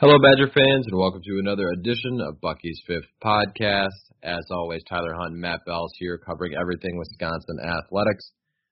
Hello, 0.00 0.14
Badger 0.22 0.46
fans, 0.54 0.86
and 0.86 0.96
welcome 0.96 1.22
to 1.24 1.40
another 1.40 1.70
edition 1.70 2.20
of 2.20 2.40
Bucky's 2.40 2.80
Fifth 2.86 3.10
Podcast. 3.20 3.98
As 4.22 4.46
always, 4.48 4.84
Tyler 4.88 5.12
Hunt 5.12 5.32
and 5.32 5.40
Matt 5.40 5.58
Bells 5.66 5.90
here 5.98 6.22
covering 6.24 6.54
everything 6.54 6.96
Wisconsin 6.96 7.58
athletics. 7.58 8.30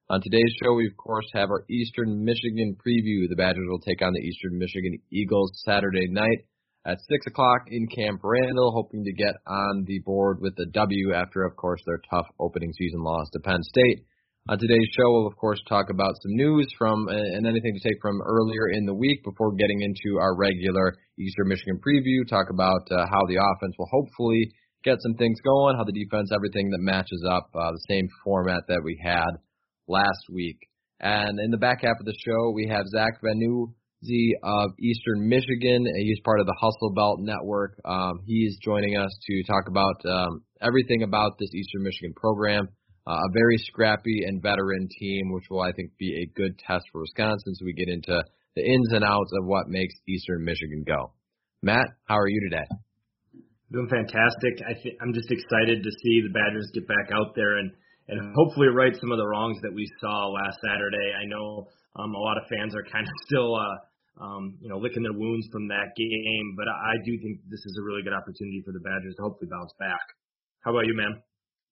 On 0.08 0.20
today's 0.22 0.54
show, 0.62 0.74
we 0.74 0.86
of 0.86 0.96
course 0.96 1.26
have 1.32 1.50
our 1.50 1.64
Eastern 1.68 2.24
Michigan 2.24 2.76
preview. 2.78 3.28
The 3.28 3.34
Badgers 3.34 3.66
will 3.68 3.80
take 3.80 4.02
on 4.02 4.12
the 4.12 4.20
Eastern 4.20 4.56
Michigan 4.56 5.02
Eagles 5.10 5.50
Saturday 5.64 6.06
night 6.08 6.46
at 6.86 7.00
6 7.10 7.26
o'clock 7.26 7.62
in 7.72 7.88
Camp 7.88 8.20
Randall, 8.22 8.70
hoping 8.70 9.02
to 9.02 9.12
get 9.12 9.34
on 9.48 9.82
the 9.84 9.98
board 10.06 10.38
with 10.40 10.54
a 10.60 10.66
W 10.66 11.12
after, 11.12 11.42
of 11.42 11.56
course, 11.56 11.82
their 11.86 12.00
tough 12.08 12.26
opening 12.38 12.72
season 12.72 13.02
loss 13.02 13.28
to 13.32 13.40
Penn 13.40 13.64
State. 13.64 14.06
On 14.48 14.56
today's 14.56 14.86
show, 14.94 15.10
we'll 15.10 15.26
of 15.26 15.34
course 15.34 15.58
talk 15.68 15.86
about 15.90 16.14
some 16.22 16.36
news 16.36 16.68
from 16.78 17.08
and 17.08 17.48
anything 17.48 17.74
to 17.74 17.82
take 17.82 18.00
from 18.00 18.22
earlier 18.22 18.68
in 18.70 18.86
the 18.86 18.94
week 18.94 19.24
before 19.24 19.52
getting 19.56 19.80
into 19.80 20.20
our 20.20 20.36
regular 20.36 20.94
Eastern 21.18 21.48
Michigan 21.48 21.80
preview. 21.84 22.22
Talk 22.28 22.46
about 22.48 22.86
uh, 22.92 23.06
how 23.10 23.26
the 23.26 23.42
offense 23.42 23.74
will 23.76 23.90
hopefully 23.90 24.52
get 24.84 25.02
some 25.02 25.14
things 25.14 25.40
going, 25.42 25.76
how 25.76 25.82
the 25.82 25.90
defense, 25.90 26.30
everything 26.32 26.70
that 26.70 26.78
matches 26.78 27.26
up, 27.28 27.50
uh, 27.56 27.72
the 27.72 27.86
same 27.88 28.06
format 28.22 28.62
that 28.68 28.82
we 28.84 28.96
had 29.02 29.30
last 29.88 30.22
week. 30.32 30.58
And 31.00 31.40
in 31.40 31.50
the 31.50 31.58
back 31.58 31.82
half 31.82 31.98
of 31.98 32.06
the 32.06 32.14
show, 32.24 32.52
we 32.54 32.68
have 32.68 32.86
Zach 32.86 33.20
Vanuzzi 33.24 34.30
of 34.44 34.70
Eastern 34.78 35.28
Michigan. 35.28 35.86
He's 35.96 36.20
part 36.24 36.38
of 36.38 36.46
the 36.46 36.56
Hustle 36.60 36.94
Belt 36.94 37.18
Network. 37.18 37.80
Um, 37.84 38.20
he's 38.24 38.56
joining 38.62 38.96
us 38.96 39.10
to 39.26 39.42
talk 39.42 39.66
about 39.66 40.06
um, 40.08 40.44
everything 40.62 41.02
about 41.02 41.32
this 41.36 41.52
Eastern 41.52 41.82
Michigan 41.82 42.12
program. 42.14 42.68
Uh, 43.06 43.12
a 43.12 43.30
very 43.32 43.56
scrappy 43.58 44.24
and 44.26 44.42
veteran 44.42 44.88
team, 44.98 45.30
which 45.32 45.44
will, 45.48 45.60
I 45.62 45.70
think, 45.72 45.96
be 45.96 46.22
a 46.22 46.26
good 46.34 46.58
test 46.58 46.86
for 46.90 47.02
Wisconsin. 47.02 47.54
So 47.54 47.64
we 47.64 47.72
get 47.72 47.88
into 47.88 48.24
the 48.56 48.64
ins 48.64 48.92
and 48.92 49.04
outs 49.04 49.30
of 49.38 49.46
what 49.46 49.68
makes 49.68 49.94
Eastern 50.08 50.44
Michigan 50.44 50.82
go. 50.84 51.12
Matt, 51.62 51.86
how 52.04 52.18
are 52.18 52.28
you 52.28 52.40
today? 52.50 52.66
Doing 53.70 53.88
fantastic. 53.88 54.62
I 54.62 54.74
th- 54.74 54.96
I'm 55.00 55.14
just 55.14 55.30
excited 55.30 55.82
to 55.82 55.90
see 55.90 56.22
the 56.22 56.34
Badgers 56.34 56.70
get 56.74 56.86
back 56.86 57.10
out 57.12 57.34
there 57.34 57.58
and 57.58 57.70
and 58.08 58.34
hopefully 58.38 58.68
right 58.70 58.94
some 58.94 59.10
of 59.10 59.18
the 59.18 59.26
wrongs 59.26 59.58
that 59.62 59.74
we 59.74 59.82
saw 60.00 60.30
last 60.30 60.58
Saturday. 60.62 61.10
I 61.18 61.26
know 61.26 61.66
um, 61.98 62.14
a 62.14 62.22
lot 62.22 62.38
of 62.38 62.46
fans 62.46 62.74
are 62.74 62.86
kind 62.86 63.02
of 63.02 63.14
still 63.26 63.54
uh, 63.54 64.22
um, 64.22 64.58
you 64.62 64.68
know 64.68 64.78
licking 64.78 65.02
their 65.02 65.18
wounds 65.18 65.46
from 65.50 65.66
that 65.68 65.94
game, 65.98 66.54
but 66.56 66.66
I 66.70 66.94
do 67.04 67.18
think 67.18 67.42
this 67.50 67.62
is 67.66 67.78
a 67.78 67.82
really 67.82 68.02
good 68.02 68.14
opportunity 68.14 68.62
for 68.64 68.70
the 68.70 68.80
Badgers 68.80 69.14
to 69.18 69.22
hopefully 69.22 69.50
bounce 69.50 69.74
back. 69.78 70.02
How 70.62 70.70
about 70.70 70.86
you, 70.86 70.94
man? 70.94 71.22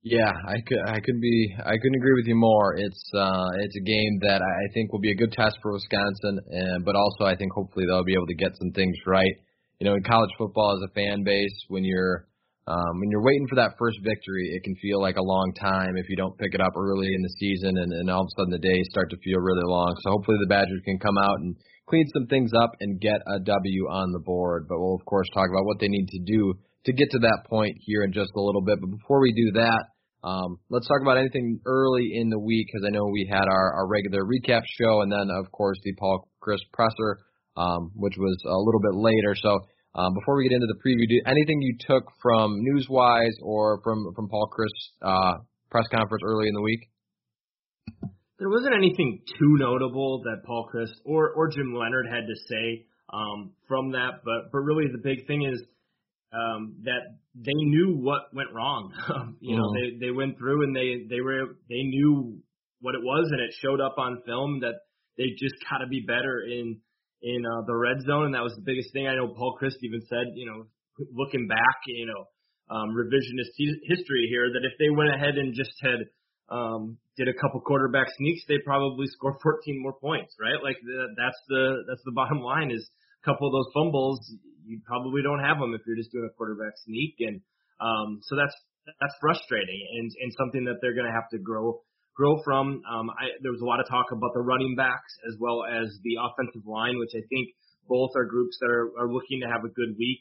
Yeah, 0.04 0.28
I 0.28 0.60
could 0.69 0.84
I 0.84 1.00
couldn't 1.00 1.22
be 1.22 1.56
I 1.65 1.81
couldn't 1.81 1.97
agree 1.97 2.12
with 2.12 2.26
you 2.28 2.37
more. 2.37 2.76
It's 2.76 3.03
uh 3.16 3.48
it's 3.65 3.75
a 3.75 3.81
game 3.81 4.20
that 4.20 4.42
I 4.44 4.69
think 4.75 4.92
will 4.92 5.00
be 5.00 5.10
a 5.10 5.16
good 5.16 5.32
test 5.32 5.56
for 5.62 5.72
Wisconsin, 5.72 6.41
and 6.50 6.84
but 6.84 6.94
also 6.94 7.25
I 7.25 7.34
think 7.34 7.53
hopefully 7.56 7.87
they'll 7.88 8.04
be 8.04 8.12
able 8.12 8.28
to 8.28 8.37
get 8.37 8.53
some 8.60 8.70
things 8.72 8.94
right. 9.06 9.32
You 9.81 9.88
know, 9.88 9.94
in 9.94 10.03
college 10.04 10.28
football 10.37 10.76
as 10.76 10.84
a 10.84 10.93
fan 10.93 11.25
base, 11.25 11.56
when 11.69 11.84
you're 11.84 12.28
um, 12.69 13.00
when 13.00 13.09
you're 13.10 13.25
waiting 13.25 13.48
for 13.48 13.56
that 13.56 13.76
first 13.78 13.97
victory, 14.04 14.53
it 14.53 14.62
can 14.62 14.76
feel 14.76 15.00
like 15.00 15.16
a 15.16 15.25
long 15.25 15.54
time 15.59 15.97
if 15.97 16.10
you 16.10 16.16
don't 16.16 16.37
pick 16.37 16.53
it 16.53 16.60
up 16.60 16.76
early 16.76 17.09
in 17.09 17.22
the 17.22 17.34
season, 17.41 17.72
and, 17.78 17.91
and 17.91 18.10
all 18.10 18.20
of 18.20 18.28
a 18.28 18.34
sudden 18.37 18.53
the 18.53 18.59
days 18.59 18.84
start 18.91 19.09
to 19.09 19.16
feel 19.25 19.41
really 19.41 19.64
long. 19.64 19.97
So 20.04 20.10
hopefully 20.10 20.37
the 20.44 20.53
Badgers 20.53 20.82
can 20.84 20.98
come 20.98 21.16
out 21.16 21.41
and 21.41 21.56
clean 21.88 22.04
some 22.12 22.26
things 22.26 22.53
up 22.53 22.72
and 22.81 23.00
get 23.00 23.22
a 23.26 23.41
W 23.41 23.88
on 23.88 24.12
the 24.12 24.20
board. 24.20 24.66
But 24.69 24.81
we'll 24.81 25.00
of 25.00 25.04
course 25.06 25.28
talk 25.32 25.48
about 25.48 25.64
what 25.64 25.81
they 25.81 25.88
need 25.88 26.09
to 26.09 26.20
do 26.28 26.60
to 26.84 26.93
get 26.93 27.10
to 27.12 27.20
that 27.20 27.48
point 27.48 27.78
here 27.81 28.03
in 28.04 28.12
just 28.12 28.32
a 28.37 28.41
little 28.41 28.60
bit. 28.60 28.76
But 28.82 28.91
before 29.00 29.22
we 29.22 29.32
do 29.32 29.53
that, 29.60 29.84
um, 30.25 30.59
let's 30.71 30.89
talk 30.89 31.03
about 31.03 31.19
anything 31.19 31.61
early 31.67 32.12
in 32.15 32.31
the 32.31 32.39
week 32.39 32.67
because 32.67 32.87
I 32.87 32.91
know 32.91 33.05
we 33.12 33.29
had 33.31 33.45
our, 33.47 33.75
our 33.75 33.87
regular 33.87 34.25
recap 34.25 34.62
show 34.81 35.03
and 35.03 35.12
then 35.12 35.29
of 35.31 35.53
course 35.53 35.79
the 35.85 35.93
Paul 35.99 36.29
Chryst 36.43 36.65
presser, 36.73 37.19
um, 37.57 37.93
which 37.95 38.15
was 38.17 38.37
a 38.47 38.57
little 38.57 38.81
bit 38.81 38.95
later. 38.95 39.35
So 39.37 39.61
um, 39.95 40.15
before 40.15 40.37
we 40.37 40.49
get 40.49 40.55
into 40.55 40.67
the 40.67 40.81
preview, 40.81 41.07
do, 41.07 41.21
anything 41.27 41.61
you 41.61 41.77
took 41.79 42.05
from 42.23 42.57
news-wise 42.57 43.37
or 43.43 43.81
from 43.85 44.12
from 44.17 44.29
Paul 44.29 44.49
Chryst 44.51 45.07
uh, 45.07 45.39
press 45.71 45.87
conference 45.95 46.23
early 46.27 46.49
in 46.49 46.55
the 46.55 46.62
week? 46.62 46.81
There 48.39 48.49
wasn't 48.49 48.75
anything 48.75 49.21
too 49.27 49.56
notable 49.59 50.23
that 50.25 50.43
Paul 50.47 50.69
Chryst 50.75 50.95
or 51.05 51.31
or 51.35 51.49
Jim 51.49 51.75
Leonhard 51.75 52.06
had 52.11 52.27
to 52.27 52.35
say 52.49 52.87
um, 53.12 53.53
from 53.69 53.93
that, 53.93 54.25
but 54.25 54.51
but 54.51 54.59
really 54.59 54.87
the 54.91 54.99
big 54.99 55.27
thing 55.27 55.45
is 55.45 55.62
um, 56.34 56.77
that 56.83 57.15
they 57.34 57.55
knew 57.55 57.97
what 57.97 58.34
went 58.34 58.53
wrong. 58.53 58.93
you 59.41 59.56
know, 59.56 59.62
mm-hmm. 59.62 59.99
they 60.00 60.06
they 60.06 60.11
went 60.11 60.37
through 60.39 60.65
and 60.65 60.75
they 60.75 61.06
they 61.09 61.21
were 61.21 61.56
they 61.69 61.83
knew 61.83 62.39
what 62.81 62.95
it 62.95 63.03
was, 63.03 63.28
and 63.31 63.41
it 63.41 63.55
showed 63.62 63.81
up 63.81 63.97
on 63.99 64.22
film 64.27 64.61
that 64.61 64.75
they 65.17 65.31
just 65.39 65.55
got 65.71 65.78
to 65.78 65.87
be 65.87 66.05
better 66.06 66.43
in 66.43 66.81
in 67.23 67.41
uh, 67.47 67.62
the 67.67 67.75
red 67.75 68.03
zone, 68.05 68.27
and 68.27 68.34
that 68.34 68.43
was 68.43 68.55
the 68.55 68.67
biggest 68.67 68.93
thing. 68.93 69.06
I 69.06 69.17
know 69.17 69.28
Paul 69.28 69.56
Chryst 69.61 69.81
even 69.83 70.03
said, 70.09 70.34
you 70.34 70.44
know, 70.44 70.67
looking 71.15 71.47
back, 71.49 71.78
you 71.87 72.06
know, 72.06 72.28
um, 72.69 72.91
revisionist 72.93 73.56
history 73.56 74.27
here, 74.28 74.50
that 74.53 74.65
if 74.65 74.77
they 74.78 74.91
went 74.91 75.15
ahead 75.15 75.39
and 75.39 75.55
just 75.55 75.73
had 75.81 76.05
um, 76.50 76.99
did 77.17 77.28
a 77.28 77.34
couple 77.41 77.61
quarterback 77.61 78.09
sneaks, 78.17 78.43
they 78.49 78.59
probably 78.65 79.06
score 79.06 79.39
14 79.43 79.81
more 79.81 79.94
points, 79.94 80.34
right? 80.41 80.62
Like 80.62 80.77
the, 80.84 81.15
that's 81.17 81.41
the 81.49 81.84
that's 81.89 82.03
the 82.05 82.12
bottom 82.12 82.41
line 82.41 82.71
is 82.71 82.84
couple 83.25 83.49
of 83.49 83.53
those 83.53 83.73
fumbles 83.73 84.21
you 84.67 84.81
probably 84.85 85.23
don't 85.23 85.41
have 85.41 85.59
them 85.59 85.75
if 85.75 85.83
you're 85.87 85.97
just 85.97 86.12
doing 86.12 86.29
a 86.29 86.35
quarterback 86.37 86.73
sneak, 86.85 87.17
and 87.21 87.41
um, 87.81 88.21
so 88.23 88.37
that's 88.37 88.55
that's 89.01 89.15
frustrating 89.21 89.81
and 89.99 90.11
and 90.21 90.33
something 90.37 90.65
that 90.65 90.81
they're 90.81 90.95
going 90.95 91.09
to 91.09 91.12
have 91.12 91.29
to 91.31 91.39
grow 91.39 91.81
grow 92.17 92.41
from. 92.45 92.83
Um, 92.89 93.11
I, 93.11 93.37
there 93.43 93.53
was 93.53 93.61
a 93.61 93.69
lot 93.69 93.81
of 93.81 93.89
talk 93.89 94.12
about 94.12 94.33
the 94.35 94.41
running 94.41 94.75
backs 94.77 95.12
as 95.29 95.37
well 95.39 95.65
as 95.65 95.93
the 96.03 96.17
offensive 96.21 96.67
line, 96.67 96.99
which 96.99 97.12
I 97.15 97.23
think 97.29 97.49
both 97.89 98.11
are 98.17 98.25
groups 98.25 98.57
that 98.61 98.71
are, 98.71 98.89
are 98.99 99.12
looking 99.12 99.41
to 99.41 99.49
have 99.49 99.65
a 99.65 99.73
good 99.73 99.97
week. 99.99 100.21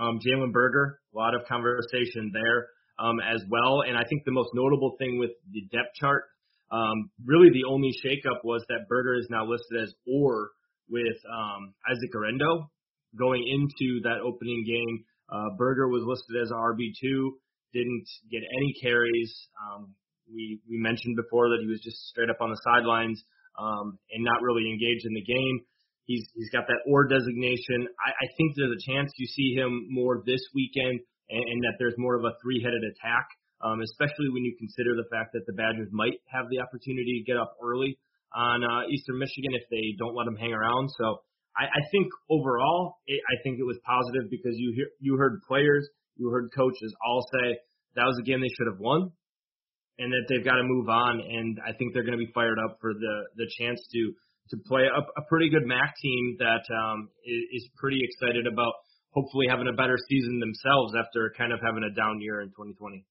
Um, 0.00 0.18
Jalen 0.18 0.52
Berger, 0.52 0.98
a 1.14 1.16
lot 1.16 1.34
of 1.34 1.46
conversation 1.46 2.32
there 2.34 2.68
um, 2.98 3.20
as 3.22 3.40
well. 3.48 3.82
And 3.86 3.96
I 3.96 4.02
think 4.04 4.24
the 4.26 4.34
most 4.34 4.50
notable 4.54 4.96
thing 4.98 5.18
with 5.18 5.30
the 5.52 5.62
depth 5.70 5.94
chart, 5.94 6.24
um, 6.72 7.10
really 7.24 7.48
the 7.54 7.70
only 7.70 7.94
shakeup 8.04 8.42
was 8.42 8.64
that 8.68 8.88
Berger 8.88 9.14
is 9.14 9.28
now 9.30 9.46
listed 9.46 9.82
as 9.82 9.94
or 10.04 10.50
with 10.88 11.18
um, 11.30 11.74
Isaac 11.90 12.12
Guerendo 12.12 12.70
going 13.18 13.44
into 13.46 14.00
that 14.02 14.20
opening 14.24 14.64
game. 14.66 15.04
Uh, 15.30 15.56
Berger 15.56 15.88
was 15.88 16.02
listed 16.04 16.36
as 16.42 16.50
RB2, 16.50 17.30
didn't 17.72 18.06
get 18.30 18.42
any 18.42 18.74
carries. 18.80 19.32
Um, 19.58 19.94
we 20.30 20.60
we 20.68 20.76
mentioned 20.78 21.16
before 21.16 21.48
that 21.50 21.60
he 21.60 21.68
was 21.68 21.80
just 21.80 21.96
straight 22.08 22.30
up 22.30 22.40
on 22.40 22.50
the 22.50 22.60
sidelines 22.64 23.22
um, 23.58 23.98
and 24.12 24.24
not 24.24 24.40
really 24.42 24.70
engaged 24.70 25.04
in 25.04 25.14
the 25.14 25.24
game. 25.24 25.60
He's 26.04 26.24
he's 26.34 26.50
got 26.50 26.66
that 26.68 26.80
or 26.86 27.08
designation. 27.08 27.88
I, 28.00 28.10
I 28.12 28.26
think 28.36 28.56
there's 28.56 28.76
a 28.76 28.84
chance 28.84 29.12
you 29.16 29.26
see 29.26 29.54
him 29.56 29.88
more 29.88 30.22
this 30.24 30.40
weekend, 30.54 31.00
and, 31.30 31.44
and 31.44 31.58
that 31.64 31.76
there's 31.78 31.96
more 31.96 32.16
of 32.16 32.24
a 32.24 32.36
three-headed 32.42 32.84
attack, 32.84 33.26
um, 33.64 33.80
especially 33.80 34.28
when 34.32 34.44
you 34.44 34.54
consider 34.58 34.96
the 34.96 35.08
fact 35.08 35.32
that 35.32 35.44
the 35.46 35.56
Badgers 35.56 35.88
might 35.92 36.20
have 36.28 36.48
the 36.52 36.60
opportunity 36.60 37.20
to 37.20 37.24
get 37.24 37.40
up 37.40 37.56
early 37.62 37.98
on 38.34 38.64
uh, 38.64 38.88
Eastern 38.90 39.18
Michigan 39.18 39.54
if 39.54 39.62
they 39.70 39.94
don't 39.98 40.14
let 40.14 40.24
them 40.24 40.36
hang 40.36 40.52
around. 40.52 40.90
So 40.98 41.22
I, 41.56 41.64
I 41.64 41.82
think 41.90 42.08
overall, 42.30 42.98
it, 43.06 43.20
I 43.30 43.42
think 43.42 43.58
it 43.58 43.64
was 43.64 43.78
positive 43.86 44.30
because 44.30 44.54
you 44.58 44.72
hear, 44.74 44.88
you 44.98 45.16
heard 45.16 45.40
players, 45.46 45.88
you 46.16 46.28
heard 46.30 46.50
coaches 46.54 46.94
all 47.04 47.26
say 47.32 47.58
that 47.96 48.04
was 48.04 48.18
a 48.18 48.26
game 48.26 48.40
they 48.40 48.50
should 48.58 48.66
have 48.66 48.80
won, 48.80 49.10
and 49.98 50.10
that 50.10 50.26
they've 50.28 50.44
got 50.44 50.58
to 50.58 50.66
move 50.66 50.88
on. 50.88 51.20
And 51.20 51.58
I 51.62 51.72
think 51.78 51.94
they're 51.94 52.06
going 52.06 52.18
to 52.18 52.24
be 52.24 52.30
fired 52.34 52.58
up 52.58 52.78
for 52.80 52.92
the 52.92 53.14
the 53.36 53.46
chance 53.58 53.80
to 53.92 54.12
to 54.50 54.56
play 54.66 54.82
a, 54.82 55.00
a 55.00 55.22
pretty 55.28 55.48
good 55.48 55.64
MAC 55.64 55.94
team 56.02 56.36
that 56.38 56.66
um, 56.74 57.08
is, 57.24 57.62
is 57.62 57.70
pretty 57.78 58.00
excited 58.02 58.46
about 58.46 58.74
hopefully 59.14 59.46
having 59.48 59.70
a 59.70 59.72
better 59.72 59.96
season 60.10 60.40
themselves 60.40 60.92
after 60.98 61.32
kind 61.38 61.52
of 61.52 61.60
having 61.64 61.86
a 61.86 61.94
down 61.94 62.20
year 62.20 62.42
in 62.42 62.48
2020. 62.50 63.06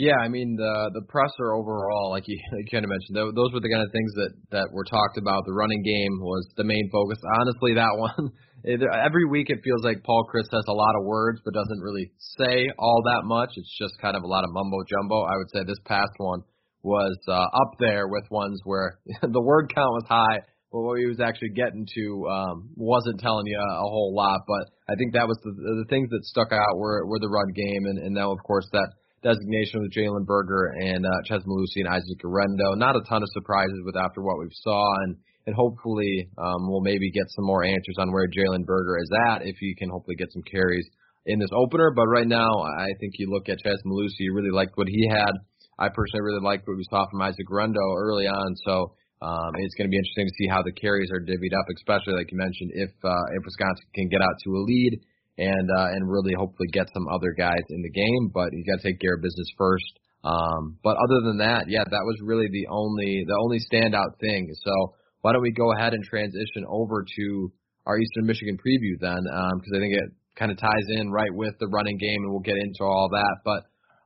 Yeah, 0.00 0.16
I 0.16 0.32
mean 0.32 0.56
the 0.56 0.96
the 0.96 1.04
presser 1.12 1.52
overall, 1.52 2.08
like 2.08 2.24
you, 2.24 2.40
kind 2.72 2.88
of 2.88 2.88
mentioned, 2.88 3.36
those 3.36 3.52
were 3.52 3.60
the 3.60 3.68
kind 3.68 3.84
of 3.84 3.92
things 3.92 4.12
that 4.16 4.32
that 4.48 4.68
were 4.72 4.88
talked 4.88 5.20
about. 5.20 5.44
The 5.44 5.52
running 5.52 5.84
game 5.84 6.24
was 6.24 6.48
the 6.56 6.64
main 6.64 6.88
focus. 6.88 7.20
Honestly, 7.36 7.76
that 7.76 7.92
one 8.00 8.32
every 8.64 9.28
week 9.28 9.52
it 9.52 9.60
feels 9.60 9.84
like 9.84 10.00
Paul 10.00 10.24
Chryst 10.32 10.48
has 10.56 10.64
a 10.68 10.72
lot 10.72 10.96
of 10.96 11.04
words 11.04 11.44
but 11.44 11.52
doesn't 11.52 11.84
really 11.84 12.12
say 12.40 12.72
all 12.78 13.04
that 13.12 13.28
much. 13.28 13.52
It's 13.60 13.76
just 13.76 13.92
kind 14.00 14.16
of 14.16 14.24
a 14.24 14.26
lot 14.26 14.44
of 14.44 14.56
mumbo 14.56 14.80
jumbo. 14.88 15.20
I 15.20 15.36
would 15.36 15.52
say 15.52 15.68
this 15.68 15.84
past 15.84 16.16
one 16.16 16.48
was 16.80 17.16
uh, 17.28 17.44
up 17.60 17.76
there 17.78 18.08
with 18.08 18.24
ones 18.30 18.58
where 18.64 18.96
the 19.20 19.44
word 19.44 19.68
count 19.68 20.00
was 20.00 20.08
high, 20.08 20.40
but 20.72 20.80
what 20.80 20.98
he 20.98 21.12
was 21.12 21.20
actually 21.20 21.52
getting 21.52 21.84
to 21.84 22.04
um, 22.24 22.72
wasn't 22.72 23.20
telling 23.20 23.44
you 23.44 23.60
a, 23.60 23.84
a 23.84 23.88
whole 23.92 24.14
lot. 24.16 24.40
But 24.48 24.64
I 24.88 24.96
think 24.96 25.12
that 25.12 25.28
was 25.28 25.36
the 25.44 25.52
the 25.52 25.88
things 25.92 26.08
that 26.08 26.24
stuck 26.24 26.52
out 26.56 26.80
were 26.80 27.04
were 27.04 27.20
the 27.20 27.28
run 27.28 27.52
game, 27.52 27.84
and 27.84 27.98
and 28.00 28.14
now 28.14 28.32
of 28.32 28.40
course 28.48 28.64
that 28.72 28.88
designation 29.22 29.82
with 29.82 29.92
Jalen 29.92 30.26
Berger 30.26 30.72
and 30.80 31.04
uh, 31.04 31.10
Chez 31.26 31.44
Mellusi 31.46 31.84
and 31.84 31.88
Isaac 31.88 32.18
Guerendo. 32.20 32.74
Not 32.74 32.96
a 32.96 33.02
ton 33.08 33.22
of 33.22 33.28
surprises 33.32 33.80
with 33.84 33.96
after 33.96 34.22
what 34.22 34.38
we've 34.38 34.48
saw, 34.62 34.92
and 35.04 35.16
and 35.46 35.54
hopefully 35.56 36.28
um, 36.38 36.68
we'll 36.68 36.82
maybe 36.82 37.10
get 37.10 37.24
some 37.28 37.46
more 37.46 37.64
answers 37.64 37.96
on 37.98 38.12
where 38.12 38.28
Jalen 38.28 38.64
Berger 38.66 38.98
is 39.00 39.10
at 39.32 39.42
if 39.46 39.56
he 39.58 39.74
can 39.74 39.88
hopefully 39.88 40.16
get 40.16 40.32
some 40.32 40.42
carries 40.42 40.86
in 41.26 41.38
this 41.38 41.50
opener. 41.52 41.92
But 41.94 42.06
right 42.06 42.28
now, 42.28 42.50
I 42.60 42.88
think 43.00 43.14
you 43.18 43.30
look 43.30 43.48
at 43.48 43.58
Chez 43.62 43.80
Mellusi, 43.86 44.20
you 44.20 44.34
really 44.34 44.50
liked 44.50 44.76
what 44.76 44.88
he 44.88 45.08
had. 45.08 45.32
I 45.78 45.88
personally 45.88 46.22
really 46.22 46.44
liked 46.44 46.68
what 46.68 46.76
we 46.76 46.84
saw 46.90 47.08
from 47.10 47.22
Isaac 47.22 47.46
Guerendo 47.46 47.80
early 47.96 48.26
on, 48.26 48.54
so 48.64 48.92
um, 49.22 49.52
it's 49.56 49.74
going 49.74 49.88
to 49.88 49.92
be 49.92 49.96
interesting 49.96 50.28
to 50.28 50.36
see 50.36 50.48
how 50.48 50.62
the 50.62 50.72
carries 50.72 51.10
are 51.12 51.20
divvied 51.20 51.56
up, 51.56 51.66
especially 51.76 52.14
like 52.16 52.32
you 52.32 52.38
mentioned, 52.38 52.72
if 52.74 52.90
uh, 53.04 53.24
if 53.36 53.44
Wisconsin 53.44 53.84
can 53.94 54.08
get 54.08 54.20
out 54.20 54.36
to 54.44 54.50
a 54.56 54.62
lead 54.64 55.00
and 55.40 55.68
uh, 55.72 55.88
and 55.96 56.04
really 56.04 56.34
hopefully 56.36 56.68
get 56.70 56.86
some 56.92 57.08
other 57.08 57.32
guys 57.32 57.64
in 57.70 57.80
the 57.80 57.90
game. 57.90 58.30
But 58.32 58.52
you 58.52 58.62
got 58.64 58.82
to 58.82 58.92
take 58.92 59.00
care 59.00 59.14
of 59.14 59.22
business 59.22 59.48
first. 59.56 59.98
Um, 60.22 60.76
but 60.84 61.00
other 61.00 61.24
than 61.24 61.38
that, 61.38 61.64
yeah, 61.68 61.84
that 61.84 62.04
was 62.04 62.20
really 62.22 62.48
the 62.52 62.68
only 62.68 63.24
the 63.26 63.38
only 63.40 63.58
standout 63.64 64.20
thing. 64.20 64.52
So 64.62 64.94
why 65.22 65.32
don't 65.32 65.42
we 65.42 65.52
go 65.52 65.72
ahead 65.72 65.94
and 65.94 66.04
transition 66.04 66.68
over 66.68 67.04
to 67.16 67.52
our 67.86 67.98
Eastern 67.98 68.26
Michigan 68.26 68.58
preview 68.60 69.00
then? 69.00 69.24
Because 69.24 69.72
um, 69.72 69.76
I 69.76 69.80
think 69.80 69.94
it 69.96 70.10
kind 70.36 70.52
of 70.52 70.58
ties 70.58 70.88
in 70.88 71.10
right 71.10 71.32
with 71.32 71.54
the 71.58 71.68
running 71.68 71.96
game, 71.96 72.20
and 72.22 72.30
we'll 72.30 72.40
get 72.44 72.56
into 72.56 72.84
all 72.84 73.08
that. 73.12 73.36
But 73.44 73.64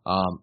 um, 0.08 0.42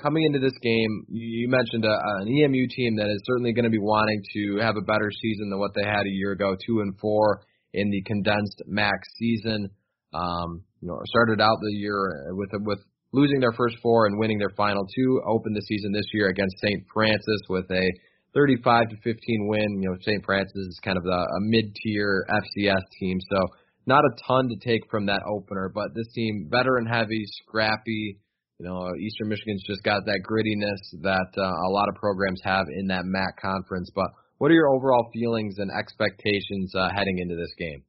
coming 0.00 0.22
into 0.22 0.38
this 0.38 0.56
game, 0.62 1.06
you 1.08 1.48
mentioned 1.48 1.84
a, 1.84 1.96
an 2.22 2.28
EMU 2.28 2.68
team 2.68 2.96
that 2.96 3.10
is 3.10 3.22
certainly 3.26 3.52
going 3.52 3.64
to 3.64 3.70
be 3.70 3.82
wanting 3.82 4.22
to 4.34 4.62
have 4.62 4.76
a 4.76 4.86
better 4.86 5.10
season 5.10 5.50
than 5.50 5.58
what 5.58 5.74
they 5.74 5.84
had 5.84 6.06
a 6.06 6.14
year 6.14 6.30
ago, 6.30 6.56
two 6.66 6.80
and 6.80 6.96
four 7.00 7.42
in 7.74 7.90
the 7.90 8.02
condensed 8.02 8.62
MAC 8.66 9.00
season. 9.18 9.68
Um, 10.14 10.62
you 10.80 10.88
know, 10.88 10.98
started 11.06 11.40
out 11.40 11.58
the 11.60 11.72
year 11.72 12.32
with 12.34 12.50
with 12.64 12.78
losing 13.12 13.40
their 13.40 13.52
first 13.52 13.76
four 13.82 14.06
and 14.06 14.18
winning 14.18 14.38
their 14.38 14.52
final 14.56 14.86
two. 14.94 15.20
Opened 15.26 15.56
the 15.56 15.62
season 15.62 15.92
this 15.92 16.06
year 16.12 16.28
against 16.28 16.58
St. 16.60 16.84
Francis 16.92 17.40
with 17.48 17.64
a 17.70 17.90
35 18.34 18.90
to 18.90 18.96
15 19.02 19.48
win. 19.48 19.82
You 19.82 19.90
know, 19.90 19.96
St. 20.00 20.24
Francis 20.24 20.54
is 20.54 20.80
kind 20.84 20.98
of 20.98 21.04
a, 21.06 21.08
a 21.08 21.40
mid-tier 21.40 22.26
FCS 22.28 22.82
team, 23.00 23.18
so 23.30 23.38
not 23.86 24.04
a 24.04 24.10
ton 24.26 24.48
to 24.48 24.56
take 24.56 24.82
from 24.90 25.06
that 25.06 25.22
opener. 25.26 25.70
But 25.74 25.94
this 25.94 26.08
team, 26.14 26.48
veteran 26.50 26.86
heavy, 26.86 27.24
scrappy. 27.42 28.18
You 28.58 28.66
know, 28.66 28.88
Eastern 29.00 29.28
Michigan's 29.28 29.62
just 29.66 29.82
got 29.82 30.04
that 30.06 30.20
grittiness 30.24 31.02
that 31.02 31.28
uh, 31.36 31.42
a 31.42 31.70
lot 31.70 31.88
of 31.88 31.94
programs 31.94 32.40
have 32.44 32.66
in 32.74 32.86
that 32.88 33.04
MAC 33.04 33.40
conference. 33.40 33.90
But 33.94 34.08
what 34.38 34.50
are 34.50 34.54
your 34.54 34.68
overall 34.68 35.08
feelings 35.12 35.56
and 35.58 35.70
expectations 35.70 36.72
uh, 36.74 36.88
heading 36.94 37.18
into 37.18 37.36
this 37.36 37.52
game? 37.58 37.82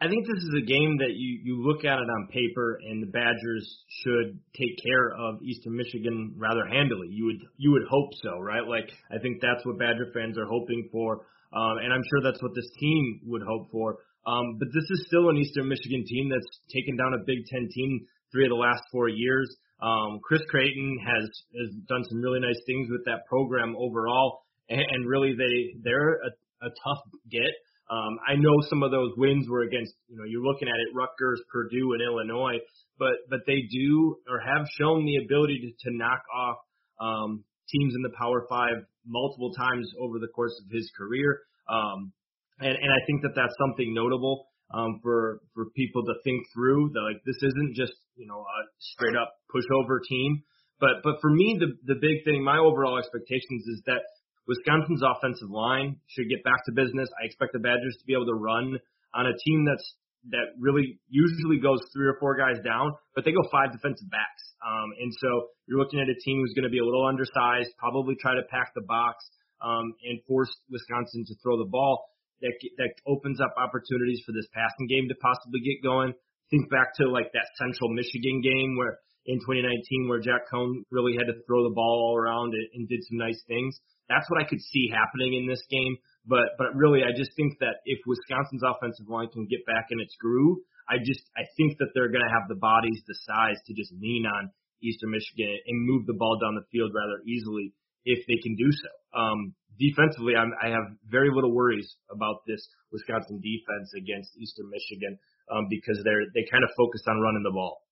I 0.00 0.06
think 0.06 0.26
this 0.26 0.42
is 0.44 0.54
a 0.62 0.64
game 0.64 0.98
that 0.98 1.18
you 1.18 1.40
you 1.42 1.66
look 1.66 1.84
at 1.84 1.98
it 1.98 2.06
on 2.06 2.28
paper, 2.30 2.78
and 2.86 3.02
the 3.02 3.10
Badgers 3.10 3.66
should 4.04 4.38
take 4.54 4.78
care 4.78 5.10
of 5.10 5.42
Eastern 5.42 5.74
Michigan 5.74 6.34
rather 6.36 6.66
handily. 6.66 7.08
You 7.10 7.26
would 7.26 7.42
you 7.56 7.72
would 7.72 7.82
hope 7.90 8.10
so, 8.22 8.38
right? 8.38 8.62
Like 8.62 8.90
I 9.10 9.18
think 9.18 9.42
that's 9.42 9.66
what 9.66 9.78
Badger 9.78 10.06
fans 10.14 10.38
are 10.38 10.46
hoping 10.46 10.88
for, 10.92 11.26
um, 11.52 11.82
and 11.82 11.92
I'm 11.92 12.02
sure 12.10 12.22
that's 12.22 12.40
what 12.40 12.54
this 12.54 12.70
team 12.78 13.20
would 13.26 13.42
hope 13.42 13.72
for. 13.72 13.98
Um, 14.24 14.58
but 14.58 14.68
this 14.72 14.86
is 14.88 15.06
still 15.08 15.30
an 15.30 15.36
Eastern 15.36 15.68
Michigan 15.68 16.04
team 16.06 16.30
that's 16.30 16.60
taken 16.70 16.96
down 16.96 17.14
a 17.14 17.24
Big 17.26 17.46
Ten 17.50 17.68
team 17.72 18.06
three 18.30 18.44
of 18.44 18.50
the 18.50 18.60
last 18.60 18.82
four 18.92 19.08
years. 19.08 19.50
Um, 19.82 20.20
Chris 20.22 20.42
Creighton 20.48 20.98
has 21.02 21.26
has 21.58 21.74
done 21.88 22.04
some 22.08 22.20
really 22.20 22.38
nice 22.38 22.60
things 22.66 22.86
with 22.88 23.04
that 23.06 23.26
program 23.26 23.74
overall, 23.76 24.46
and, 24.68 24.80
and 24.80 25.08
really 25.08 25.34
they 25.34 25.74
they're 25.82 26.22
a, 26.22 26.30
a 26.62 26.70
tough 26.86 27.02
get. 27.28 27.50
Um, 27.90 28.18
I 28.28 28.34
know 28.36 28.52
some 28.68 28.82
of 28.82 28.90
those 28.90 29.12
wins 29.16 29.48
were 29.48 29.62
against, 29.62 29.94
you 30.08 30.18
know, 30.18 30.24
you're 30.28 30.44
looking 30.44 30.68
at 30.68 30.74
it, 30.74 30.94
Rutgers, 30.94 31.40
Purdue, 31.50 31.92
and 31.92 32.02
Illinois, 32.02 32.60
but 32.98 33.24
but 33.30 33.40
they 33.46 33.62
do 33.70 34.16
or 34.28 34.40
have 34.40 34.66
shown 34.78 35.06
the 35.06 35.24
ability 35.24 35.60
to, 35.64 35.90
to 35.90 35.96
knock 35.96 36.20
off 36.34 36.56
um, 37.00 37.44
teams 37.68 37.94
in 37.94 38.02
the 38.02 38.12
Power 38.18 38.44
Five 38.48 38.84
multiple 39.06 39.52
times 39.54 39.88
over 40.00 40.18
the 40.18 40.28
course 40.28 40.52
of 40.62 40.70
his 40.70 40.90
career, 40.98 41.40
um, 41.68 42.12
and 42.60 42.76
and 42.76 42.90
I 42.92 43.00
think 43.06 43.22
that 43.22 43.32
that's 43.34 43.54
something 43.58 43.94
notable 43.94 44.48
um, 44.74 45.00
for 45.02 45.40
for 45.54 45.70
people 45.76 46.04
to 46.04 46.14
think 46.24 46.44
through. 46.52 46.90
That 46.92 47.00
like 47.00 47.22
this 47.24 47.40
isn't 47.40 47.74
just 47.74 47.94
you 48.16 48.26
know 48.26 48.40
a 48.40 48.58
straight 48.78 49.16
up 49.16 49.32
pushover 49.48 50.00
team, 50.06 50.42
but 50.80 51.00
but 51.02 51.16
for 51.22 51.30
me 51.30 51.56
the 51.58 51.72
the 51.86 51.98
big 52.00 52.24
thing, 52.24 52.44
my 52.44 52.58
overall 52.58 52.98
expectations 52.98 53.64
is 53.68 53.82
that 53.86 54.02
Wisconsin's 54.48 55.04
offensive 55.04 55.52
line 55.52 56.00
should 56.08 56.28
get 56.28 56.42
back 56.42 56.64
to 56.64 56.72
business. 56.72 57.08
I 57.20 57.28
expect 57.28 57.52
the 57.52 57.60
Badgers 57.60 57.96
to 58.00 58.04
be 58.08 58.16
able 58.16 58.32
to 58.32 58.34
run 58.34 58.80
on 59.12 59.26
a 59.28 59.36
team 59.44 59.68
that's 59.68 59.84
that 60.32 60.56
really 60.58 60.98
usually 61.08 61.60
goes 61.60 61.78
three 61.94 62.08
or 62.08 62.16
four 62.18 62.34
guys 62.34 62.58
down, 62.64 62.90
but 63.14 63.24
they 63.24 63.30
go 63.30 63.44
five 63.52 63.70
defensive 63.70 64.10
backs. 64.10 64.42
Um, 64.58 64.90
and 64.98 65.14
so 65.14 65.54
you're 65.68 65.78
looking 65.78 66.00
at 66.00 66.10
a 66.10 66.18
team 66.18 66.42
who's 66.42 66.52
going 66.58 66.66
to 66.66 66.74
be 66.74 66.82
a 66.82 66.84
little 66.84 67.06
undersized, 67.06 67.70
probably 67.78 68.16
try 68.18 68.34
to 68.34 68.42
pack 68.50 68.74
the 68.74 68.82
box 68.82 69.22
um, 69.62 69.94
and 70.02 70.18
force 70.26 70.50
Wisconsin 70.68 71.24
to 71.28 71.34
throw 71.42 71.56
the 71.56 71.70
ball. 71.70 72.08
That 72.40 72.54
that 72.78 72.94
opens 73.06 73.40
up 73.42 73.54
opportunities 73.58 74.22
for 74.24 74.30
this 74.30 74.46
passing 74.54 74.86
game 74.86 75.10
to 75.10 75.16
possibly 75.18 75.58
get 75.58 75.82
going. 75.82 76.14
Think 76.50 76.70
back 76.70 76.94
to 77.02 77.10
like 77.10 77.34
that 77.34 77.50
Central 77.58 77.90
Michigan 77.90 78.40
game 78.40 78.78
where 78.78 79.02
in 79.28 79.36
2019 79.44 80.08
where 80.08 80.24
Jack 80.24 80.48
Coan 80.48 80.80
really 80.90 81.12
had 81.12 81.28
to 81.28 81.36
throw 81.44 81.62
the 81.62 81.76
ball 81.76 82.00
all 82.00 82.16
around 82.16 82.56
and, 82.56 82.66
and 82.74 82.88
did 82.88 83.04
some 83.04 83.20
nice 83.20 83.38
things. 83.46 83.76
That's 84.08 84.24
what 84.32 84.40
I 84.40 84.48
could 84.48 84.60
see 84.72 84.88
happening 84.88 85.36
in 85.36 85.44
this 85.44 85.60
game. 85.68 86.00
But 86.24 86.56
but 86.56 86.72
really, 86.72 87.04
I 87.04 87.12
just 87.12 87.36
think 87.36 87.60
that 87.60 87.84
if 87.84 88.00
Wisconsin's 88.08 88.64
offensive 88.64 89.06
line 89.06 89.28
can 89.28 89.44
get 89.44 89.68
back 89.68 89.92
in 89.92 90.00
its 90.00 90.16
groove, 90.16 90.64
I 90.88 90.96
just 90.96 91.20
I 91.36 91.44
think 91.60 91.76
that 91.78 91.92
they're 91.92 92.08
going 92.08 92.24
to 92.24 92.34
have 92.40 92.48
the 92.48 92.56
bodies, 92.56 93.04
the 93.04 93.16
size 93.28 93.60
to 93.68 93.76
just 93.76 93.92
lean 94.00 94.24
on 94.24 94.48
Eastern 94.80 95.12
Michigan 95.12 95.60
and 95.68 95.76
move 95.84 96.08
the 96.08 96.16
ball 96.16 96.40
down 96.40 96.56
the 96.56 96.64
field 96.72 96.92
rather 96.96 97.20
easily 97.28 97.76
if 98.08 98.24
they 98.24 98.40
can 98.40 98.56
do 98.56 98.72
so. 98.72 98.90
Um, 99.12 99.52
defensively, 99.76 100.36
I'm, 100.40 100.56
I 100.56 100.72
have 100.72 100.96
very 101.04 101.28
little 101.28 101.52
worries 101.52 101.88
about 102.08 102.40
this 102.48 102.64
Wisconsin 102.92 103.44
defense 103.44 103.92
against 103.92 104.32
Eastern 104.40 104.72
Michigan 104.72 105.20
um, 105.52 105.68
because 105.68 106.00
they're 106.04 106.24
they 106.32 106.48
kind 106.48 106.64
of 106.64 106.72
focus 106.76 107.04
on 107.08 107.20
running 107.20 107.44
the 107.44 107.52
ball. 107.52 107.84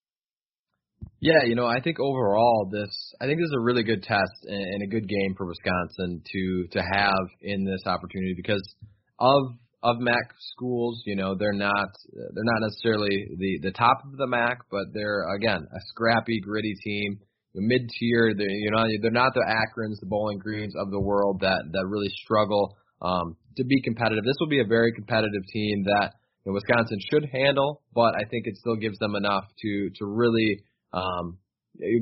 Yeah, 1.27 1.43
you 1.43 1.57
know, 1.57 1.67
I 1.67 1.81
think 1.81 1.99
overall 1.99 2.71
this 2.71 2.95
I 3.21 3.27
think 3.27 3.41
this 3.41 3.51
is 3.51 3.57
a 3.59 3.65
really 3.65 3.83
good 3.83 4.05
test 4.05 4.39
and 4.47 4.81
a 4.81 4.87
good 4.87 5.09
game 5.09 5.35
for 5.37 5.45
Wisconsin 5.45 6.23
to 6.23 6.69
to 6.71 6.79
have 6.79 7.27
in 7.43 7.65
this 7.65 7.83
opportunity 7.85 8.35
because 8.37 8.63
of 9.19 9.43
of 9.83 9.97
MAC 9.99 10.31
schools, 10.55 11.03
you 11.05 11.17
know, 11.17 11.35
they're 11.35 11.53
not 11.53 11.91
they're 12.15 12.47
not 12.47 12.61
necessarily 12.63 13.27
the 13.39 13.59
the 13.63 13.73
top 13.73 14.05
of 14.07 14.17
the 14.17 14.29
MAC, 14.29 14.59
but 14.71 14.95
they're 14.95 15.27
again 15.35 15.67
a 15.67 15.81
scrappy, 15.89 16.39
gritty 16.39 16.75
team, 16.85 17.19
mid 17.57 17.91
tier. 17.99 18.33
They're 18.39 18.47
you 18.49 18.71
know 18.71 18.87
they're 19.03 19.11
not 19.11 19.35
the 19.35 19.43
Akrons, 19.51 19.99
the 19.99 20.07
Bowling 20.07 20.39
Greens 20.39 20.75
of 20.79 20.93
the 20.93 21.01
world 21.01 21.41
that 21.41 21.59
that 21.73 21.87
really 21.89 22.13
struggle 22.23 22.77
um, 23.03 23.37
to 23.57 23.65
be 23.65 23.83
competitive. 23.83 24.23
This 24.23 24.37
will 24.39 24.49
be 24.49 24.61
a 24.61 24.69
very 24.69 24.93
competitive 24.93 25.43
team 25.53 25.83
that 25.87 26.13
you 26.45 26.53
know, 26.53 26.55
Wisconsin 26.55 26.99
should 27.11 27.29
handle, 27.33 27.83
but 27.93 28.15
I 28.15 28.23
think 28.31 28.47
it 28.47 28.57
still 28.59 28.77
gives 28.77 28.99
them 28.99 29.17
enough 29.17 29.43
to 29.63 29.91
to 29.99 30.07
really 30.07 30.63
um, 30.93 31.39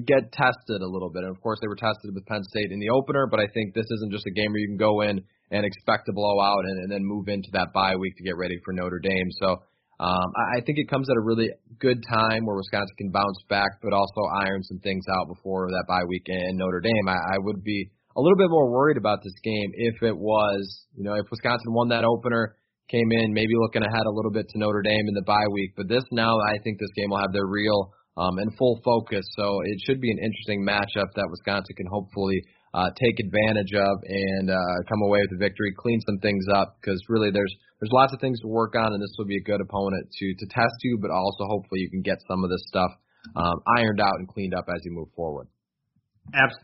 get 0.07 0.33
tested 0.33 0.81
a 0.83 0.89
little 0.89 1.11
bit. 1.11 1.25
And 1.25 1.35
of 1.35 1.41
course, 1.43 1.59
they 1.61 1.69
were 1.69 1.77
tested 1.77 2.15
with 2.15 2.27
Penn 2.27 2.43
State 2.45 2.71
in 2.71 2.81
the 2.81 2.91
opener, 2.91 3.27
but 3.31 3.41
I 3.41 3.47
think 3.53 3.75
this 3.75 3.87
isn't 3.91 4.13
just 4.13 4.27
a 4.27 4.35
game 4.35 4.53
where 4.53 4.61
you 4.61 4.69
can 4.69 4.79
go 4.79 5.01
in 5.03 5.23
and 5.51 5.65
expect 5.65 6.07
to 6.07 6.13
blow 6.13 6.41
out 6.41 6.65
and, 6.65 6.85
and 6.85 6.91
then 6.91 7.05
move 7.05 7.29
into 7.29 7.49
that 7.53 7.73
bye 7.73 7.97
week 7.97 8.17
to 8.17 8.25
get 8.25 8.37
ready 8.37 8.57
for 8.65 8.73
Notre 8.73 9.01
Dame. 9.01 9.31
So 9.41 9.63
um, 10.01 10.29
I, 10.37 10.59
I 10.59 10.61
think 10.65 10.79
it 10.79 10.89
comes 10.89 11.09
at 11.11 11.17
a 11.17 11.21
really 11.21 11.51
good 11.79 12.03
time 12.09 12.47
where 12.47 12.57
Wisconsin 12.57 12.97
can 12.99 13.11
bounce 13.11 13.39
back, 13.49 13.79
but 13.83 13.93
also 13.93 14.21
iron 14.47 14.63
some 14.63 14.79
things 14.79 15.05
out 15.19 15.29
before 15.29 15.69
that 15.69 15.85
bye 15.87 16.05
week 16.09 16.27
in 16.27 16.57
Notre 16.57 16.81
Dame. 16.81 17.09
I, 17.09 17.15
I 17.15 17.39
would 17.39 17.63
be 17.63 17.91
a 18.17 18.21
little 18.21 18.39
bit 18.39 18.51
more 18.51 18.71
worried 18.71 18.97
about 18.97 19.23
this 19.23 19.35
game 19.43 19.71
if 19.75 20.03
it 20.03 20.17
was, 20.17 20.87
you 20.97 21.05
know, 21.05 21.15
if 21.15 21.27
Wisconsin 21.31 21.75
won 21.75 21.89
that 21.89 22.05
opener, 22.05 22.57
came 22.89 23.11
in 23.13 23.33
maybe 23.33 23.55
looking 23.57 23.83
ahead 23.83 24.07
a 24.07 24.11
little 24.11 24.31
bit 24.31 24.47
to 24.51 24.59
Notre 24.59 24.83
Dame 24.83 25.09
in 25.09 25.15
the 25.15 25.25
bye 25.27 25.49
week. 25.53 25.73
But 25.77 25.89
this 25.89 26.05
now, 26.13 26.37
I 26.39 26.59
think 26.63 26.79
this 26.79 26.93
game 26.95 27.11
will 27.11 27.21
have 27.21 27.33
their 27.33 27.47
real 27.47 27.93
um, 28.17 28.39
and 28.39 28.55
full 28.57 28.81
focus. 28.85 29.25
So 29.37 29.61
it 29.65 29.79
should 29.85 30.01
be 30.01 30.11
an 30.11 30.19
interesting 30.19 30.65
matchup 30.65 31.13
that 31.15 31.27
Wisconsin 31.31 31.75
can 31.77 31.87
hopefully 31.87 32.43
uh, 32.75 32.91
take 32.99 33.21
advantage 33.21 33.73
of 33.75 33.95
and 34.03 34.51
uh, 34.51 34.77
come 34.89 35.03
away 35.03 35.21
with 35.23 35.39
a 35.39 35.39
victory, 35.39 35.73
clean 35.79 36.01
some 36.07 36.19
things 36.19 36.45
up 36.53 36.77
because 36.81 37.01
really 37.09 37.31
there's 37.31 37.55
there's 37.81 37.93
lots 37.93 38.13
of 38.13 38.21
things 38.21 38.41
to 38.41 38.49
work 38.49 38.75
on, 38.75 38.93
and 38.93 39.03
this 39.03 39.15
will 39.19 39.27
be 39.27 39.37
a 39.37 39.47
good 39.47 39.61
opponent 39.61 40.11
to 40.11 40.35
to 40.39 40.47
test 40.51 40.75
you, 40.83 40.99
but 41.01 41.11
also 41.11 41.47
hopefully 41.47 41.81
you 41.81 41.91
can 41.91 42.03
get 42.03 42.19
some 42.27 42.43
of 42.43 42.51
this 42.51 42.63
stuff 42.67 42.91
um, 43.37 43.61
ironed 43.79 44.01
out 44.01 44.15
and 44.19 44.29
cleaned 44.29 44.55
up 44.55 44.67
as 44.69 44.81
you 44.85 44.93
move 44.93 45.09
forward. 45.15 45.47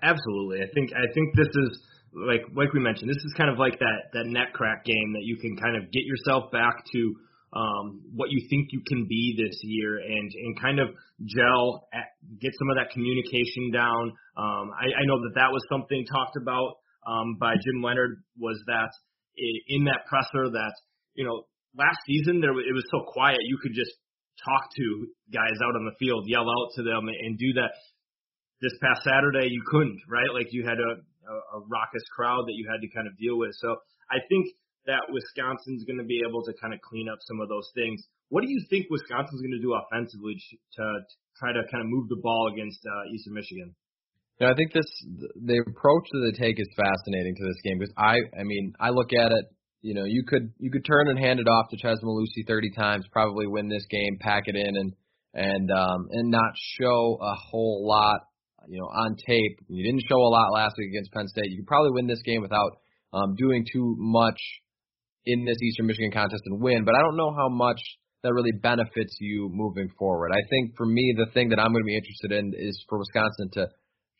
Absolutely, 0.02 0.62
I 0.62 0.68
think 0.74 0.90
I 0.92 1.06
think 1.14 1.36
this 1.36 1.50
is 1.54 1.78
like 2.12 2.42
like 2.56 2.72
we 2.72 2.80
mentioned, 2.80 3.08
this 3.08 3.22
is 3.22 3.34
kind 3.36 3.50
of 3.50 3.58
like 3.58 3.78
that 3.78 4.10
that 4.14 4.26
net 4.26 4.52
crack 4.52 4.84
game 4.84 5.12
that 5.14 5.22
you 5.22 5.36
can 5.36 5.56
kind 5.56 5.76
of 5.76 5.90
get 5.92 6.02
yourself 6.04 6.50
back 6.50 6.82
to 6.92 7.14
um, 7.52 8.02
what 8.14 8.30
you 8.30 8.46
think 8.48 8.68
you 8.70 8.82
can 8.86 9.06
be 9.08 9.34
this 9.36 9.58
year 9.62 9.98
and 9.98 10.30
and 10.32 10.60
kind 10.60 10.78
of 10.78 10.88
gel, 11.24 11.88
at, 11.92 12.14
get 12.40 12.52
some 12.58 12.70
of 12.70 12.76
that 12.76 12.92
communication 12.92 13.70
down. 13.72 14.12
Um, 14.36 14.70
I, 14.70 14.86
I 14.86 15.04
know 15.06 15.18
that 15.18 15.34
that 15.34 15.50
was 15.50 15.62
something 15.70 16.06
talked 16.06 16.36
about 16.40 16.78
um, 17.06 17.36
by 17.40 17.54
Jim 17.54 17.82
Leonhard 17.82 18.22
was 18.38 18.60
that 18.66 18.90
in 19.68 19.84
that 19.84 20.06
presser 20.06 20.50
that 20.52 20.74
you 21.14 21.24
know 21.24 21.46
last 21.76 21.98
season 22.06 22.40
there 22.40 22.52
it 22.52 22.74
was 22.74 22.84
so 22.90 23.02
quiet 23.08 23.38
you 23.46 23.58
could 23.62 23.74
just 23.74 23.92
talk 24.44 24.62
to 24.76 25.08
guys 25.32 25.58
out 25.60 25.76
on 25.76 25.84
the 25.84 25.96
field, 25.98 26.24
yell 26.26 26.48
out 26.48 26.68
to 26.76 26.82
them, 26.82 27.08
and 27.08 27.38
do 27.38 27.52
that. 27.54 27.72
This 28.60 28.76
past 28.84 29.00
Saturday, 29.08 29.48
you 29.48 29.64
couldn't, 29.64 30.04
right? 30.04 30.28
Like 30.36 30.52
you 30.52 30.68
had 30.68 30.76
a, 30.76 30.92
a, 31.00 31.34
a 31.56 31.58
raucous 31.64 32.04
crowd 32.12 32.44
that 32.44 32.56
you 32.60 32.68
had 32.68 32.84
to 32.84 32.92
kind 32.92 33.08
of 33.08 33.16
deal 33.16 33.40
with. 33.40 33.56
So 33.56 33.72
I 34.12 34.20
think 34.28 34.52
that 34.86 35.04
Wisconsin's 35.12 35.84
going 35.84 35.98
to 35.98 36.08
be 36.08 36.22
able 36.26 36.42
to 36.44 36.52
kind 36.60 36.72
of 36.72 36.80
clean 36.80 37.08
up 37.08 37.18
some 37.26 37.40
of 37.40 37.48
those 37.48 37.68
things. 37.74 38.00
What 38.28 38.40
do 38.42 38.48
you 38.48 38.62
think 38.70 38.86
Wisconsin's 38.88 39.40
going 39.42 39.56
to 39.56 39.64
do 39.64 39.74
offensively 39.76 40.38
to, 40.38 40.54
to 40.80 40.84
try 41.36 41.52
to 41.52 41.62
kind 41.68 41.82
of 41.84 41.88
move 41.90 42.08
the 42.08 42.20
ball 42.22 42.50
against 42.52 42.80
uh, 42.86 43.12
Eastern 43.12 43.34
Michigan? 43.34 43.74
Yeah, 44.40 44.50
I 44.50 44.54
think 44.56 44.72
this 44.72 44.88
the 45.36 45.60
approach 45.68 46.06
that 46.12 46.32
they 46.32 46.48
take 46.48 46.56
is 46.56 46.68
fascinating 46.72 47.36
to 47.36 47.44
this 47.44 47.60
game 47.60 47.76
because 47.76 47.92
I 47.98 48.24
I 48.32 48.44
mean 48.44 48.72
I 48.80 48.88
look 48.88 49.12
at 49.12 49.32
it 49.32 49.44
you 49.82 49.94
know, 49.94 50.04
you 50.04 50.24
could 50.24 50.52
you 50.58 50.70
could 50.70 50.84
turn 50.84 51.08
and 51.08 51.18
hand 51.18 51.40
it 51.40 51.48
off 51.48 51.70
to 51.70 51.76
Chez 51.76 51.96
Mellusi 52.04 52.46
30 52.46 52.70
times, 52.76 53.06
probably 53.10 53.46
win 53.46 53.68
this 53.68 53.86
game, 53.88 54.18
pack 54.20 54.44
it 54.46 54.56
in, 54.56 54.76
and 54.76 54.92
and 55.32 55.70
um, 55.70 56.08
and 56.10 56.30
not 56.30 56.52
show 56.78 57.18
a 57.20 57.34
whole 57.34 57.86
lot, 57.86 58.20
you 58.68 58.78
know, 58.78 58.86
on 58.86 59.16
tape. 59.16 59.58
You 59.68 59.84
didn't 59.84 60.04
show 60.08 60.18
a 60.18 60.28
lot 60.28 60.52
last 60.52 60.74
week 60.76 60.90
against 60.90 61.12
Penn 61.12 61.28
State. 61.28 61.50
You 61.50 61.58
could 61.58 61.66
probably 61.66 61.92
win 61.92 62.06
this 62.06 62.22
game 62.22 62.42
without 62.42 62.72
um, 63.12 63.34
doing 63.36 63.64
too 63.72 63.96
much 63.98 64.40
in 65.26 65.44
this 65.44 65.56
Eastern 65.62 65.86
Michigan 65.86 66.10
contest 66.12 66.42
and 66.46 66.60
win. 66.60 66.84
But 66.84 66.94
I 66.94 67.02
don't 67.02 67.16
know 67.16 67.32
how 67.36 67.48
much 67.48 67.80
that 68.22 68.32
really 68.32 68.52
benefits 68.52 69.16
you 69.20 69.48
moving 69.52 69.88
forward. 69.98 70.30
I 70.32 70.42
think 70.50 70.76
for 70.76 70.86
me, 70.86 71.14
the 71.16 71.30
thing 71.32 71.48
that 71.50 71.58
I'm 71.58 71.72
going 71.72 71.82
to 71.82 71.86
be 71.86 71.96
interested 71.96 72.32
in 72.32 72.52
is 72.56 72.84
for 72.88 72.98
Wisconsin 72.98 73.48
to 73.54 73.66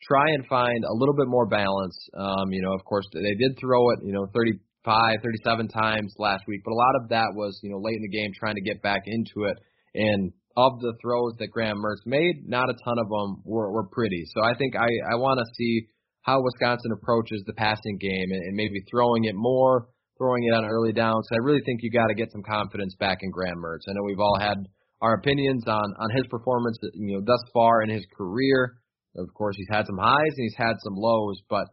try 0.01 0.25
and 0.33 0.45
find 0.47 0.83
a 0.83 0.93
little 0.93 1.15
bit 1.15 1.27
more 1.27 1.45
balance. 1.45 1.97
Um, 2.17 2.51
you 2.51 2.61
know, 2.61 2.73
of 2.73 2.83
course, 2.85 3.05
they 3.13 3.35
did 3.37 3.59
throw 3.59 3.91
it, 3.91 3.99
you 4.03 4.13
know, 4.13 4.25
35, 4.33 5.17
37 5.21 5.67
times 5.67 6.15
last 6.17 6.43
week, 6.47 6.61
but 6.65 6.71
a 6.71 6.81
lot 6.81 6.95
of 7.01 7.09
that 7.09 7.29
was, 7.35 7.59
you 7.61 7.69
know, 7.69 7.77
late 7.77 7.95
in 7.95 8.01
the 8.01 8.17
game 8.17 8.31
trying 8.33 8.55
to 8.55 8.61
get 8.61 8.81
back 8.81 9.01
into 9.05 9.47
it. 9.49 9.57
And 9.93 10.33
of 10.57 10.79
the 10.79 10.93
throws 11.01 11.33
that 11.39 11.51
Graham 11.51 11.77
Mertz 11.77 12.05
made, 12.05 12.47
not 12.47 12.69
a 12.69 12.73
ton 12.83 12.97
of 12.99 13.07
them 13.07 13.41
were, 13.45 13.71
were 13.71 13.87
pretty. 13.87 14.23
So 14.33 14.43
I 14.43 14.57
think 14.57 14.75
I, 14.75 14.89
I 15.13 15.15
want 15.15 15.39
to 15.39 15.45
see 15.55 15.87
how 16.21 16.41
Wisconsin 16.41 16.91
approaches 16.91 17.43
the 17.45 17.53
passing 17.53 17.97
game 17.99 18.31
and, 18.31 18.43
and 18.43 18.55
maybe 18.55 18.83
throwing 18.89 19.25
it 19.25 19.35
more, 19.35 19.87
throwing 20.21 20.43
it 20.43 20.53
on 20.53 20.65
early 20.65 20.93
downs. 20.93 21.27
I 21.33 21.41
really 21.41 21.61
think 21.65 21.79
you 21.81 21.89
got 21.89 22.07
to 22.07 22.13
get 22.13 22.31
some 22.31 22.43
confidence 22.43 22.93
back 22.99 23.19
in 23.21 23.31
Graham 23.31 23.57
Mertz. 23.57 23.89
I 23.89 23.93
know 23.93 24.03
we've 24.05 24.19
all 24.19 24.37
had 24.39 24.69
our 25.01 25.15
opinions 25.15 25.63
on 25.65 25.95
on 25.97 26.09
his 26.15 26.27
performance, 26.27 26.77
you 26.93 27.17
know, 27.17 27.23
thus 27.25 27.41
far 27.51 27.81
in 27.81 27.89
his 27.89 28.05
career. 28.15 28.77
Of 29.17 29.33
course, 29.33 29.55
he's 29.57 29.67
had 29.71 29.87
some 29.87 29.97
highs 29.97 30.33
and 30.37 30.43
he's 30.45 30.55
had 30.55 30.75
some 30.83 30.93
lows, 30.93 31.41
but 31.49 31.65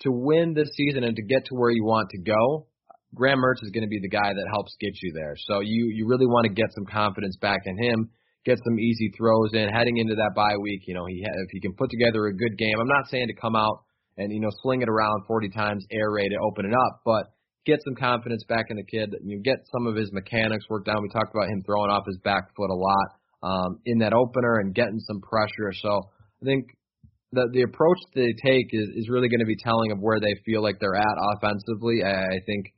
to 0.00 0.10
win 0.10 0.54
this 0.54 0.70
season 0.74 1.04
and 1.04 1.14
to 1.14 1.22
get 1.22 1.44
to 1.46 1.54
where 1.54 1.70
you 1.70 1.84
want 1.84 2.08
to 2.10 2.18
go, 2.18 2.66
Graham 3.14 3.38
Mertz 3.38 3.62
is 3.62 3.70
going 3.70 3.84
to 3.84 3.88
be 3.88 4.00
the 4.00 4.08
guy 4.08 4.32
that 4.32 4.46
helps 4.50 4.74
get 4.80 4.90
you 5.02 5.12
there. 5.14 5.36
So 5.46 5.60
you 5.60 5.92
you 5.92 6.08
really 6.08 6.26
want 6.26 6.46
to 6.46 6.54
get 6.54 6.72
some 6.74 6.86
confidence 6.86 7.36
back 7.36 7.60
in 7.66 7.76
him, 7.76 8.08
get 8.46 8.58
some 8.64 8.80
easy 8.80 9.12
throws 9.14 9.50
in 9.52 9.68
heading 9.68 9.98
into 9.98 10.14
that 10.14 10.32
bye 10.34 10.56
week. 10.56 10.88
You 10.88 10.94
know, 10.94 11.04
he 11.04 11.20
if 11.22 11.50
he 11.52 11.60
can 11.60 11.74
put 11.74 11.90
together 11.90 12.26
a 12.26 12.34
good 12.34 12.56
game. 12.56 12.80
I'm 12.80 12.88
not 12.88 13.08
saying 13.10 13.28
to 13.28 13.34
come 13.34 13.54
out 13.54 13.84
and 14.16 14.32
you 14.32 14.40
know 14.40 14.50
sling 14.62 14.80
it 14.80 14.88
around 14.88 15.26
40 15.28 15.50
times, 15.50 15.84
air 15.92 16.10
raid 16.10 16.32
it, 16.32 16.38
open 16.40 16.64
it 16.64 16.72
up, 16.72 17.02
but 17.04 17.28
get 17.66 17.80
some 17.84 17.94
confidence 17.94 18.44
back 18.48 18.66
in 18.70 18.76
the 18.76 18.84
kid. 18.84 19.14
You 19.24 19.40
get 19.42 19.66
some 19.72 19.86
of 19.86 19.96
his 19.96 20.12
mechanics 20.12 20.64
worked 20.68 20.86
down. 20.86 21.02
We 21.02 21.08
talked 21.08 21.34
about 21.34 21.48
him 21.48 21.62
throwing 21.64 21.90
off 21.90 22.04
his 22.06 22.18
back 22.18 22.54
foot 22.56 22.70
a 22.70 22.74
lot 22.74 23.08
um, 23.42 23.78
in 23.84 23.98
that 23.98 24.12
opener 24.12 24.60
and 24.60 24.74
getting 24.74 25.00
some 25.00 25.20
pressure. 25.20 25.72
So 25.80 26.02
I 26.42 26.44
think 26.44 26.66
the 27.32 27.48
the 27.52 27.62
approach 27.62 27.98
they 28.14 28.32
take 28.44 28.68
is, 28.72 28.88
is 28.94 29.08
really 29.08 29.28
going 29.28 29.40
to 29.40 29.46
be 29.46 29.56
telling 29.56 29.92
of 29.92 29.98
where 29.98 30.20
they 30.20 30.34
feel 30.44 30.62
like 30.62 30.76
they're 30.80 30.96
at 30.96 31.16
offensively. 31.36 32.02
I, 32.04 32.36
I 32.36 32.38
think, 32.46 32.72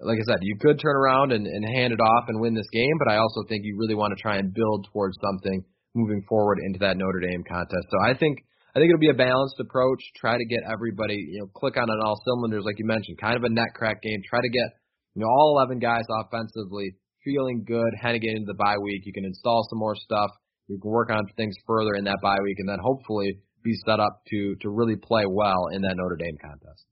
like 0.00 0.18
I 0.18 0.24
said, 0.24 0.38
you 0.42 0.56
could 0.60 0.78
turn 0.78 0.96
around 0.96 1.32
and, 1.32 1.46
and 1.46 1.64
hand 1.64 1.92
it 1.92 2.00
off 2.00 2.28
and 2.28 2.40
win 2.40 2.54
this 2.54 2.68
game, 2.72 2.96
but 2.98 3.10
I 3.10 3.16
also 3.16 3.42
think 3.48 3.64
you 3.64 3.76
really 3.78 3.96
want 3.96 4.16
to 4.16 4.22
try 4.22 4.36
and 4.36 4.54
build 4.54 4.88
towards 4.92 5.18
something 5.20 5.64
moving 5.94 6.22
forward 6.28 6.58
into 6.64 6.78
that 6.80 6.96
Notre 6.96 7.20
Dame 7.20 7.42
contest. 7.48 7.88
So 7.90 7.98
I 8.04 8.16
think 8.16 8.38
I 8.78 8.80
think 8.80 8.94
it'll 8.94 9.02
be 9.02 9.10
a 9.10 9.18
balanced 9.18 9.58
approach. 9.58 9.98
Try 10.14 10.38
to 10.38 10.46
get 10.46 10.62
everybody, 10.62 11.18
you 11.18 11.40
know, 11.42 11.50
click 11.50 11.76
on 11.76 11.90
on 11.90 11.98
all 12.06 12.22
cylinders, 12.22 12.62
like 12.62 12.78
you 12.78 12.86
mentioned, 12.86 13.18
kind 13.18 13.34
of 13.34 13.42
a 13.42 13.50
net 13.50 13.74
crack 13.74 14.00
game. 14.02 14.22
Try 14.22 14.38
to 14.38 14.48
get 14.48 14.70
you 15.18 15.22
know 15.22 15.26
all 15.26 15.58
11 15.58 15.80
guys 15.80 16.06
offensively 16.06 16.94
feeling 17.24 17.64
good, 17.66 17.90
heading 18.00 18.22
into 18.22 18.46
the 18.46 18.54
bye 18.54 18.78
week. 18.78 19.02
You 19.04 19.12
can 19.12 19.24
install 19.24 19.66
some 19.68 19.80
more 19.80 19.96
stuff. 19.96 20.30
You 20.68 20.78
can 20.78 20.92
work 20.92 21.10
on 21.10 21.26
things 21.36 21.56
further 21.66 21.98
in 21.98 22.04
that 22.04 22.18
bye 22.22 22.38
week, 22.40 22.54
and 22.60 22.68
then 22.68 22.78
hopefully 22.80 23.42
be 23.64 23.74
set 23.84 23.98
up 23.98 24.22
to 24.30 24.54
to 24.62 24.70
really 24.70 24.94
play 24.94 25.24
well 25.26 25.74
in 25.74 25.82
that 25.82 25.96
Notre 25.96 26.14
Dame 26.14 26.38
contest. 26.40 26.86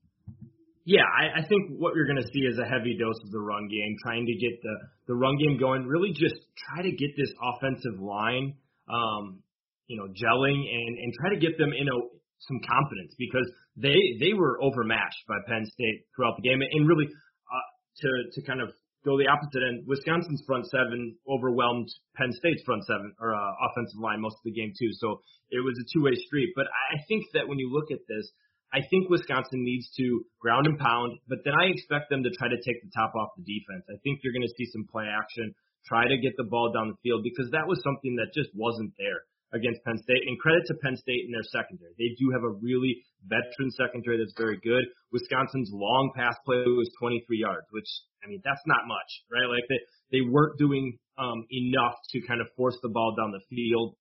Yeah, 0.83 1.07
I, 1.07 1.39
I 1.39 1.47
think 1.47 1.79
what 1.79 1.95
you're 1.95 2.07
going 2.07 2.23
to 2.23 2.29
see 2.31 2.43
is 2.47 2.59
a 2.59 2.67
heavy 2.67 2.97
dose 2.99 3.19
of 3.23 3.31
the 3.31 3.39
run 3.39 3.67
game, 3.67 3.95
trying 4.03 4.25
to 4.25 4.33
get 4.33 4.59
the 4.61 4.75
the 5.07 5.15
run 5.15 5.37
game 5.37 5.57
going. 5.57 5.87
Really, 5.87 6.11
just 6.11 6.35
try 6.67 6.83
to 6.83 6.91
get 6.91 7.15
this 7.15 7.31
offensive 7.39 7.99
line, 7.99 8.55
um, 8.91 9.39
you 9.87 9.97
know, 9.97 10.07
gelling 10.11 10.59
and 10.67 10.93
and 10.99 11.13
try 11.19 11.33
to 11.33 11.39
get 11.39 11.57
them 11.57 11.71
in 11.71 11.87
a 11.87 11.97
some 12.39 12.59
confidence 12.61 13.15
because 13.17 13.47
they 13.75 13.97
they 14.19 14.33
were 14.33 14.61
overmatched 14.61 15.23
by 15.27 15.37
Penn 15.47 15.65
State 15.65 16.05
throughout 16.15 16.37
the 16.37 16.45
game, 16.45 16.61
and 16.61 16.87
really 16.87 17.07
uh, 17.07 17.67
to 18.03 18.09
to 18.33 18.39
kind 18.45 18.61
of 18.61 18.69
go 19.05 19.17
the 19.17 19.27
opposite 19.27 19.63
end. 19.63 19.87
Wisconsin's 19.87 20.43
front 20.45 20.67
seven 20.67 21.15
overwhelmed 21.25 21.87
Penn 22.15 22.31
State's 22.31 22.61
front 22.63 22.85
seven 22.85 23.13
or 23.19 23.33
uh, 23.33 23.67
offensive 23.71 23.99
line 23.99 24.21
most 24.21 24.37
of 24.37 24.45
the 24.45 24.53
game 24.53 24.73
too. 24.77 24.91
So 24.99 25.21
it 25.49 25.63
was 25.63 25.79
a 25.79 25.85
two-way 25.95 26.13
street. 26.27 26.51
But 26.55 26.67
I 26.67 26.99
think 27.07 27.23
that 27.33 27.47
when 27.47 27.57
you 27.57 27.71
look 27.71 27.89
at 27.89 28.03
this, 28.07 28.27
I 28.73 28.83
think 28.91 29.07
Wisconsin 29.07 29.63
needs 29.63 29.87
to 29.95 30.27
ground 30.43 30.67
and 30.67 30.77
pound, 30.77 31.23
but 31.31 31.39
then 31.47 31.55
I 31.55 31.71
expect 31.71 32.11
them 32.11 32.21
to 32.27 32.31
try 32.35 32.51
to 32.51 32.59
take 32.59 32.83
the 32.83 32.91
top 32.91 33.15
off 33.15 33.31
the 33.39 33.47
defense. 33.47 33.87
I 33.87 33.95
think 34.03 34.19
you're 34.21 34.35
going 34.35 34.43
to 34.43 34.55
see 34.59 34.67
some 34.75 34.83
play 34.91 35.07
action, 35.07 35.55
try 35.87 36.03
to 36.03 36.17
get 36.19 36.35
the 36.35 36.43
ball 36.43 36.75
down 36.75 36.91
the 36.91 36.99
field 36.99 37.23
because 37.23 37.47
that 37.55 37.63
was 37.63 37.79
something 37.79 38.19
that 38.19 38.35
just 38.35 38.51
wasn't 38.53 38.91
there 38.99 39.23
against 39.53 39.83
Penn 39.83 39.97
State. 39.97 40.23
And 40.27 40.39
credit 40.39 40.63
to 40.67 40.75
Penn 40.83 40.97
State 40.97 41.25
and 41.25 41.33
their 41.33 41.45
secondary. 41.47 41.93
They 41.97 42.15
do 42.19 42.31
have 42.35 42.43
a 42.43 42.51
really 42.59 43.03
veteran 43.23 43.71
secondary 43.71 44.17
that's 44.19 44.35
very 44.37 44.59
good. 44.63 44.83
Wisconsin's 45.11 45.69
long 45.71 46.11
pass 46.15 46.35
play 46.45 46.63
was 46.67 46.89
23 46.99 47.23
yards, 47.39 47.67
which 47.71 47.87
I 48.23 48.27
mean 48.27 48.41
that's 48.43 48.63
not 48.65 48.87
much, 48.87 49.09
right? 49.31 49.47
Like 49.47 49.65
they 49.69 49.79
they 50.11 50.21
weren't 50.21 50.57
doing 50.57 50.97
um, 51.17 51.45
enough 51.51 51.95
to 52.11 52.21
kind 52.27 52.41
of 52.41 52.47
force 52.55 52.77
the 52.81 52.89
ball 52.89 53.15
down 53.15 53.31
the 53.31 53.43
field 53.49 53.95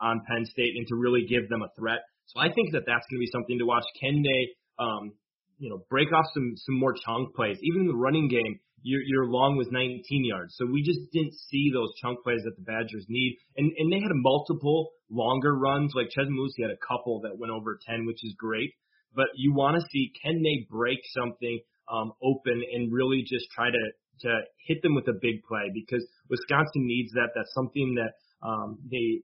on 0.00 0.22
Penn 0.28 0.44
State 0.46 0.76
and 0.76 0.86
to 0.88 0.94
really 0.94 1.26
give 1.28 1.48
them 1.48 1.62
a 1.62 1.70
threat. 1.78 2.00
So 2.26 2.40
I 2.40 2.52
think 2.52 2.72
that 2.72 2.84
that's 2.86 3.06
going 3.08 3.18
to 3.18 3.24
be 3.24 3.30
something 3.32 3.58
to 3.58 3.66
watch. 3.66 3.84
Can 4.00 4.22
they, 4.22 4.42
um, 4.78 5.12
you 5.58 5.70
know, 5.70 5.82
break 5.88 6.12
off 6.12 6.26
some 6.34 6.54
some 6.56 6.78
more 6.78 6.94
chunk 6.94 7.34
plays? 7.34 7.58
Even 7.62 7.82
in 7.82 7.88
the 7.88 7.96
running 7.96 8.28
game, 8.28 8.58
your 8.82 9.02
your 9.02 9.26
long 9.26 9.56
was 9.56 9.68
19 9.70 10.02
yards. 10.24 10.54
So 10.56 10.66
we 10.66 10.82
just 10.82 11.00
didn't 11.12 11.34
see 11.50 11.70
those 11.72 11.92
chunk 12.00 12.22
plays 12.22 12.42
that 12.44 12.56
the 12.56 12.62
Badgers 12.62 13.06
need. 13.08 13.36
And 13.56 13.72
and 13.76 13.92
they 13.92 14.00
had 14.00 14.12
multiple 14.14 14.92
longer 15.10 15.56
runs. 15.56 15.92
Like 15.94 16.08
Chez 16.10 16.28
Mellusi 16.28 16.62
had 16.62 16.70
a 16.70 16.80
couple 16.86 17.20
that 17.22 17.38
went 17.38 17.52
over 17.52 17.78
10, 17.86 18.06
which 18.06 18.24
is 18.24 18.34
great. 18.38 18.72
But 19.14 19.26
you 19.36 19.54
want 19.54 19.80
to 19.80 19.88
see 19.90 20.12
can 20.22 20.42
they 20.42 20.66
break 20.70 20.98
something 21.16 21.60
um, 21.90 22.12
open 22.22 22.62
and 22.72 22.92
really 22.92 23.22
just 23.26 23.46
try 23.54 23.70
to 23.70 23.84
to 24.20 24.30
hit 24.66 24.82
them 24.82 24.94
with 24.94 25.08
a 25.08 25.18
big 25.20 25.44
play 25.46 25.70
because 25.72 26.04
Wisconsin 26.30 26.86
needs 26.86 27.12
that. 27.12 27.30
That's 27.34 27.52
something 27.54 27.96
that 27.96 28.12
um, 28.46 28.78
they 28.90 29.22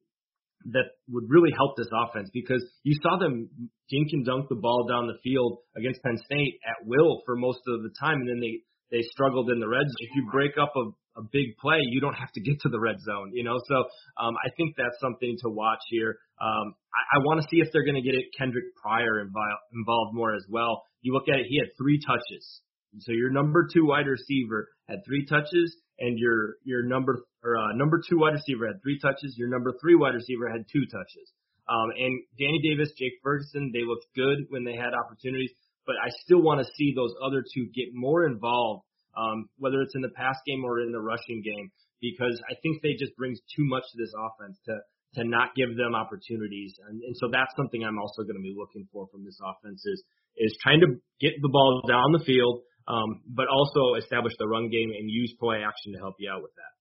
that 0.70 0.94
would 1.08 1.24
really 1.28 1.50
help 1.56 1.76
this 1.76 1.90
offense 1.90 2.30
because 2.32 2.62
you 2.84 2.94
saw 3.02 3.18
them 3.18 3.48
dink 3.90 4.08
and 4.12 4.24
dunk 4.24 4.48
the 4.48 4.54
ball 4.54 4.86
down 4.88 5.06
the 5.08 5.18
field 5.22 5.58
against 5.76 6.02
Penn 6.02 6.18
State 6.24 6.60
at 6.62 6.86
will 6.86 7.22
for 7.26 7.34
most 7.36 7.60
of 7.66 7.82
the 7.82 7.90
time, 7.98 8.20
and 8.20 8.28
then 8.28 8.40
they 8.40 8.62
they 8.92 9.02
struggled 9.10 9.50
in 9.50 9.58
the 9.58 9.66
red 9.66 9.88
zone. 9.88 10.04
If 10.04 10.10
you 10.14 10.28
break 10.30 10.52
up 10.60 10.70
a, 10.76 11.20
a 11.20 11.24
big 11.32 11.56
play, 11.58 11.80
you 11.80 12.00
don't 12.00 12.14
have 12.14 12.30
to 12.32 12.40
get 12.40 12.60
to 12.60 12.68
the 12.68 12.78
red 12.78 13.00
zone, 13.00 13.32
you 13.32 13.42
know. 13.42 13.56
So 13.66 13.76
um, 14.20 14.36
I 14.44 14.52
think 14.56 14.76
that's 14.76 15.00
something 15.00 15.34
to 15.42 15.48
watch 15.48 15.80
here. 15.88 16.20
Um, 16.40 16.76
I, 16.92 17.16
I 17.16 17.24
want 17.24 17.40
to 17.40 17.48
see 17.50 17.64
if 17.64 17.72
they're 17.72 17.88
going 17.88 17.96
to 17.96 18.04
get 18.04 18.14
it 18.14 18.26
Kendric 18.38 18.76
Pryor 18.76 19.24
involved, 19.24 19.64
involved 19.74 20.14
more 20.14 20.36
as 20.36 20.44
well. 20.48 20.84
You 21.00 21.14
look 21.14 21.26
at 21.32 21.40
it; 21.40 21.46
he 21.48 21.58
had 21.58 21.72
three 21.80 21.98
touches. 22.04 22.60
So 23.00 23.12
your 23.12 23.32
number 23.32 23.66
two 23.72 23.86
wide 23.86 24.06
receiver 24.06 24.68
had 24.88 25.00
three 25.06 25.24
touches, 25.24 25.74
and 25.98 26.18
your 26.18 26.60
your 26.62 26.84
number 26.84 27.24
or 27.42 27.56
uh, 27.56 27.72
number 27.74 28.00
two 28.06 28.18
wide 28.18 28.34
receiver 28.34 28.66
had 28.68 28.82
three 28.82 29.00
touches. 29.00 29.34
Your 29.38 29.48
number 29.48 29.72
three 29.80 29.96
wide 29.96 30.14
receiver 30.14 30.52
had 30.52 30.68
two 30.70 30.84
touches. 30.92 31.32
Um, 31.68 31.88
and 31.96 32.20
Danny 32.38 32.60
Davis, 32.60 32.92
Jake 32.98 33.16
Ferguson, 33.22 33.70
they 33.72 33.86
looked 33.86 34.06
good 34.14 34.50
when 34.50 34.64
they 34.64 34.74
had 34.74 34.92
opportunities, 34.92 35.54
but 35.86 35.96
I 36.02 36.10
still 36.24 36.42
want 36.42 36.60
to 36.60 36.72
see 36.76 36.92
those 36.94 37.14
other 37.24 37.42
two 37.42 37.66
get 37.74 37.90
more 37.92 38.26
involved, 38.26 38.84
um, 39.16 39.48
whether 39.58 39.82
it's 39.82 39.94
in 39.94 40.02
the 40.02 40.14
pass 40.14 40.36
game 40.46 40.64
or 40.64 40.80
in 40.80 40.92
the 40.92 41.00
rushing 41.00 41.42
game, 41.42 41.70
because 42.00 42.40
I 42.50 42.54
think 42.62 42.82
they 42.82 42.94
just 42.98 43.16
brings 43.16 43.38
too 43.54 43.64
much 43.64 43.84
to 43.92 43.96
this 43.98 44.12
offense 44.16 44.58
to 44.66 44.78
to 45.14 45.28
not 45.28 45.52
give 45.54 45.76
them 45.76 45.94
opportunities. 45.94 46.72
And, 46.88 47.02
and 47.02 47.14
so 47.20 47.28
that's 47.30 47.52
something 47.54 47.84
I'm 47.84 48.00
also 48.00 48.24
going 48.24 48.40
to 48.40 48.40
be 48.40 48.56
looking 48.56 48.88
for 48.92 49.06
from 49.12 49.24
this 49.24 49.36
offense 49.44 49.84
is 49.84 50.02
is 50.36 50.56
trying 50.62 50.80
to 50.80 50.96
get 51.20 51.36
the 51.42 51.52
ball 51.52 51.82
down 51.86 52.12
the 52.12 52.24
field, 52.24 52.64
um, 52.88 53.20
but 53.28 53.46
also 53.52 54.00
establish 54.00 54.32
the 54.38 54.48
run 54.48 54.70
game 54.70 54.88
and 54.88 55.10
use 55.10 55.34
play 55.38 55.60
action 55.60 55.92
to 55.92 55.98
help 55.98 56.16
you 56.18 56.30
out 56.30 56.40
with 56.42 56.52
that. 56.56 56.72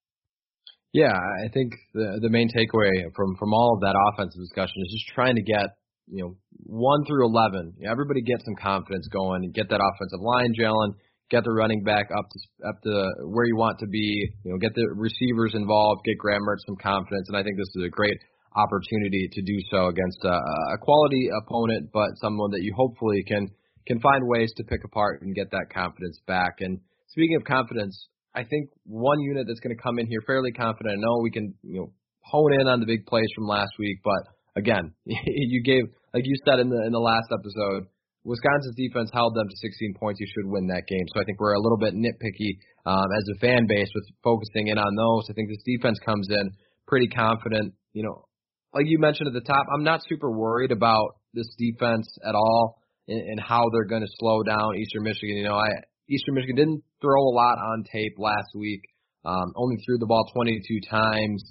Yeah, 0.94 1.16
I 1.16 1.48
think 1.54 1.72
the 1.94 2.20
the 2.22 2.30
main 2.30 2.50
takeaway 2.50 3.12
from 3.16 3.36
from 3.40 3.54
all 3.54 3.76
of 3.76 3.82
that 3.82 3.96
offensive 4.12 4.40
discussion 4.40 4.76
is 4.84 4.92
just 4.92 5.16
trying 5.16 5.36
to 5.36 5.44
get 5.44 5.72
you 6.12 6.24
know 6.24 6.36
one 6.68 7.06
through 7.06 7.26
eleven. 7.26 7.74
Everybody 7.88 8.22
get 8.22 8.44
some 8.44 8.56
confidence 8.62 9.08
going 9.08 9.44
and 9.44 9.54
get 9.54 9.70
that 9.70 9.82
offensive 9.82 10.20
line 10.22 10.54
gelling, 10.60 10.94
get 11.32 11.44
the 11.44 11.52
running 11.52 11.84
back 11.84 12.12
up 12.12 12.28
to 12.30 12.68
up 12.68 12.78
to 12.84 12.94
where 13.32 13.46
you 13.46 13.56
want 13.56 13.80
to 13.80 13.88
be. 13.88 14.30
You 14.44 14.52
know, 14.52 14.58
get 14.60 14.76
the 14.76 14.86
receivers 14.94 15.54
involved, 15.56 16.04
get 16.06 16.18
Graham 16.20 16.42
Mertz 16.42 16.68
some 16.68 16.78
confidence, 16.78 17.28
and 17.30 17.38
I 17.38 17.44
think 17.44 17.58
this 17.58 17.72
is 17.76 17.84
a 17.88 17.90
great 17.90 18.20
opportunity 18.56 19.30
to 19.32 19.42
do 19.42 19.58
so 19.72 19.88
against 19.88 20.20
a, 20.24 20.36
a 20.76 20.78
quality 20.82 21.30
opponent, 21.42 21.90
but 21.94 22.10
someone 22.20 22.52
that 22.52 22.62
you 22.62 22.74
hopefully 22.76 23.24
can 23.26 23.48
can 23.88 24.00
find 24.00 24.28
ways 24.28 24.52
to 24.58 24.64
pick 24.64 24.84
apart 24.84 25.22
and 25.22 25.34
get 25.34 25.50
that 25.52 25.68
confidence 25.74 26.20
back. 26.28 26.60
And 26.60 26.80
speaking 27.08 27.36
of 27.38 27.44
confidence, 27.46 28.08
I 28.36 28.44
think 28.44 28.70
one 28.86 29.20
unit 29.20 29.46
that's 29.48 29.60
going 29.60 29.76
to 29.76 29.82
come 29.82 30.00
in 30.00 30.08
here 30.08 30.22
fairly 30.26 30.52
confident. 30.52 30.98
I 30.98 31.02
know 31.02 31.20
we 31.22 31.32
can, 31.32 31.54
you 31.64 31.80
know, 31.80 31.94
hone 32.22 32.54
in 32.54 32.68
on 32.68 32.80
the 32.80 32.86
big 32.86 33.06
plays 33.06 33.28
from 33.36 33.48
last 33.48 33.72
week, 33.80 34.00
but 34.04 34.22
again, 34.56 34.94
you 35.06 35.64
gave, 35.64 35.84
like 36.14 36.24
you 36.26 36.36
said 36.46 36.60
in 36.60 36.70
the 36.70 36.84
in 36.86 36.92
the 36.92 37.00
last 37.00 37.28
episode, 37.32 37.88
Wisconsin's 38.24 38.76
defense 38.76 39.10
held 39.14 39.36
them 39.36 39.48
to 39.48 39.58
16 39.58 39.96
points. 40.00 40.20
You 40.20 40.28
should 40.28 40.52
win 40.52 40.68
that 40.68 40.86
game. 40.88 41.06
So 41.14 41.22
I 41.22 41.24
think 41.24 41.40
we're 41.40 41.54
a 41.54 41.62
little 41.62 41.78
bit 41.78 41.96
nitpicky 41.96 42.60
um, 42.86 43.08
as 43.12 43.26
a 43.36 43.40
fan 43.40 43.66
base 43.68 43.90
with 43.96 44.06
focusing 44.24 44.68
in 44.68 44.78
on 44.78 44.96
those. 44.96 45.28
I 45.30 45.34
think 45.34 45.50
this 45.50 45.64
defense 45.66 45.98
comes 46.06 46.28
in 46.30 46.52
pretty 46.88 47.08
confident. 47.08 47.74
You 47.94 48.04
know, 48.04 48.26
like 48.74 48.86
you 48.88 49.00
mentioned 49.00 49.28
at 49.28 49.34
the 49.34 49.46
top, 49.46 49.66
I'm 49.74 49.84
not 49.84 50.02
super 50.08 50.32
worried 50.32 50.72
about 50.72 51.16
this 51.34 51.48
defense 51.58 52.08
at 52.28 52.36
all 52.36 52.82
and, 53.08 53.40
how 53.40 53.70
they're 53.72 53.86
going 53.86 54.02
to 54.02 54.12
slow 54.20 54.44
down 54.44 54.78
Eastern 54.78 55.04
Michigan. 55.04 55.38
You 55.38 55.44
know, 55.44 55.56
I 55.56 55.70
Eastern 56.10 56.36
Michigan 56.36 56.56
didn't 56.56 56.84
throw 57.02 57.20
a 57.20 57.34
lot 57.34 57.58
on 57.58 57.84
tape 57.92 58.14
last 58.18 58.52
week. 58.56 58.82
Um, 59.24 59.54
only 59.56 59.78
threw 59.86 59.98
the 59.98 60.06
ball 60.06 60.26
22 60.34 60.80
times. 60.90 61.44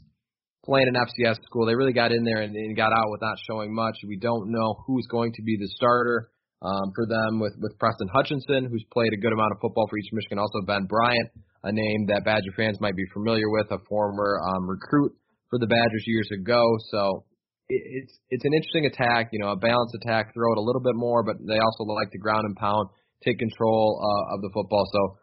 Playing 0.71 0.95
an 0.95 1.03
FCS 1.03 1.43
school, 1.43 1.67
they 1.67 1.75
really 1.75 1.93
got 1.93 2.13
in 2.13 2.23
there 2.23 2.47
and, 2.47 2.55
and 2.55 2.77
got 2.77 2.95
out 2.95 3.11
with 3.11 3.21
not 3.21 3.35
showing 3.51 3.75
much. 3.75 3.99
We 4.07 4.23
don't 4.23 4.55
know 4.55 4.79
who's 4.87 5.03
going 5.11 5.33
to 5.35 5.43
be 5.43 5.59
the 5.59 5.67
starter 5.75 6.31
um, 6.63 6.95
for 6.95 7.11
them 7.11 7.41
with 7.43 7.59
with 7.59 7.75
Preston 7.83 8.07
Hutchinson, 8.15 8.71
who's 8.71 8.87
played 8.95 9.11
a 9.13 9.19
good 9.19 9.33
amount 9.33 9.51
of 9.51 9.59
football 9.59 9.91
for 9.91 9.99
Eastern 9.99 10.23
Michigan. 10.23 10.39
Also 10.39 10.63
Ben 10.63 10.87
Bryant, 10.87 11.29
a 11.65 11.73
name 11.73 12.07
that 12.15 12.23
Badger 12.25 12.55
fans 12.57 12.79
might 12.79 12.95
be 12.95 13.03
familiar 13.13 13.51
with, 13.51 13.67
a 13.75 13.83
former 13.91 14.39
um, 14.47 14.71
recruit 14.71 15.11
for 15.51 15.59
the 15.59 15.67
Badgers 15.67 16.05
years 16.07 16.31
ago. 16.31 16.63
So 16.95 17.25
it, 17.69 17.83
it's 18.07 18.15
it's 18.31 18.45
an 18.45 18.55
interesting 18.55 18.87
attack, 18.87 19.31
you 19.33 19.41
know, 19.43 19.51
a 19.51 19.59
balanced 19.59 19.99
attack. 20.05 20.33
Throw 20.35 20.53
it 20.53 20.59
a 20.59 20.63
little 20.63 20.83
bit 20.83 20.95
more, 20.95 21.25
but 21.27 21.43
they 21.43 21.59
also 21.59 21.83
like 21.83 22.13
to 22.13 22.19
ground 22.19 22.47
and 22.47 22.55
pound 22.55 22.89
take 23.27 23.39
control 23.39 23.99
uh, 23.99 24.35
of 24.35 24.41
the 24.41 24.51
football. 24.55 24.87
So 24.87 25.19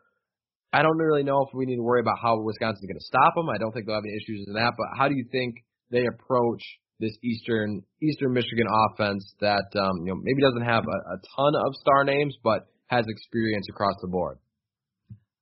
I 0.74 0.82
don't 0.82 0.98
really 0.98 1.24
know 1.24 1.46
if 1.48 1.54
we 1.54 1.66
need 1.66 1.78
to 1.78 1.84
worry 1.84 2.02
about 2.02 2.18
how 2.22 2.40
Wisconsin's 2.42 2.86
going 2.86 3.00
to 3.00 3.06
stop 3.06 3.36
them. 3.36 3.50
I 3.50 3.58
don't 3.58 3.72
think 3.72 3.86
they'll 3.86 3.96
have 3.96 4.04
any 4.04 4.16
issues 4.16 4.46
in 4.48 4.54
that. 4.54 4.74
But 4.78 4.88
how 4.98 5.08
do 5.08 5.16
you 5.16 5.26
think 5.32 5.56
they 5.92 6.06
approach 6.06 6.62
this 7.00 7.16
Eastern 7.24 7.84
Eastern 8.02 8.34
Michigan 8.34 8.68
offense 8.68 9.34
that 9.40 9.68
um, 9.80 10.06
you 10.06 10.14
know 10.14 10.20
maybe 10.22 10.42
doesn't 10.42 10.66
have 10.66 10.84
a, 10.84 10.98
a 11.14 11.18
ton 11.36 11.54
of 11.56 11.74
star 11.76 12.04
names, 12.04 12.36
but 12.44 12.68
has 12.88 13.06
experience 13.08 13.68
across 13.70 13.96
the 14.02 14.08
board? 14.08 14.40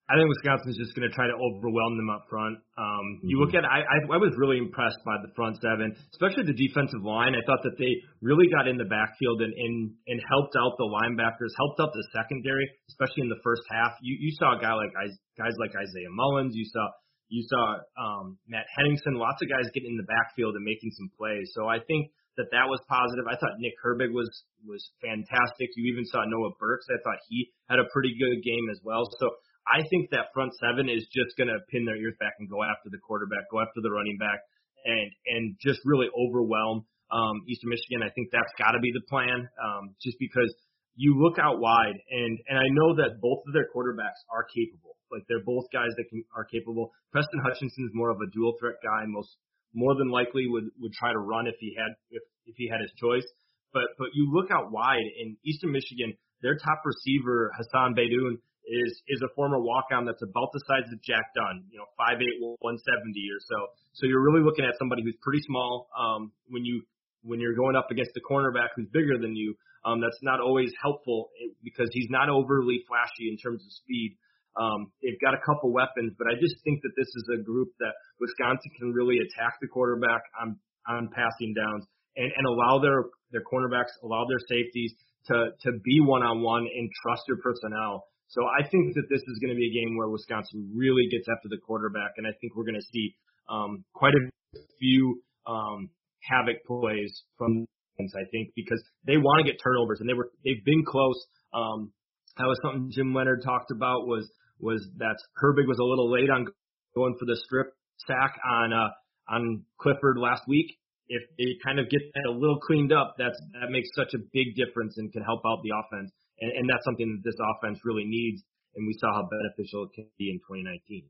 I 0.05 0.13
think 0.21 0.29
Wisconsin's 0.29 0.77
just 0.77 0.93
going 0.93 1.09
to 1.09 1.13
try 1.17 1.25
to 1.25 1.33
overwhelm 1.33 1.97
them 1.97 2.13
up 2.13 2.29
front. 2.29 2.61
Um, 2.77 2.85
mm-hmm. 2.85 3.25
You 3.25 3.41
look 3.41 3.57
at, 3.57 3.65
I, 3.65 3.81
I, 3.81 3.97
I 4.13 4.19
was 4.21 4.37
really 4.37 4.61
impressed 4.61 5.01
by 5.01 5.17
the 5.25 5.33
front 5.33 5.57
seven, 5.57 5.97
especially 6.13 6.45
the 6.45 6.53
defensive 6.53 7.01
line. 7.01 7.33
I 7.33 7.41
thought 7.49 7.65
that 7.65 7.73
they 7.81 7.89
really 8.21 8.45
got 8.45 8.69
in 8.69 8.77
the 8.77 8.85
backfield 8.85 9.41
and, 9.41 9.49
and, 9.49 9.97
and 10.05 10.17
helped 10.29 10.53
out 10.61 10.77
the 10.77 10.85
linebackers, 10.85 11.49
helped 11.57 11.81
out 11.81 11.89
the 11.89 12.05
secondary, 12.13 12.69
especially 12.93 13.25
in 13.25 13.33
the 13.33 13.41
first 13.41 13.65
half. 13.73 13.97
You, 14.05 14.13
you 14.21 14.29
saw 14.37 14.53
a 14.53 14.61
guy 14.61 14.77
like 14.77 14.93
guys 14.93 15.57
like 15.57 15.73
Isaiah 15.73 16.13
Mullins. 16.13 16.53
You 16.53 16.69
saw, 16.69 16.85
you 17.33 17.41
saw, 17.49 17.81
um, 17.97 18.37
Matt 18.45 18.69
Henningsen, 18.77 19.17
lots 19.17 19.41
of 19.41 19.49
guys 19.49 19.65
getting 19.73 19.97
in 19.97 19.97
the 19.97 20.05
backfield 20.05 20.53
and 20.53 20.61
making 20.61 20.93
some 20.93 21.09
plays. 21.17 21.49
So 21.57 21.65
I 21.65 21.81
think 21.81 22.13
that 22.37 22.53
that 22.53 22.69
was 22.69 22.77
positive. 22.85 23.25
I 23.25 23.39
thought 23.41 23.57
Nick 23.57 23.73
Herbig 23.81 24.13
was, 24.13 24.29
was 24.67 24.85
fantastic. 25.01 25.73
You 25.73 25.89
even 25.89 26.05
saw 26.05 26.21
Noah 26.29 26.53
Burks. 26.59 26.85
I 26.93 27.01
thought 27.01 27.17
he 27.25 27.49
had 27.71 27.79
a 27.79 27.87
pretty 27.89 28.13
good 28.19 28.43
game 28.45 28.69
as 28.69 28.77
well. 28.85 29.07
So 29.17 29.33
I 29.65 29.81
think 29.89 30.11
that 30.11 30.29
front 30.33 30.53
seven 30.61 30.89
is 30.89 31.05
just 31.09 31.33
going 31.37 31.49
to 31.49 31.57
pin 31.73 31.85
their 31.85 31.97
ears 31.97 32.13
back 32.19 32.37
and 32.39 32.49
go 32.49 32.61
after 32.61 32.93
the 32.93 33.01
quarterback, 33.01 33.49
go 33.49 33.59
after 33.59 33.81
the 33.81 33.89
running 33.89 34.17
back, 34.17 34.39
and 34.85 35.09
and 35.25 35.43
just 35.59 35.81
really 35.85 36.07
overwhelm 36.13 36.85
um, 37.09 37.41
Eastern 37.49 37.73
Michigan. 37.73 38.05
I 38.05 38.13
think 38.13 38.29
that's 38.31 38.53
got 38.57 38.77
to 38.77 38.79
be 38.79 38.93
the 38.93 39.01
plan, 39.09 39.49
um, 39.57 39.97
just 40.01 40.17
because 40.21 40.53
you 40.95 41.17
look 41.17 41.37
out 41.41 41.59
wide, 41.59 41.97
and 42.09 42.39
and 42.47 42.57
I 42.57 42.69
know 42.71 42.95
that 43.01 43.21
both 43.21 43.41
of 43.47 43.53
their 43.53 43.67
quarterbacks 43.73 44.21
are 44.29 44.45
capable. 44.45 44.95
Like 45.11 45.25
they're 45.29 45.45
both 45.45 45.65
guys 45.73 45.93
that 45.97 46.05
can 46.09 46.23
are 46.35 46.45
capable. 46.45 46.91
Preston 47.11 47.41
Hutchinson 47.41 47.85
is 47.85 47.93
more 47.93 48.09
of 48.09 48.17
a 48.21 48.29
dual 48.31 48.53
threat 48.59 48.77
guy. 48.85 49.05
Most 49.07 49.37
more 49.73 49.95
than 49.97 50.09
likely 50.09 50.47
would 50.47 50.69
would 50.79 50.93
try 50.93 51.11
to 51.11 51.19
run 51.19 51.47
if 51.47 51.55
he 51.59 51.75
had 51.77 51.93
if 52.09 52.23
if 52.45 52.55
he 52.57 52.69
had 52.69 52.81
his 52.81 52.93
choice. 53.01 53.25
But 53.73 53.91
but 53.97 54.09
you 54.13 54.31
look 54.31 54.51
out 54.51 54.71
wide 54.71 55.05
in 55.19 55.37
Eastern 55.43 55.71
Michigan, 55.71 56.13
their 56.41 56.57
top 56.57 56.81
receiver 56.85 57.51
Hassan 57.57 57.93
Beydoun 57.93 58.39
is 58.67 59.01
is 59.07 59.21
a 59.21 59.29
former 59.35 59.59
walk 59.59 59.85
on 59.91 60.05
that's 60.05 60.21
about 60.21 60.49
the 60.53 60.61
size 60.67 60.89
of 60.91 61.01
Jack 61.01 61.33
Dunn, 61.35 61.65
you 61.69 61.77
know, 61.77 61.85
5'8", 61.99 62.57
170 62.59 62.81
or 63.29 63.41
so. 63.41 63.57
So 63.93 64.05
you're 64.05 64.23
really 64.23 64.43
looking 64.43 64.65
at 64.65 64.75
somebody 64.77 65.03
who's 65.03 65.17
pretty 65.21 65.41
small. 65.45 65.87
Um, 65.97 66.31
when 66.49 66.65
you 66.65 66.83
when 67.23 67.39
you're 67.39 67.55
going 67.55 67.75
up 67.75 67.89
against 67.89 68.11
a 68.17 68.21
cornerback 68.21 68.75
who's 68.75 68.87
bigger 68.93 69.17
than 69.17 69.35
you, 69.35 69.55
um, 69.85 70.01
that's 70.01 70.19
not 70.21 70.39
always 70.41 70.71
helpful 70.81 71.29
eh, 71.41 71.53
because 71.63 71.89
he's 71.91 72.09
not 72.09 72.29
overly 72.29 72.83
flashy 72.87 73.29
in 73.29 73.37
terms 73.37 73.61
of 73.65 73.71
speed. 73.71 74.17
Um, 74.57 74.91
they've 75.03 75.19
got 75.19 75.33
a 75.33 75.41
couple 75.45 75.73
weapons, 75.73 76.13
but 76.17 76.27
I 76.27 76.39
just 76.39 76.55
think 76.63 76.81
that 76.81 76.93
this 76.95 77.07
is 77.07 77.25
a 77.33 77.43
group 77.43 77.69
that 77.79 77.93
Wisconsin 78.19 78.71
can 78.77 78.93
really 78.93 79.19
attack 79.19 79.57
the 79.61 79.67
quarterback 79.67 80.21
on 80.39 80.57
on 80.87 81.09
passing 81.13 81.53
downs 81.53 81.85
and, 82.15 82.31
and 82.35 82.45
allow 82.47 82.79
their 82.79 83.05
their 83.31 83.43
cornerbacks, 83.43 83.93
allow 84.03 84.25
their 84.25 84.39
safeties 84.47 84.93
to 85.27 85.51
to 85.61 85.71
be 85.83 85.99
one 85.99 86.23
on 86.23 86.41
one 86.41 86.61
and 86.63 86.89
trust 87.03 87.23
your 87.27 87.37
personnel. 87.37 88.05
So 88.27 88.41
I 88.45 88.67
think 88.67 88.95
that 88.95 89.07
this 89.09 89.21
is 89.21 89.39
going 89.39 89.53
to 89.53 89.59
be 89.59 89.69
a 89.69 89.73
game 89.73 89.97
where 89.97 90.09
Wisconsin 90.09 90.71
really 90.75 91.07
gets 91.09 91.27
after 91.29 91.47
the 91.49 91.57
quarterback, 91.57 92.17
and 92.17 92.27
I 92.27 92.31
think 92.41 92.55
we're 92.55 92.65
going 92.65 92.79
to 92.79 92.89
see 92.91 93.15
um, 93.49 93.85
quite 93.93 94.13
a 94.13 94.59
few 94.79 95.21
um, 95.47 95.89
havoc 96.21 96.65
plays 96.65 97.23
from 97.37 97.67
I 97.97 98.27
think 98.29 98.51
because 98.55 98.83
they 99.07 99.15
want 99.15 99.45
to 99.45 99.49
get 99.49 99.61
turnovers, 99.63 100.01
and 100.01 100.09
they 100.09 100.13
were 100.13 100.29
they've 100.43 100.63
been 100.65 100.83
close. 100.85 101.15
Um, 101.53 101.93
that 102.37 102.43
was 102.43 102.59
something 102.61 102.91
Jim 102.91 103.13
Leonhard 103.13 103.41
talked 103.41 103.71
about 103.71 104.05
was 104.05 104.29
was 104.59 104.85
that 104.97 105.15
Herbig 105.41 105.67
was 105.67 105.79
a 105.79 105.83
little 105.83 106.11
late 106.11 106.29
on 106.29 106.47
going 106.93 107.15
for 107.17 107.25
the 107.25 107.39
strip 107.45 107.71
sack 108.05 108.35
on 108.43 108.73
uh, 108.73 108.89
on 109.29 109.63
Clifford 109.79 110.17
last 110.17 110.43
week. 110.47 110.75
If 111.07 111.21
they 111.37 111.55
kind 111.63 111.79
of 111.79 111.89
get 111.89 112.01
that 112.15 112.29
a 112.29 112.35
little 112.35 112.59
cleaned 112.59 112.91
up, 112.91 113.15
that's 113.17 113.39
that 113.61 113.69
makes 113.69 113.87
such 113.95 114.13
a 114.13 114.19
big 114.33 114.55
difference 114.55 114.97
and 114.97 115.11
can 115.13 115.23
help 115.23 115.41
out 115.47 115.63
the 115.63 115.71
offense 115.71 116.11
and, 116.39 116.51
and 116.51 116.65
that's 116.69 116.83
something 116.85 117.07
that 117.07 117.23
this 117.23 117.39
offense 117.39 117.79
really 117.83 118.05
needs. 118.05 118.43
And 118.75 118.85
we 118.85 118.95
saw 118.99 119.13
how 119.15 119.23
beneficial 119.23 119.87
it 119.87 119.95
can 119.95 120.07
be 120.19 120.29
in 120.29 120.37
2019. 120.43 121.07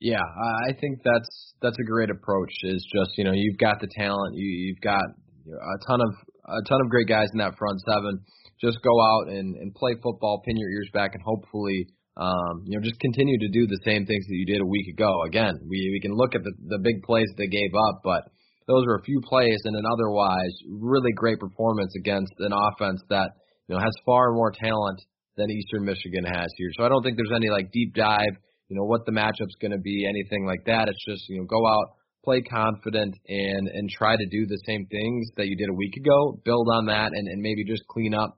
Yeah, 0.00 0.22
I 0.22 0.72
think 0.78 1.02
that's 1.02 1.54
that's 1.60 1.76
a 1.78 1.82
great 1.82 2.10
approach. 2.10 2.54
Is 2.62 2.86
just 2.94 3.18
you 3.18 3.24
know 3.24 3.34
you've 3.34 3.58
got 3.58 3.80
the 3.80 3.88
talent, 3.98 4.36
you 4.36 4.46
you've 4.46 4.80
got 4.80 5.02
a 5.02 5.76
ton 5.88 6.00
of 6.00 6.14
a 6.46 6.62
ton 6.68 6.80
of 6.80 6.88
great 6.88 7.08
guys 7.08 7.26
in 7.32 7.38
that 7.38 7.58
front 7.58 7.80
seven. 7.82 8.22
Just 8.60 8.78
go 8.82 8.94
out 9.02 9.28
and 9.34 9.56
and 9.56 9.74
play 9.74 9.94
football, 10.00 10.42
pin 10.46 10.56
your 10.56 10.70
ears 10.70 10.90
back, 10.94 11.14
and 11.14 11.22
hopefully 11.26 11.88
um, 12.16 12.62
you 12.64 12.78
know 12.78 12.82
just 12.82 13.00
continue 13.00 13.38
to 13.40 13.48
do 13.48 13.66
the 13.66 13.80
same 13.84 14.06
things 14.06 14.24
that 14.26 14.38
you 14.38 14.46
did 14.46 14.60
a 14.60 14.66
week 14.66 14.86
ago. 14.86 15.10
Again, 15.26 15.58
we 15.68 15.90
we 15.90 16.00
can 16.00 16.14
look 16.14 16.36
at 16.36 16.44
the 16.44 16.52
the 16.68 16.78
big 16.78 17.02
plays 17.02 17.26
they 17.36 17.48
gave 17.48 17.74
up, 17.74 18.02
but 18.04 18.22
those 18.68 18.86
were 18.86 18.96
a 18.96 19.02
few 19.02 19.20
plays 19.24 19.58
in 19.64 19.74
an 19.74 19.84
otherwise 19.90 20.54
really 20.70 21.10
great 21.10 21.40
performance 21.40 21.92
against 21.98 22.34
an 22.38 22.52
offense 22.52 23.02
that 23.08 23.30
you 23.68 23.76
know, 23.76 23.80
has 23.80 23.92
far 24.04 24.32
more 24.32 24.50
talent 24.50 25.00
than 25.36 25.50
Eastern 25.50 25.84
Michigan 25.84 26.24
has 26.24 26.48
here. 26.56 26.70
So 26.76 26.84
I 26.84 26.88
don't 26.88 27.02
think 27.02 27.16
there's 27.16 27.36
any 27.36 27.48
like 27.48 27.70
deep 27.72 27.94
dive, 27.94 28.34
you 28.68 28.76
know, 28.76 28.84
what 28.84 29.06
the 29.06 29.12
matchup's 29.12 29.54
going 29.60 29.72
to 29.72 29.78
be, 29.78 30.06
anything 30.08 30.46
like 30.46 30.64
that. 30.66 30.88
It's 30.88 31.04
just, 31.06 31.28
you 31.28 31.38
know, 31.38 31.46
go 31.46 31.66
out, 31.66 31.94
play 32.24 32.42
confident 32.42 33.14
and 33.28 33.68
and 33.68 33.88
try 33.88 34.16
to 34.16 34.26
do 34.26 34.46
the 34.46 34.60
same 34.66 34.86
things 34.90 35.28
that 35.36 35.46
you 35.46 35.56
did 35.56 35.68
a 35.70 35.74
week 35.74 35.94
ago, 35.96 36.40
build 36.44 36.68
on 36.72 36.86
that 36.86 37.12
and 37.12 37.28
and 37.28 37.40
maybe 37.40 37.64
just 37.64 37.86
clean 37.88 38.14
up 38.14 38.36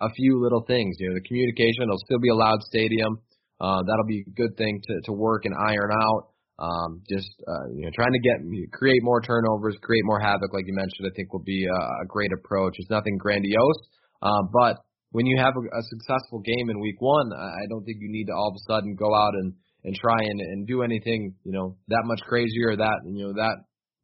a 0.00 0.08
few 0.10 0.40
little 0.40 0.64
things. 0.66 0.96
You 0.98 1.10
know, 1.10 1.14
the 1.14 1.26
communication, 1.28 1.82
it'll 1.82 2.06
still 2.06 2.20
be 2.20 2.30
a 2.30 2.34
loud 2.34 2.62
stadium. 2.62 3.18
Uh, 3.60 3.82
that'll 3.82 4.06
be 4.06 4.24
a 4.26 4.30
good 4.30 4.56
thing 4.56 4.80
to 4.82 4.94
to 5.04 5.12
work 5.12 5.44
and 5.44 5.54
iron 5.54 5.90
out. 5.92 6.30
Um, 6.58 7.02
just 7.08 7.30
uh, 7.46 7.70
you 7.74 7.84
know, 7.84 7.90
trying 7.94 8.12
to 8.12 8.18
get 8.18 8.36
create 8.72 9.02
more 9.02 9.20
turnovers, 9.20 9.76
create 9.82 10.02
more 10.04 10.18
havoc, 10.18 10.52
like 10.52 10.64
you 10.66 10.74
mentioned, 10.74 11.06
I 11.06 11.14
think 11.14 11.32
will 11.32 11.44
be 11.44 11.66
a, 11.66 11.80
a 12.02 12.06
great 12.08 12.32
approach. 12.32 12.74
It's 12.78 12.90
nothing 12.90 13.16
grandiose, 13.16 13.82
um, 14.22 14.50
but 14.52 14.76
when 15.10 15.26
you 15.26 15.38
have 15.38 15.54
a, 15.56 15.78
a 15.78 15.82
successful 15.82 16.40
game 16.40 16.70
in 16.70 16.80
week 16.80 17.00
one, 17.00 17.32
I 17.32 17.66
don't 17.68 17.84
think 17.84 17.98
you 18.00 18.10
need 18.10 18.26
to 18.26 18.34
all 18.34 18.48
of 18.48 18.56
a 18.56 18.72
sudden 18.72 18.94
go 18.94 19.14
out 19.14 19.34
and 19.34 19.54
and 19.84 19.94
try 19.94 20.18
and, 20.20 20.40
and 20.40 20.66
do 20.66 20.82
anything 20.82 21.34
you 21.44 21.52
know 21.52 21.76
that 21.88 22.02
much 22.04 22.20
crazier, 22.22 22.76
that 22.76 23.00
you 23.06 23.26
know 23.26 23.32
that 23.34 23.56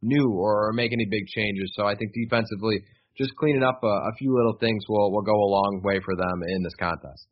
new, 0.03 0.33
or, 0.37 0.69
or 0.69 0.73
make 0.73 0.93
any 0.93 1.07
big 1.11 1.27
changes. 1.27 1.73
So 1.75 1.87
I 1.87 1.95
think 1.95 2.13
defensively, 2.13 2.81
just 3.17 3.35
cleaning 3.37 3.63
up 3.63 3.81
a, 3.83 3.87
a 3.87 4.13
few 4.19 4.35
little 4.35 4.57
things 4.61 4.85
will 4.89 5.13
will 5.13 5.23
go 5.23 5.35
a 5.35 5.51
long 5.51 5.81
way 5.85 6.01
for 6.05 6.15
them 6.17 6.43
in 6.49 6.63
this 6.63 6.75
contest. 6.79 7.27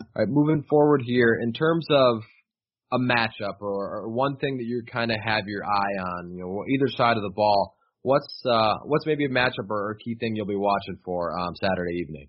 All 0.00 0.24
right, 0.24 0.28
moving 0.28 0.64
forward 0.68 1.02
here 1.04 1.38
in 1.40 1.52
terms 1.52 1.86
of 1.90 2.22
a 2.90 2.98
matchup 2.98 3.60
or, 3.60 4.00
or 4.00 4.08
one 4.08 4.36
thing 4.36 4.56
that 4.56 4.64
you 4.64 4.82
kind 4.90 5.10
of 5.10 5.18
have 5.22 5.44
your 5.46 5.64
eye 5.64 6.00
on, 6.00 6.32
you 6.32 6.40
know, 6.40 6.64
either 6.74 6.88
side 6.88 7.16
of 7.16 7.22
the 7.22 7.32
ball. 7.34 7.76
What's 8.02 8.42
uh, 8.46 8.74
what's 8.84 9.06
maybe 9.06 9.24
a 9.24 9.28
matchup 9.28 9.68
or 9.70 9.90
a 9.90 9.96
key 9.98 10.16
thing 10.20 10.36
you'll 10.36 10.46
be 10.46 10.56
watching 10.56 10.98
for 11.04 11.38
um, 11.38 11.54
Saturday 11.60 11.98
evening? 11.98 12.28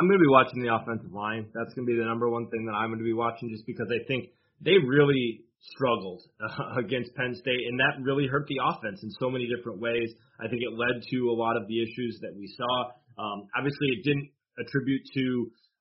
I'm 0.00 0.08
going 0.08 0.18
to 0.18 0.24
be 0.24 0.32
watching 0.32 0.62
the 0.62 0.72
offensive 0.74 1.12
line. 1.12 1.48
That's 1.52 1.74
going 1.74 1.86
to 1.86 1.92
be 1.92 1.98
the 1.98 2.04
number 2.04 2.28
one 2.28 2.48
thing 2.48 2.64
that 2.66 2.72
I'm 2.72 2.88
going 2.88 3.00
to 3.00 3.04
be 3.04 3.12
watching, 3.12 3.50
just 3.50 3.66
because 3.66 3.88
I 3.92 4.00
think 4.08 4.32
they 4.60 4.76
really 4.80 5.44
struggled 5.60 6.22
uh, 6.40 6.80
against 6.84 7.14
Penn 7.14 7.34
State, 7.34 7.64
and 7.68 7.80
that 7.80 8.00
really 8.00 8.26
hurt 8.26 8.46
the 8.48 8.60
offense 8.64 9.02
in 9.02 9.10
so 9.20 9.28
many 9.28 9.48
different 9.48 9.80
ways. 9.80 10.12
I 10.40 10.48
think 10.48 10.62
it 10.64 10.72
led 10.72 11.04
to 11.04 11.18
a 11.28 11.36
lot 11.36 11.56
of 11.56 11.68
the 11.68 11.82
issues 11.82 12.18
that 12.20 12.32
we 12.36 12.48
saw. 12.56 12.74
Um, 13.20 13.48
obviously, 13.56 13.88
it 13.96 14.04
didn't 14.04 14.28
attribute 14.56 15.02
to 15.16 15.24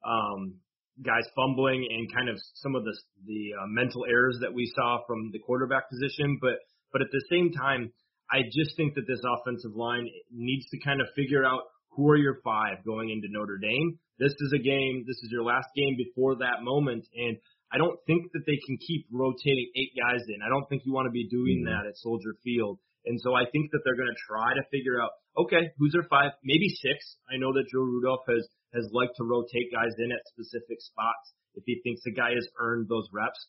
um, 0.03 0.55
guys 1.03 1.23
fumbling 1.35 1.87
and 1.87 2.11
kind 2.13 2.29
of 2.29 2.35
some 2.55 2.75
of 2.75 2.83
the 2.83 2.95
the 3.25 3.55
uh, 3.55 3.67
mental 3.67 4.05
errors 4.09 4.37
that 4.41 4.53
we 4.53 4.71
saw 4.75 4.99
from 5.07 5.31
the 5.31 5.39
quarterback 5.39 5.89
position, 5.89 6.39
but 6.41 6.59
but 6.91 7.01
at 7.01 7.11
the 7.11 7.23
same 7.29 7.51
time, 7.51 7.91
I 8.31 8.43
just 8.45 8.77
think 8.77 8.95
that 8.95 9.07
this 9.07 9.21
offensive 9.25 9.75
line 9.75 10.07
needs 10.31 10.65
to 10.69 10.79
kind 10.79 11.01
of 11.01 11.07
figure 11.15 11.45
out 11.45 11.63
who 11.89 12.09
are 12.09 12.17
your 12.17 12.39
five 12.43 12.85
going 12.85 13.09
into 13.09 13.27
Notre 13.29 13.57
Dame. 13.57 13.99
This 14.19 14.33
is 14.39 14.53
a 14.53 14.61
game. 14.61 15.05
This 15.07 15.17
is 15.23 15.29
your 15.31 15.43
last 15.43 15.67
game 15.75 15.97
before 15.97 16.35
that 16.37 16.61
moment, 16.61 17.05
and 17.15 17.37
I 17.71 17.77
don't 17.77 17.97
think 18.05 18.31
that 18.33 18.45
they 18.45 18.57
can 18.65 18.77
keep 18.77 19.05
rotating 19.11 19.69
eight 19.75 19.93
guys 19.93 20.25
in. 20.27 20.41
I 20.41 20.49
don't 20.49 20.67
think 20.69 20.83
you 20.85 20.93
want 20.93 21.05
to 21.05 21.13
be 21.13 21.27
doing 21.29 21.65
mm-hmm. 21.65 21.73
that 21.73 21.87
at 21.87 21.97
Soldier 21.97 22.35
Field. 22.43 22.79
And 23.05 23.19
so 23.21 23.33
I 23.33 23.45
think 23.49 23.71
that 23.71 23.79
they're 23.85 23.95
going 23.95 24.11
to 24.11 24.25
try 24.27 24.53
to 24.53 24.63
figure 24.69 25.01
out, 25.01 25.11
okay, 25.37 25.71
who's 25.77 25.93
their 25.93 26.05
five, 26.09 26.33
maybe 26.43 26.67
six. 26.69 27.15
I 27.31 27.37
know 27.37 27.53
that 27.53 27.69
Joe 27.71 27.85
Rudolph 27.85 28.25
has 28.27 28.45
has 28.73 28.85
liked 28.91 29.17
to 29.17 29.23
rotate 29.23 29.73
guys 29.73 29.97
in 29.97 30.11
at 30.11 30.21
specific 30.29 30.77
spots 30.77 31.33
if 31.55 31.63
he 31.65 31.81
thinks 31.81 32.01
a 32.05 32.11
guy 32.11 32.35
has 32.35 32.45
earned 32.59 32.87
those 32.87 33.07
reps. 33.11 33.39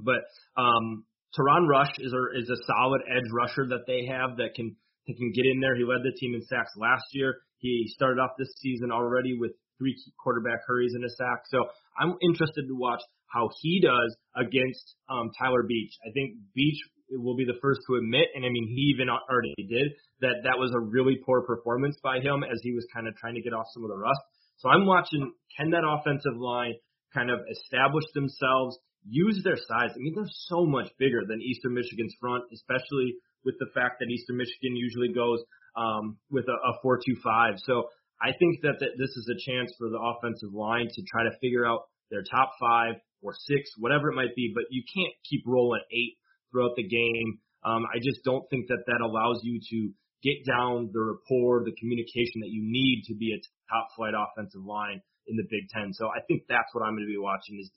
But 0.00 0.24
um, 0.56 1.04
Teron 1.36 1.66
Rush 1.68 1.92
is 1.98 2.12
a 2.12 2.22
is 2.38 2.48
a 2.48 2.62
solid 2.66 3.02
edge 3.10 3.28
rusher 3.32 3.66
that 3.68 3.86
they 3.86 4.06
have 4.06 4.36
that 4.38 4.54
can 4.54 4.76
that 5.06 5.16
can 5.16 5.32
get 5.34 5.44
in 5.46 5.60
there. 5.60 5.76
He 5.76 5.84
led 5.84 6.02
the 6.02 6.14
team 6.18 6.34
in 6.34 6.42
sacks 6.42 6.72
last 6.76 7.04
year. 7.12 7.36
He 7.58 7.90
started 7.94 8.20
off 8.20 8.38
this 8.38 8.52
season 8.60 8.90
already 8.90 9.36
with 9.36 9.52
three 9.78 9.96
quarterback 10.22 10.60
hurries 10.66 10.94
and 10.94 11.04
a 11.04 11.10
sack. 11.10 11.42
So 11.46 11.64
I'm 11.98 12.14
interested 12.22 12.68
to 12.68 12.76
watch 12.76 13.00
how 13.26 13.50
he 13.60 13.80
does 13.82 14.16
against 14.36 14.94
um, 15.08 15.30
Tyler 15.38 15.64
Beach. 15.66 15.92
I 16.06 16.12
think 16.12 16.38
Beach 16.54 16.78
will 17.10 17.36
be 17.36 17.44
the 17.44 17.58
first 17.60 17.80
to 17.88 17.96
admit, 17.96 18.28
and 18.34 18.44
I 18.44 18.48
mean 18.48 18.68
he 18.68 18.94
even 18.94 19.08
already 19.10 19.54
did 19.58 19.92
that 20.20 20.44
that 20.44 20.58
was 20.58 20.72
a 20.74 20.80
really 20.80 21.18
poor 21.26 21.42
performance 21.42 21.96
by 22.02 22.20
him 22.20 22.44
as 22.44 22.60
he 22.62 22.72
was 22.72 22.86
kind 22.94 23.08
of 23.08 23.16
trying 23.16 23.34
to 23.34 23.42
get 23.42 23.52
off 23.52 23.66
some 23.74 23.82
of 23.82 23.90
the 23.90 23.98
rust. 23.98 24.20
So 24.58 24.68
I'm 24.68 24.86
watching 24.86 25.32
can 25.56 25.70
that 25.70 25.82
offensive 25.82 26.38
line 26.38 26.74
kind 27.12 27.30
of 27.30 27.40
establish 27.50 28.04
themselves, 28.14 28.78
use 29.08 29.42
their 29.44 29.56
size. 29.56 29.90
I 29.94 29.98
mean, 29.98 30.14
they're 30.14 30.30
so 30.48 30.66
much 30.66 30.88
bigger 30.98 31.22
than 31.26 31.40
Eastern 31.40 31.74
Michigan's 31.74 32.14
front, 32.20 32.44
especially 32.52 33.14
with 33.44 33.56
the 33.58 33.68
fact 33.74 34.00
that 34.00 34.08
Eastern 34.08 34.36
Michigan 34.36 34.76
usually 34.76 35.12
goes 35.12 35.42
um, 35.76 36.16
with 36.30 36.46
a, 36.48 36.56
a 36.56 36.72
4-2-5. 36.84 37.58
So 37.64 37.88
I 38.22 38.32
think 38.38 38.62
that, 38.62 38.80
that 38.80 38.96
this 38.96 39.10
is 39.10 39.28
a 39.28 39.38
chance 39.50 39.72
for 39.78 39.88
the 39.90 40.00
offensive 40.00 40.52
line 40.52 40.88
to 40.88 41.02
try 41.04 41.24
to 41.24 41.36
figure 41.40 41.66
out 41.66 41.82
their 42.10 42.22
top 42.22 42.52
five 42.60 42.94
or 43.22 43.34
six, 43.46 43.70
whatever 43.78 44.10
it 44.10 44.14
might 44.14 44.34
be. 44.34 44.52
But 44.54 44.64
you 44.70 44.82
can't 44.84 45.12
keep 45.28 45.42
rolling 45.46 45.82
eight 45.92 46.16
throughout 46.50 46.76
the 46.76 46.86
game. 46.86 47.40
Um, 47.64 47.84
I 47.92 47.98
just 47.98 48.24
don't 48.24 48.48
think 48.50 48.68
that 48.68 48.84
that 48.86 49.00
allows 49.00 49.40
you 49.42 49.60
to 49.70 49.90
get 50.22 50.44
down 50.46 50.90
the 50.92 51.00
rapport, 51.00 51.64
the 51.64 51.76
communication 51.80 52.40
that 52.40 52.52
you 52.52 52.64
need 52.64 53.04
to 53.08 53.14
be 53.14 53.36
a 53.36 53.40
top 53.68 53.88
flight 53.96 54.14
offensive 54.16 54.64
line 54.64 55.00
in 55.26 55.36
the 55.36 55.44
Big 55.48 55.68
Ten. 55.72 55.92
So 55.92 56.08
I 56.08 56.20
think 56.28 56.44
that's 56.48 56.68
what 56.72 56.84
I'm 56.84 56.96
going 56.96 57.08
to 57.08 57.12
be 57.12 57.20
watching 57.20 57.60
is 57.60 57.70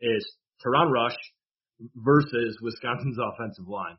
is 0.00 0.24
Teron 0.64 0.90
Rush 0.90 1.16
versus 1.96 2.56
Wisconsin's 2.62 3.18
offensive 3.32 3.68
line. 3.68 3.96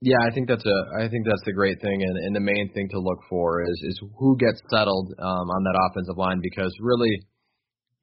Yeah, 0.00 0.18
I 0.22 0.32
think 0.32 0.46
that's 0.46 0.64
a 0.64 0.78
I 1.02 1.08
think 1.08 1.26
that's 1.26 1.42
the 1.44 1.52
great 1.52 1.80
thing, 1.82 2.02
and, 2.02 2.16
and 2.26 2.36
the 2.36 2.40
main 2.40 2.70
thing 2.72 2.88
to 2.90 3.00
look 3.00 3.18
for 3.28 3.62
is 3.62 3.82
is 3.82 4.00
who 4.18 4.36
gets 4.36 4.62
settled 4.70 5.12
um, 5.18 5.50
on 5.50 5.64
that 5.64 5.76
offensive 5.90 6.16
line 6.16 6.38
because 6.40 6.72
really 6.80 7.26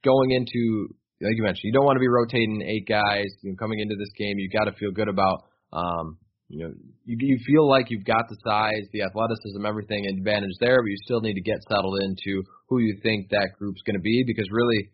going 0.04 0.32
into 0.32 0.90
like 1.22 1.38
you 1.38 1.44
mentioned, 1.44 1.64
you 1.64 1.72
don't 1.72 1.86
want 1.86 1.96
to 1.96 2.04
be 2.04 2.12
rotating 2.12 2.62
eight 2.68 2.86
guys. 2.88 3.32
You 3.42 3.52
know, 3.52 3.56
coming 3.56 3.80
into 3.80 3.96
this 3.96 4.12
game, 4.18 4.38
you 4.38 4.50
got 4.50 4.66
to 4.66 4.74
feel 4.74 4.92
good 4.92 5.08
about 5.08 5.48
um, 5.72 6.18
you 6.48 6.60
know, 6.64 6.74
you, 7.06 7.18
you 7.20 7.40
feel 7.46 7.68
like 7.68 7.88
you've 7.90 8.06
got 8.06 8.30
the 8.30 8.38
size, 8.46 8.86
the 8.92 9.02
athleticism, 9.02 9.66
everything 9.66 10.06
advantage 10.06 10.54
there, 10.60 10.82
but 10.82 10.90
you 10.90 10.98
still 11.04 11.22
need 11.22 11.34
to 11.34 11.42
get 11.42 11.58
settled 11.68 12.00
into 12.02 12.44
who 12.70 12.80
you 12.80 12.98
think 13.02 13.30
that 13.30 13.58
group's 13.58 13.82
going 13.82 13.96
to 13.96 14.02
be 14.02 14.24
because 14.26 14.48
really, 14.52 14.92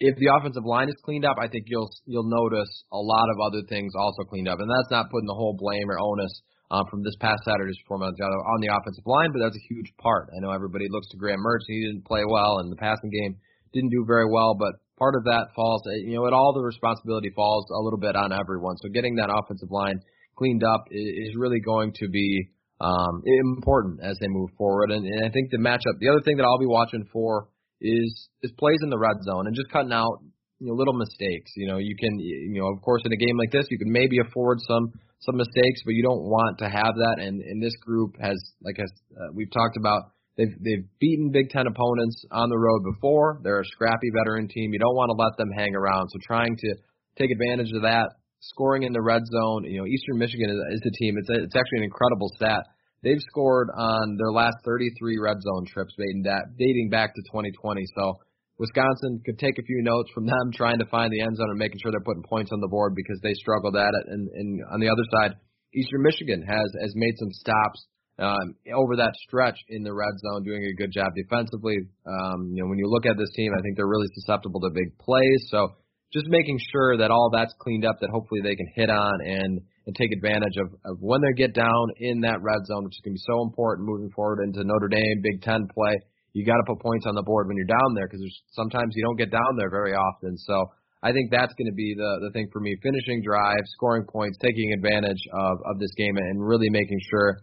if 0.00 0.16
the 0.18 0.32
offensive 0.34 0.64
line 0.64 0.88
is 0.88 0.96
cleaned 1.04 1.24
up, 1.24 1.36
I 1.40 1.48
think 1.48 1.64
you'll 1.66 1.90
you'll 2.06 2.28
notice 2.28 2.70
a 2.92 2.98
lot 2.98 3.28
of 3.28 3.36
other 3.40 3.62
things 3.68 3.92
also 3.96 4.22
cleaned 4.24 4.48
up, 4.48 4.60
and 4.60 4.68
that's 4.68 4.90
not 4.90 5.10
putting 5.10 5.26
the 5.26 5.38
whole 5.38 5.56
blame 5.58 5.90
or 5.90 5.98
onus 6.00 6.42
um, 6.70 6.84
from 6.90 7.02
this 7.04 7.16
past 7.20 7.44
Saturday's 7.44 7.78
performance 7.84 8.16
on 8.20 8.60
the 8.60 8.72
offensive 8.72 9.04
line, 9.06 9.30
but 9.32 9.44
that's 9.44 9.56
a 9.56 9.68
huge 9.68 9.92
part. 10.00 10.32
I 10.32 10.40
know 10.40 10.50
everybody 10.50 10.86
looks 10.88 11.08
to 11.10 11.16
Graham 11.16 11.40
Mertz; 11.40 11.68
he 11.68 11.86
didn't 11.86 12.06
play 12.06 12.24
well, 12.26 12.58
and 12.58 12.72
the 12.72 12.80
passing 12.80 13.10
game 13.10 13.36
didn't 13.72 13.90
do 13.90 14.04
very 14.06 14.26
well, 14.30 14.56
but 14.58 14.72
part 14.98 15.14
of 15.16 15.24
that 15.24 15.48
falls, 15.56 15.82
you 16.06 16.14
know, 16.14 16.26
it 16.26 16.32
all 16.32 16.52
the 16.54 16.62
responsibility 16.62 17.30
falls 17.34 17.66
a 17.70 17.80
little 17.82 17.98
bit 17.98 18.16
on 18.16 18.32
everyone. 18.32 18.76
So 18.78 18.88
getting 18.88 19.16
that 19.16 19.30
offensive 19.30 19.70
line 19.70 20.00
cleaned 20.36 20.62
up 20.62 20.84
is 20.90 21.34
really 21.36 21.60
going 21.60 21.92
to 22.00 22.08
be 22.08 22.48
um, 22.80 23.22
important 23.24 24.00
as 24.02 24.16
they 24.20 24.28
move 24.28 24.50
forward. 24.56 24.90
And, 24.90 25.06
and 25.06 25.24
I 25.24 25.30
think 25.30 25.50
the 25.50 25.58
matchup, 25.58 25.98
the 26.00 26.08
other 26.08 26.22
thing 26.24 26.36
that 26.36 26.44
I'll 26.44 26.58
be 26.58 26.66
watching 26.66 27.04
for 27.12 27.48
is 27.82 28.28
is 28.42 28.52
plays 28.58 28.78
in 28.82 28.90
the 28.90 28.98
red 28.98 29.18
zone 29.22 29.46
and 29.46 29.54
just 29.54 29.70
cutting 29.70 29.92
out 29.92 30.22
you 30.60 30.68
know 30.68 30.74
little 30.74 30.94
mistakes. 30.94 31.52
You 31.56 31.66
know, 31.66 31.78
you 31.78 31.96
can 31.98 32.18
you 32.18 32.60
know 32.62 32.68
of 32.72 32.80
course 32.82 33.02
in 33.04 33.12
a 33.12 33.16
game 33.16 33.36
like 33.36 33.50
this 33.50 33.66
you 33.70 33.78
can 33.78 33.90
maybe 33.90 34.18
afford 34.18 34.58
some 34.66 34.92
some 35.20 35.36
mistakes, 35.36 35.82
but 35.84 35.94
you 35.94 36.02
don't 36.02 36.22
want 36.22 36.58
to 36.58 36.66
have 36.66 36.94
that. 36.96 37.16
And 37.18 37.42
and 37.42 37.62
this 37.62 37.74
group 37.84 38.16
has 38.20 38.38
like 38.62 38.78
as 38.78 38.90
uh, 39.18 39.32
we've 39.34 39.50
talked 39.50 39.76
about. 39.76 40.14
They've 40.38 40.56
they've 40.64 40.88
beaten 40.98 41.30
Big 41.30 41.50
Ten 41.50 41.66
opponents 41.66 42.24
on 42.30 42.48
the 42.48 42.56
road 42.56 42.80
before. 42.94 43.40
They're 43.44 43.60
a 43.60 43.66
scrappy 43.66 44.08
veteran 44.16 44.48
team. 44.48 44.72
You 44.72 44.78
don't 44.78 44.96
want 44.96 45.10
to 45.10 45.22
let 45.22 45.36
them 45.36 45.52
hang 45.52 45.76
around. 45.76 46.08
So 46.08 46.18
trying 46.24 46.56
to 46.56 46.74
take 47.18 47.30
advantage 47.30 47.70
of 47.76 47.82
that 47.82 48.16
scoring 48.40 48.82
in 48.84 48.92
the 48.92 49.02
red 49.02 49.22
zone. 49.26 49.64
You 49.64 49.80
know, 49.80 49.86
Eastern 49.86 50.18
Michigan 50.18 50.50
is, 50.50 50.76
is 50.76 50.80
the 50.82 50.90
team. 50.98 51.16
It's 51.18 51.28
a, 51.28 51.44
it's 51.44 51.56
actually 51.56 51.78
an 51.78 51.84
incredible 51.84 52.30
stat. 52.36 52.64
They've 53.02 53.20
scored 53.30 53.68
on 53.74 54.16
their 54.16 54.30
last 54.30 54.56
33 54.64 55.18
red 55.18 55.42
zone 55.42 55.66
trips 55.66 55.94
dating, 55.98 56.88
back 56.90 57.14
to 57.14 57.22
2020. 57.22 57.82
So 57.96 58.14
Wisconsin 58.58 59.20
could 59.24 59.38
take 59.38 59.58
a 59.58 59.66
few 59.66 59.82
notes 59.82 60.10
from 60.14 60.26
them 60.26 60.50
trying 60.54 60.78
to 60.78 60.86
find 60.86 61.12
the 61.12 61.20
end 61.20 61.36
zone 61.36 61.50
and 61.50 61.58
making 61.58 61.80
sure 61.82 61.90
they're 61.90 62.00
putting 62.00 62.22
points 62.22 62.52
on 62.52 62.60
the 62.60 62.68
board 62.68 62.94
because 62.94 63.18
they 63.22 63.34
struggled 63.34 63.76
at 63.76 63.90
it. 63.90 64.06
And, 64.06 64.28
and 64.28 64.60
on 64.70 64.80
the 64.80 64.88
other 64.88 65.02
side, 65.18 65.36
Eastern 65.74 66.02
Michigan 66.02 66.42
has 66.46 66.68
has 66.80 66.92
made 66.94 67.14
some 67.18 67.32
stops 67.32 67.86
um, 68.18 68.54
over 68.74 68.96
that 68.96 69.14
stretch 69.26 69.58
in 69.68 69.82
the 69.82 69.92
red 69.92 70.12
zone, 70.20 70.44
doing 70.44 70.62
a 70.64 70.74
good 70.74 70.92
job 70.92 71.12
defensively. 71.16 71.78
Um, 72.06 72.52
you 72.54 72.62
know, 72.62 72.68
when 72.68 72.78
you 72.78 72.88
look 72.88 73.06
at 73.06 73.16
this 73.16 73.32
team, 73.34 73.52
I 73.56 73.62
think 73.62 73.76
they're 73.76 73.88
really 73.88 74.10
susceptible 74.14 74.60
to 74.60 74.70
big 74.70 74.96
plays. 74.98 75.48
So 75.50 75.74
just 76.12 76.26
making 76.28 76.60
sure 76.70 76.98
that 76.98 77.10
all 77.10 77.30
that's 77.32 77.54
cleaned 77.58 77.84
up, 77.84 77.96
that 78.00 78.10
hopefully 78.10 78.42
they 78.42 78.54
can 78.54 78.68
hit 78.74 78.90
on 78.90 79.12
and 79.24 79.60
and 79.86 79.96
take 79.96 80.12
advantage 80.12 80.56
of, 80.60 80.72
of 80.84 80.96
when 81.00 81.20
they 81.20 81.34
get 81.34 81.54
down 81.54 81.90
in 81.98 82.20
that 82.22 82.42
red 82.42 82.62
zone, 82.66 82.84
which 82.84 82.94
is 82.94 83.02
going 83.02 83.14
to 83.14 83.20
be 83.20 83.26
so 83.26 83.42
important 83.42 83.88
moving 83.88 84.10
forward 84.14 84.42
into 84.44 84.62
Notre 84.62 84.88
Dame 84.88 85.20
Big 85.22 85.42
Ten 85.42 85.66
play. 85.74 85.98
You 86.32 86.46
got 86.46 86.56
to 86.56 86.66
put 86.66 86.80
points 86.80 87.04
on 87.06 87.14
the 87.14 87.22
board 87.22 87.48
when 87.48 87.56
you're 87.56 87.68
down 87.68 87.94
there 87.94 88.08
because 88.08 88.24
sometimes 88.52 88.94
you 88.96 89.04
don't 89.04 89.18
get 89.18 89.30
down 89.30 89.58
there 89.58 89.68
very 89.68 89.92
often. 89.92 90.38
So 90.38 90.70
I 91.02 91.12
think 91.12 91.30
that's 91.30 91.52
going 91.58 91.68
to 91.68 91.76
be 91.76 91.94
the 91.98 92.28
the 92.28 92.30
thing 92.32 92.48
for 92.52 92.60
me: 92.60 92.76
finishing 92.82 93.20
drives, 93.22 93.68
scoring 93.74 94.06
points, 94.06 94.38
taking 94.38 94.72
advantage 94.72 95.20
of 95.34 95.58
of 95.66 95.78
this 95.78 95.92
game, 95.98 96.16
and 96.16 96.40
really 96.40 96.70
making 96.70 97.00
sure 97.10 97.42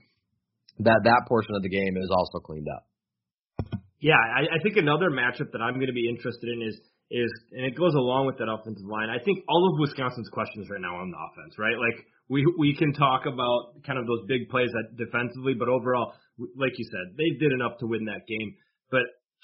that 0.79 1.03
that 1.03 1.21
portion 1.27 1.53
of 1.55 1.61
the 1.61 1.69
game 1.69 1.97
is 1.97 2.09
also 2.09 2.39
cleaned 2.39 2.67
up. 2.71 2.87
Yeah, 3.99 4.15
I, 4.15 4.47
I 4.55 4.59
think 4.63 4.77
another 4.77 5.11
matchup 5.11 5.51
that 5.51 5.59
I'm 5.59 5.75
going 5.75 5.91
to 5.91 5.97
be 5.97 6.07
interested 6.07 6.47
in 6.47 6.63
is 6.63 6.79
is, 7.11 7.31
and 7.51 7.65
it 7.65 7.75
goes 7.75 7.93
along 7.97 8.27
with 8.29 8.37
that 8.37 8.47
offensive 8.47 8.85
line. 8.85 9.09
I 9.09 9.17
think 9.17 9.43
all 9.49 9.65
of 9.73 9.81
Wisconsin's 9.81 10.29
questions 10.29 10.69
right 10.69 10.79
now 10.81 11.01
on 11.01 11.09
the 11.09 11.17
offense, 11.17 11.57
right? 11.57 11.75
Like 11.75 12.05
we 12.29 12.45
we 12.57 12.75
can 12.75 12.93
talk 12.93 13.25
about 13.25 13.83
kind 13.85 13.97
of 13.99 14.05
those 14.05 14.25
big 14.27 14.49
plays 14.49 14.69
defensively, 14.95 15.53
but 15.57 15.67
overall, 15.67 16.13
like 16.37 16.77
you 16.77 16.85
said, 16.85 17.17
they 17.17 17.37
did 17.39 17.51
enough 17.51 17.79
to 17.79 17.87
win 17.87 18.05
that 18.05 18.27
game. 18.27 18.55
But 18.91 19.01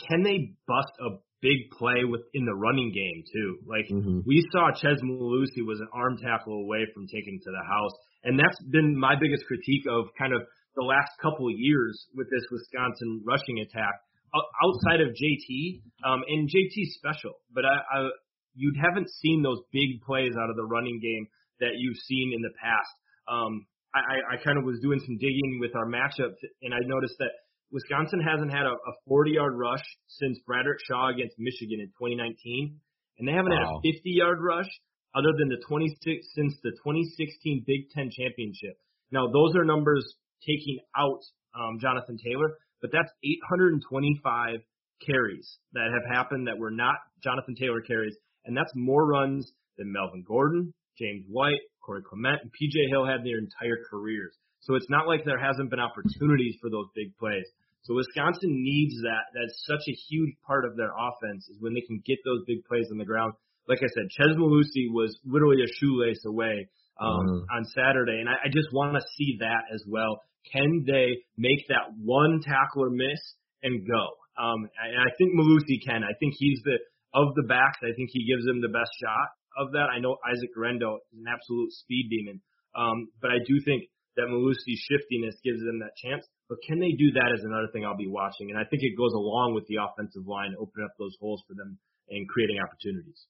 can 0.08 0.24
they 0.24 0.54
bust 0.68 0.94
a 1.00 1.18
big 1.46 1.70
play 1.78 2.02
within 2.10 2.46
the 2.50 2.58
running 2.58 2.90
game 2.90 3.22
too. 3.30 3.50
Like 3.70 3.86
mm-hmm. 3.86 4.26
we 4.26 4.42
saw 4.50 4.74
Chez 4.74 4.98
Mellusi 5.06 5.62
was 5.62 5.80
an 5.80 5.90
arm 5.94 6.18
tackle 6.18 6.66
away 6.66 6.90
from 6.94 7.06
taking 7.06 7.38
to 7.38 7.52
the 7.54 7.66
house, 7.70 7.96
and 8.26 8.34
that's 8.40 8.58
been 8.74 8.98
my 8.98 9.14
biggest 9.14 9.46
critique 9.46 9.86
of 9.86 10.10
kind 10.18 10.34
of 10.34 10.42
the 10.76 10.84
last 10.84 11.14
couple 11.22 11.48
of 11.48 11.54
years 11.56 11.94
with 12.18 12.28
this 12.34 12.44
Wisconsin 12.50 13.22
rushing 13.26 13.62
attack. 13.62 13.94
Outside 14.36 15.00
of 15.00 15.16
JT, 15.16 15.80
um, 16.04 16.20
and 16.28 16.50
JT's 16.50 17.00
special, 17.00 17.40
but 17.54 17.64
I, 17.64 17.78
I 17.88 18.10
you 18.56 18.74
haven't 18.76 19.08
seen 19.22 19.44
those 19.44 19.62
big 19.72 20.04
plays 20.04 20.34
out 20.36 20.50
of 20.50 20.58
the 20.58 20.66
running 20.66 21.00
game 21.00 21.28
that 21.60 21.78
you've 21.78 21.98
seen 22.08 22.34
in 22.36 22.42
the 22.42 22.54
past. 22.62 22.94
Um, 23.28 23.66
I, 23.96 24.36
I 24.36 24.44
kind 24.44 24.58
of 24.58 24.66
was 24.66 24.80
doing 24.82 25.00
some 25.00 25.18
digging 25.18 25.58
with 25.62 25.72
our 25.76 25.88
matchups, 25.88 26.36
and 26.62 26.74
I 26.74 26.80
noticed 26.84 27.16
that 27.20 27.32
Wisconsin 27.72 28.20
hasn't 28.20 28.52
had 28.52 28.68
a, 28.68 28.76
a 28.76 28.94
40-yard 29.10 29.56
rush 29.56 29.84
since 30.08 30.38
Bradrick 30.48 30.84
Shaw 30.88 31.10
against 31.10 31.40
Michigan 31.40 31.80
in 31.80 31.88
2019, 31.96 32.76
and 33.20 33.28
they 33.28 33.32
haven't 33.32 33.56
wow. 33.56 33.60
had 33.60 33.72
a 33.72 33.88
50-yard 33.88 34.40
rush 34.44 34.68
other 35.16 35.32
than 35.40 35.48
the 35.48 35.64
26 35.68 35.96
since 36.36 36.54
the 36.62 36.72
2016 36.84 37.64
Big 37.66 37.90
Ten 37.96 38.12
championship. 38.12 38.76
Now 39.12 39.32
those 39.32 39.56
are 39.56 39.64
numbers 39.64 40.04
taking 40.46 40.80
out 40.96 41.24
um, 41.56 41.80
Jonathan 41.80 42.18
Taylor, 42.20 42.60
but 42.82 42.92
that's 42.92 43.12
825 43.24 44.60
carries 45.06 45.58
that 45.74 45.88
have 45.94 46.04
happened 46.16 46.48
that 46.48 46.58
were 46.58 46.72
not 46.72 46.96
Jonathan 47.24 47.56
Taylor 47.56 47.82
carries, 47.82 48.16
and 48.46 48.56
that's 48.56 48.72
more 48.76 49.06
runs 49.06 49.52
than 49.78 49.92
Melvin 49.92 50.24
Gordon, 50.28 50.74
James 50.98 51.26
White, 51.30 51.62
Corey 51.82 52.02
Clement, 52.02 52.42
and 52.42 52.52
PJ 52.52 52.90
Hill 52.90 53.06
had 53.06 53.24
their 53.24 53.38
entire 53.38 53.84
careers. 53.90 54.34
So 54.62 54.76
it's 54.76 54.90
not 54.90 55.08
like 55.08 55.26
there 55.26 55.40
hasn't 55.40 55.70
been 55.70 55.80
opportunities 55.80 56.58
for 56.62 56.70
those 56.70 56.88
big 56.96 57.16
plays. 57.18 57.46
So 57.84 57.94
Wisconsin 57.94 58.50
needs 58.66 58.96
that. 59.06 59.30
That's 59.38 59.62
such 59.70 59.86
a 59.88 59.96
huge 60.10 60.34
part 60.46 60.66
of 60.66 60.76
their 60.76 60.90
offense 60.90 61.48
is 61.50 61.62
when 61.62 61.74
they 61.76 61.86
can 61.86 62.02
get 62.06 62.18
those 62.26 62.42
big 62.48 62.66
plays 62.66 62.90
on 62.92 62.98
the 62.98 63.06
ground. 63.06 63.34
Like 63.70 63.80
I 63.80 63.90
said, 63.94 64.10
Chez 64.10 64.34
Mellusi 64.34 64.90
was 64.90 65.16
literally 65.24 65.62
a 65.62 65.70
shoelace 65.80 66.26
away 66.26 66.70
um, 67.00 67.46
mm. 67.46 67.46
on 67.54 67.66
Saturday, 67.76 68.20
and 68.20 68.30
I, 68.30 68.46
I 68.46 68.50
just 68.50 68.74
want 68.74 68.94
to 68.94 69.02
see 69.18 69.38
that 69.42 69.70
as 69.74 69.84
well. 69.88 70.22
Can 70.52 70.86
they 70.86 71.22
make 71.38 71.68
that 71.70 71.94
one 71.98 72.42
tackle 72.42 72.86
or 72.86 72.90
miss 72.90 73.22
and 73.62 73.86
go? 73.86 74.04
Um, 74.38 74.70
and 74.82 75.02
I 75.02 75.14
think 75.18 75.34
Mellusi 75.34 75.78
can. 75.86 76.04
I 76.04 76.14
think 76.20 76.34
he's 76.38 76.62
the 76.66 76.78
of 77.14 77.34
the 77.36 77.44
backs. 77.48 77.80
I 77.82 77.96
think 77.96 78.10
he 78.12 78.28
gives 78.28 78.46
them 78.46 78.62
the 78.62 78.70
best 78.70 78.92
shot 79.02 79.30
of 79.58 79.72
that. 79.72 79.88
I 79.90 80.00
know 80.00 80.18
Isaac 80.24 80.52
Guerendo 80.54 81.00
is 81.12 81.20
an 81.20 81.28
absolute 81.28 81.72
speed 81.72 82.08
demon, 82.12 82.42
um, 82.76 83.10
but 83.22 83.32
I 83.32 83.40
do 83.48 83.60
think 83.64 83.88
that 84.16 84.32
Mellusi's 84.32 84.80
shiftiness 84.88 85.36
gives 85.44 85.60
them 85.60 85.80
that 85.80 85.96
chance. 86.00 86.24
But 86.48 86.60
can 86.68 86.80
they 86.80 86.96
do 86.96 87.12
that 87.20 87.36
is 87.36 87.44
another 87.44 87.68
thing 87.74 87.84
I'll 87.84 88.00
be 88.00 88.12
watching, 88.12 88.52
and 88.52 88.60
I 88.60 88.64
think 88.64 88.84
it 88.84 88.96
goes 88.96 89.14
along 89.14 89.56
with 89.56 89.68
the 89.68 89.82
offensive 89.82 90.28
line, 90.28 90.56
opening 90.56 90.88
up 90.88 90.96
those 91.00 91.16
holes 91.20 91.44
for 91.48 91.56
them 91.56 91.78
and 92.10 92.28
creating 92.30 92.62
opportunities. 92.62 93.28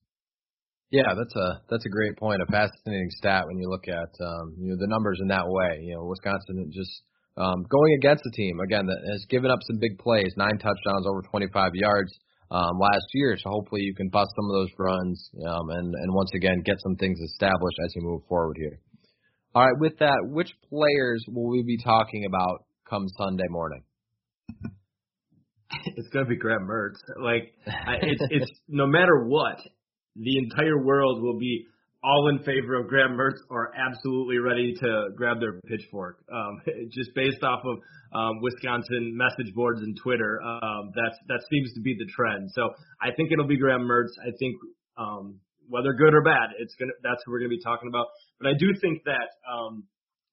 Yeah, 0.91 1.17
that's 1.17 1.35
a 1.35 1.47
that's 1.69 1.85
a 1.85 1.89
great 1.89 2.15
point. 2.17 2.41
A 2.41 2.51
fascinating 2.51 3.09
stat 3.17 3.47
when 3.47 3.57
you 3.57 3.69
look 3.69 3.87
at 3.87 4.11
um, 4.21 4.53
you 4.59 4.69
know 4.69 4.77
the 4.77 4.87
numbers 4.87 5.17
in 5.21 5.27
that 5.29 5.47
way. 5.47 5.81
You 5.81 5.95
know, 5.95 6.05
Wisconsin 6.05 6.69
just 6.69 6.91
um, 7.37 7.65
going 7.67 7.97
against 7.97 8.23
a 8.25 8.31
team 8.31 8.59
again 8.59 8.85
that 8.85 9.01
has 9.11 9.25
given 9.29 9.49
up 9.49 9.59
some 9.65 9.79
big 9.79 9.97
plays, 9.97 10.33
nine 10.37 10.57
touchdowns, 10.61 11.07
over 11.09 11.21
25 11.23 11.73
yards 11.73 12.13
um, 12.51 12.79
last 12.79 13.05
year. 13.13 13.37
So 13.37 13.49
hopefully 13.49 13.81
you 13.81 13.95
can 13.95 14.09
bust 14.09 14.31
some 14.35 14.49
of 14.49 14.53
those 14.53 14.69
runs 14.77 15.29
um, 15.47 15.69
and 15.69 15.93
and 15.93 16.13
once 16.13 16.31
again 16.35 16.61
get 16.65 16.77
some 16.81 16.95
things 16.95 17.19
established 17.19 17.77
as 17.85 17.93
you 17.95 18.01
move 18.01 18.21
forward 18.27 18.57
here. 18.59 18.79
All 19.53 19.65
right, 19.65 19.79
with 19.79 19.97
that, 19.99 20.17
which 20.23 20.51
players 20.69 21.23
will 21.27 21.49
we 21.49 21.63
be 21.63 21.77
talking 21.77 22.25
about 22.25 22.65
come 22.89 23.07
Sunday 23.17 23.47
morning? 23.49 23.83
It's 25.85 26.07
gonna 26.09 26.25
be 26.25 26.35
Graham 26.35 26.67
Mertz. 26.67 26.99
Like 27.21 27.53
it's 28.01 28.21
it's 28.29 28.51
no 28.67 28.85
matter 28.85 29.25
what, 29.25 29.59
the 30.15 30.37
entire 30.37 30.83
world 30.83 31.21
will 31.21 31.39
be 31.39 31.65
all 32.05 32.29
in 32.29 32.39
favor 32.39 32.75
of 32.75 32.87
Graham 32.87 33.17
Mertz 33.17 33.39
are 33.49 33.71
absolutely 33.75 34.37
ready 34.37 34.73
to 34.79 35.07
grab 35.15 35.39
their 35.39 35.59
pitchfork. 35.61 36.19
Um, 36.31 36.61
just 36.91 37.09
based 37.15 37.43
off 37.43 37.61
of 37.65 37.77
um, 38.13 38.41
Wisconsin 38.41 39.17
message 39.17 39.53
boards 39.55 39.81
and 39.81 39.97
Twitter, 40.01 40.39
um, 40.41 40.91
that's 40.95 41.17
that 41.27 41.41
seems 41.49 41.73
to 41.73 41.81
be 41.81 41.95
the 41.97 42.05
trend. 42.05 42.51
So 42.53 42.69
I 43.01 43.09
think 43.15 43.31
it'll 43.31 43.47
be 43.47 43.57
Graham 43.57 43.81
Mertz. 43.81 44.13
I 44.21 44.31
think 44.37 44.55
um, 44.97 45.39
whether 45.67 45.93
good 45.93 46.13
or 46.13 46.21
bad, 46.21 46.53
it's 46.59 46.75
gonna 46.75 46.93
that's 47.01 47.25
what 47.25 47.33
we're 47.33 47.39
gonna 47.39 47.49
be 47.49 47.63
talking 47.63 47.89
about. 47.89 48.07
But 48.39 48.49
I 48.49 48.53
do 48.53 48.67
think 48.79 49.03
that 49.05 49.29
um, 49.51 49.85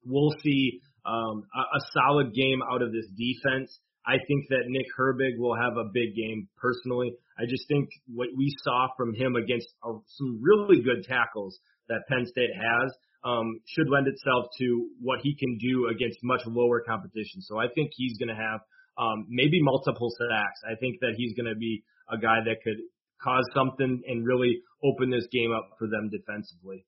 we'll 0.05 0.35
see 0.43 0.81
um, 1.07 1.45
a, 1.57 1.61
a 1.61 1.81
solid 1.95 2.35
game 2.35 2.61
out 2.71 2.83
of 2.83 2.93
this 2.93 3.07
defense. 3.17 3.79
I 4.05 4.19
think 4.19 4.49
that 4.51 4.67
Nick 4.67 4.87
Herbig 4.99 5.39
will 5.39 5.55
have 5.55 5.77
a 5.77 5.85
big 5.93 6.15
game 6.17 6.49
personally. 6.61 7.15
I 7.43 7.47
just 7.49 7.67
think 7.67 7.89
what 8.07 8.29
we 8.37 8.55
saw 8.63 8.87
from 8.97 9.15
him 9.15 9.35
against 9.35 9.67
uh, 9.83 9.99
some 10.07 10.41
really 10.41 10.81
good 10.81 11.03
tackles 11.03 11.59
that 11.89 12.07
Penn 12.09 12.25
State 12.27 12.55
has 12.55 12.95
um, 13.25 13.61
should 13.67 13.89
lend 13.91 14.07
itself 14.07 14.47
to 14.59 14.89
what 15.01 15.21
he 15.23 15.35
can 15.35 15.59
do 15.59 15.89
against 15.89 16.19
much 16.23 16.43
lower 16.47 16.83
competition. 16.87 17.43
So 17.43 17.59
I 17.59 17.67
think 17.75 17.91
he's 17.95 18.17
going 18.19 18.29
to 18.29 18.39
have 18.39 18.61
um, 18.97 19.27
maybe 19.29 19.61
multiple 19.61 20.11
sacks. 20.11 20.61
I 20.71 20.77
think 20.79 21.01
that 21.01 21.15
he's 21.17 21.35
going 21.35 21.53
to 21.53 21.59
be 21.59 21.83
a 22.11 22.19
guy 22.19 22.39
that 22.47 22.63
could 22.63 22.79
cause 23.23 23.45
something 23.55 24.03
and 24.07 24.27
really 24.27 24.63
open 24.85 25.11
this 25.11 25.27
game 25.33 25.53
up 25.53 25.71
for 25.79 25.89
them 25.89 26.11
defensively. 26.11 26.85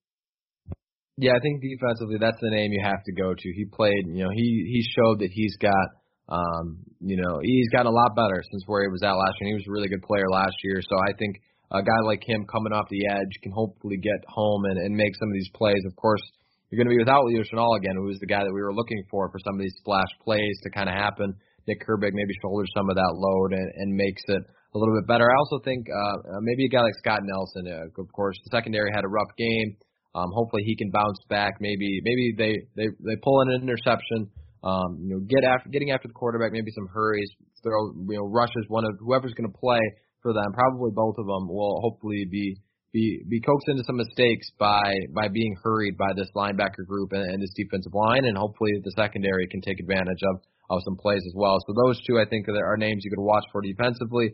Yeah, 1.17 1.33
I 1.37 1.41
think 1.41 1.63
defensively 1.63 2.19
that's 2.19 2.41
the 2.41 2.51
name 2.51 2.73
you 2.73 2.83
have 2.83 3.03
to 3.07 3.13
go 3.13 3.35
to. 3.35 3.53
He 3.55 3.65
played, 3.67 4.07
you 4.07 4.25
know, 4.25 4.31
he 4.31 4.67
he 4.67 4.83
showed 4.83 5.21
that 5.21 5.31
he's 5.31 5.57
got 5.59 5.89
um, 6.29 6.81
you 7.01 7.21
know, 7.21 7.41
he's 7.43 7.69
gotten 7.69 7.87
a 7.87 7.95
lot 7.95 8.17
better 8.17 8.41
since 8.41 8.65
where 8.67 8.83
he 8.83 8.89
was 8.89 9.03
at 9.03 9.13
last 9.13 9.37
year. 9.41 9.49
And 9.49 9.49
he 9.53 9.61
was 9.61 9.69
a 9.69 9.75
really 9.75 9.89
good 9.89 10.03
player 10.03 10.29
last 10.31 10.57
year. 10.65 10.81
So 10.81 10.97
I 10.97 11.13
think 11.19 11.37
a 11.71 11.83
guy 11.83 12.01
like 12.05 12.23
him 12.25 12.47
coming 12.49 12.73
off 12.73 12.89
the 12.89 13.07
edge 13.09 13.35
can 13.43 13.53
hopefully 13.53 13.99
get 14.01 14.25
home 14.29 14.65
and, 14.65 14.79
and 14.79 14.97
make 14.97 15.13
some 15.17 15.29
of 15.29 15.35
these 15.35 15.51
plays. 15.55 15.83
Of 15.87 15.97
course, 15.97 16.23
you're 16.71 16.81
going 16.81 16.89
to 16.89 16.97
be 16.97 17.03
without 17.03 17.25
Leo 17.25 17.45
Chenal 17.45 17.77
again, 17.77 17.97
who 17.97 18.09
was 18.09 18.19
the 18.21 18.31
guy 18.31 18.43
that 18.43 18.53
we 18.53 18.63
were 18.63 18.75
looking 18.75 19.03
for 19.11 19.31
for 19.31 19.39
some 19.45 19.55
of 19.55 19.61
these 19.61 19.75
splash 19.79 20.09
plays 20.25 20.57
to 20.65 20.71
kind 20.71 20.89
of 20.89 20.95
happen. 20.95 21.35
Nick 21.69 21.81
Herbig 21.87 22.13
maybe 22.13 22.35
shoulders 22.41 22.69
some 22.77 22.89
of 22.89 22.97
that 22.97 23.13
load 23.17 23.53
and, 23.53 23.69
and 23.77 23.97
makes 23.97 24.23
it 24.29 24.43
a 24.75 24.79
little 24.79 24.95
bit 24.97 25.07
better. 25.07 25.25
I 25.31 25.37
also 25.39 25.63
think 25.65 25.87
uh, 25.89 26.41
maybe 26.43 26.67
a 26.67 26.69
guy 26.69 26.83
like 26.83 26.99
Scott 26.99 27.21
Nelson. 27.23 27.69
Uh, 27.69 28.03
of 28.03 28.13
course, 28.13 28.37
the 28.45 28.51
secondary 28.51 28.91
had 28.95 29.05
a 29.05 29.09
rough 29.09 29.33
game. 29.39 29.77
Um, 30.15 30.31
hopefully 30.33 30.63
he 30.65 30.77
can 30.77 30.91
bounce 30.91 31.19
back. 31.29 31.55
Maybe 31.61 32.01
maybe 32.05 32.35
they 32.37 32.55
they 32.77 32.89
they 33.01 33.17
pull 33.23 33.41
an 33.43 33.63
interception 33.63 34.31
um, 34.65 34.97
you 35.05 35.13
know, 35.13 35.21
get 35.29 35.45
after 35.45 35.69
getting 35.69 35.93
after 35.93 36.09
the 36.09 36.17
quarterback, 36.17 36.53
maybe 36.53 36.73
some 36.73 36.89
hurries, 36.89 37.29
throw, 37.63 37.93
you 38.09 38.17
know, 38.17 38.25
rushes. 38.25 38.65
One 38.69 38.85
of 38.85 38.97
whoever's 38.99 39.35
going 39.35 39.51
to 39.51 39.59
play 39.59 39.81
for 40.23 40.33
them, 40.33 40.57
probably 40.57 40.91
both 40.95 41.17
of 41.19 41.27
them, 41.29 41.49
will 41.53 41.81
hopefully 41.85 42.25
be 42.31 42.57
be 42.91 43.21
be 43.29 43.41
coaxed 43.41 43.69
into 43.69 43.85
some 43.85 43.97
mistakes 43.97 44.49
by 44.59 44.95
by 45.15 45.29
being 45.29 45.55
hurried 45.63 45.99
by 45.99 46.17
this 46.17 46.31
linebacker 46.35 46.87
group 46.89 47.13
and, 47.13 47.29
and 47.29 47.43
this 47.43 47.53
defensive 47.55 47.93
line, 47.93 48.25
and 48.25 48.39
hopefully 48.39 48.73
the 48.83 48.95
secondary 48.97 49.47
can 49.49 49.61
take 49.61 49.81
advantage 49.81 50.23
of 50.33 50.41
of 50.71 50.81
some 50.85 50.97
plays 50.97 51.21
as 51.27 51.35
well. 51.37 51.59
So 51.67 51.75
those 51.85 52.01
two, 52.07 52.19
I 52.19 52.25
think, 52.25 52.49
are 52.49 52.77
names 52.79 53.03
you 53.05 53.11
could 53.11 53.23
watch 53.23 53.45
for 53.53 53.61
defensively. 53.61 54.33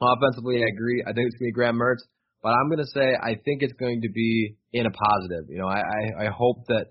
Offensively, 0.00 0.64
I 0.64 0.72
agree. 0.72 1.04
I 1.06 1.12
think 1.12 1.28
it's 1.28 1.36
going 1.36 1.50
to 1.50 1.52
be 1.52 1.60
Graham 1.60 1.76
Mertz, 1.76 2.02
but 2.42 2.56
I'm 2.56 2.68
going 2.72 2.80
to 2.80 2.90
say 2.90 3.14
I 3.20 3.36
think 3.44 3.62
it's 3.62 3.76
going 3.76 4.00
to 4.00 4.08
be 4.08 4.56
in 4.72 4.86
a 4.86 4.90
positive. 4.90 5.50
You 5.50 5.58
know, 5.58 5.68
I 5.68 5.82
I, 5.84 6.24
I 6.24 6.28
hope 6.32 6.64
that 6.68 6.86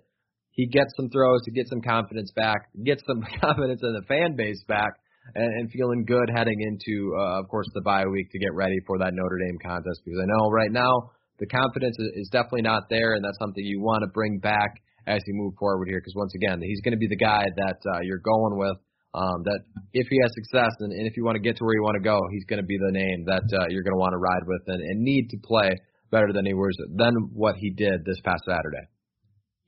he 0.52 0.68
gets 0.68 0.92
some 0.98 1.10
throws 1.10 1.42
to 1.46 1.52
get 1.52 1.68
some 1.68 1.82
confidence 1.82 2.32
back, 2.36 2.70
gets 2.84 3.04
some 3.08 3.24
confidence 3.42 3.82
in 3.84 3.94
the 3.94 4.06
fan 4.08 4.36
base 4.36 4.62
back, 4.68 4.92
and, 5.36 5.46
and 5.46 5.72
feeling 5.72 6.04
good 6.06 6.30
heading 6.34 6.60
into, 6.62 7.16
uh, 7.18 7.40
of 7.40 7.48
course, 7.48 7.68
the 7.74 7.82
bye 7.82 8.06
week 8.06 8.32
to 8.32 8.40
get 8.40 8.54
ready 8.54 8.78
for 8.86 8.98
that 9.00 9.14
Notre 9.14 9.40
Dame 9.40 9.58
contest. 9.64 10.02
Because 10.04 10.20
I 10.22 10.28
know 10.28 10.50
right 10.50 10.72
now 10.72 11.12
the 11.40 11.48
confidence 11.48 11.96
is, 12.00 12.28
is 12.28 12.30
definitely 12.32 12.64
not 12.64 12.90
there, 12.90 13.14
and 13.14 13.24
that's 13.24 13.38
something 13.40 13.64
you 13.64 13.82
want 13.82 14.04
to 14.04 14.10
bring 14.14 14.40
back 14.40 14.82
as 15.08 15.22
you 15.26 15.34
move 15.34 15.54
forward 15.58 15.88
here. 15.88 16.00
Because 16.00 16.16
once 16.16 16.34
again, 16.36 16.62
he's 16.62 16.82
going 16.82 16.94
to 16.94 17.00
be 17.00 17.08
the 17.08 17.18
guy 17.18 17.46
that 17.56 17.80
uh, 17.96 18.00
you're 18.04 18.24
going 18.24 18.58
with. 18.58 18.78
Um, 19.14 19.44
that 19.44 19.60
if 19.92 20.08
he 20.08 20.18
has 20.24 20.32
success 20.32 20.72
and, 20.80 20.94
and 20.94 21.06
if 21.06 21.18
you 21.18 21.26
want 21.26 21.36
to 21.36 21.42
get 21.42 21.58
to 21.58 21.66
where 21.66 21.76
you 21.76 21.84
want 21.84 21.96
to 22.00 22.04
go, 22.04 22.18
he's 22.32 22.46
going 22.46 22.62
to 22.62 22.66
be 22.66 22.78
the 22.78 22.94
name 22.94 23.26
that 23.26 23.44
uh, 23.44 23.68
you're 23.68 23.84
going 23.84 23.92
to 23.92 24.00
want 24.00 24.14
to 24.14 24.18
ride 24.18 24.48
with 24.48 24.62
and, 24.68 24.80
and 24.80 25.04
need 25.04 25.28
to 25.32 25.38
play 25.44 25.68
better 26.12 26.32
than 26.32 26.46
he 26.46 26.54
was 26.54 26.72
than 26.96 27.14
what 27.34 27.56
he 27.56 27.72
did 27.72 28.06
this 28.06 28.22
past 28.24 28.40
Saturday. 28.46 28.88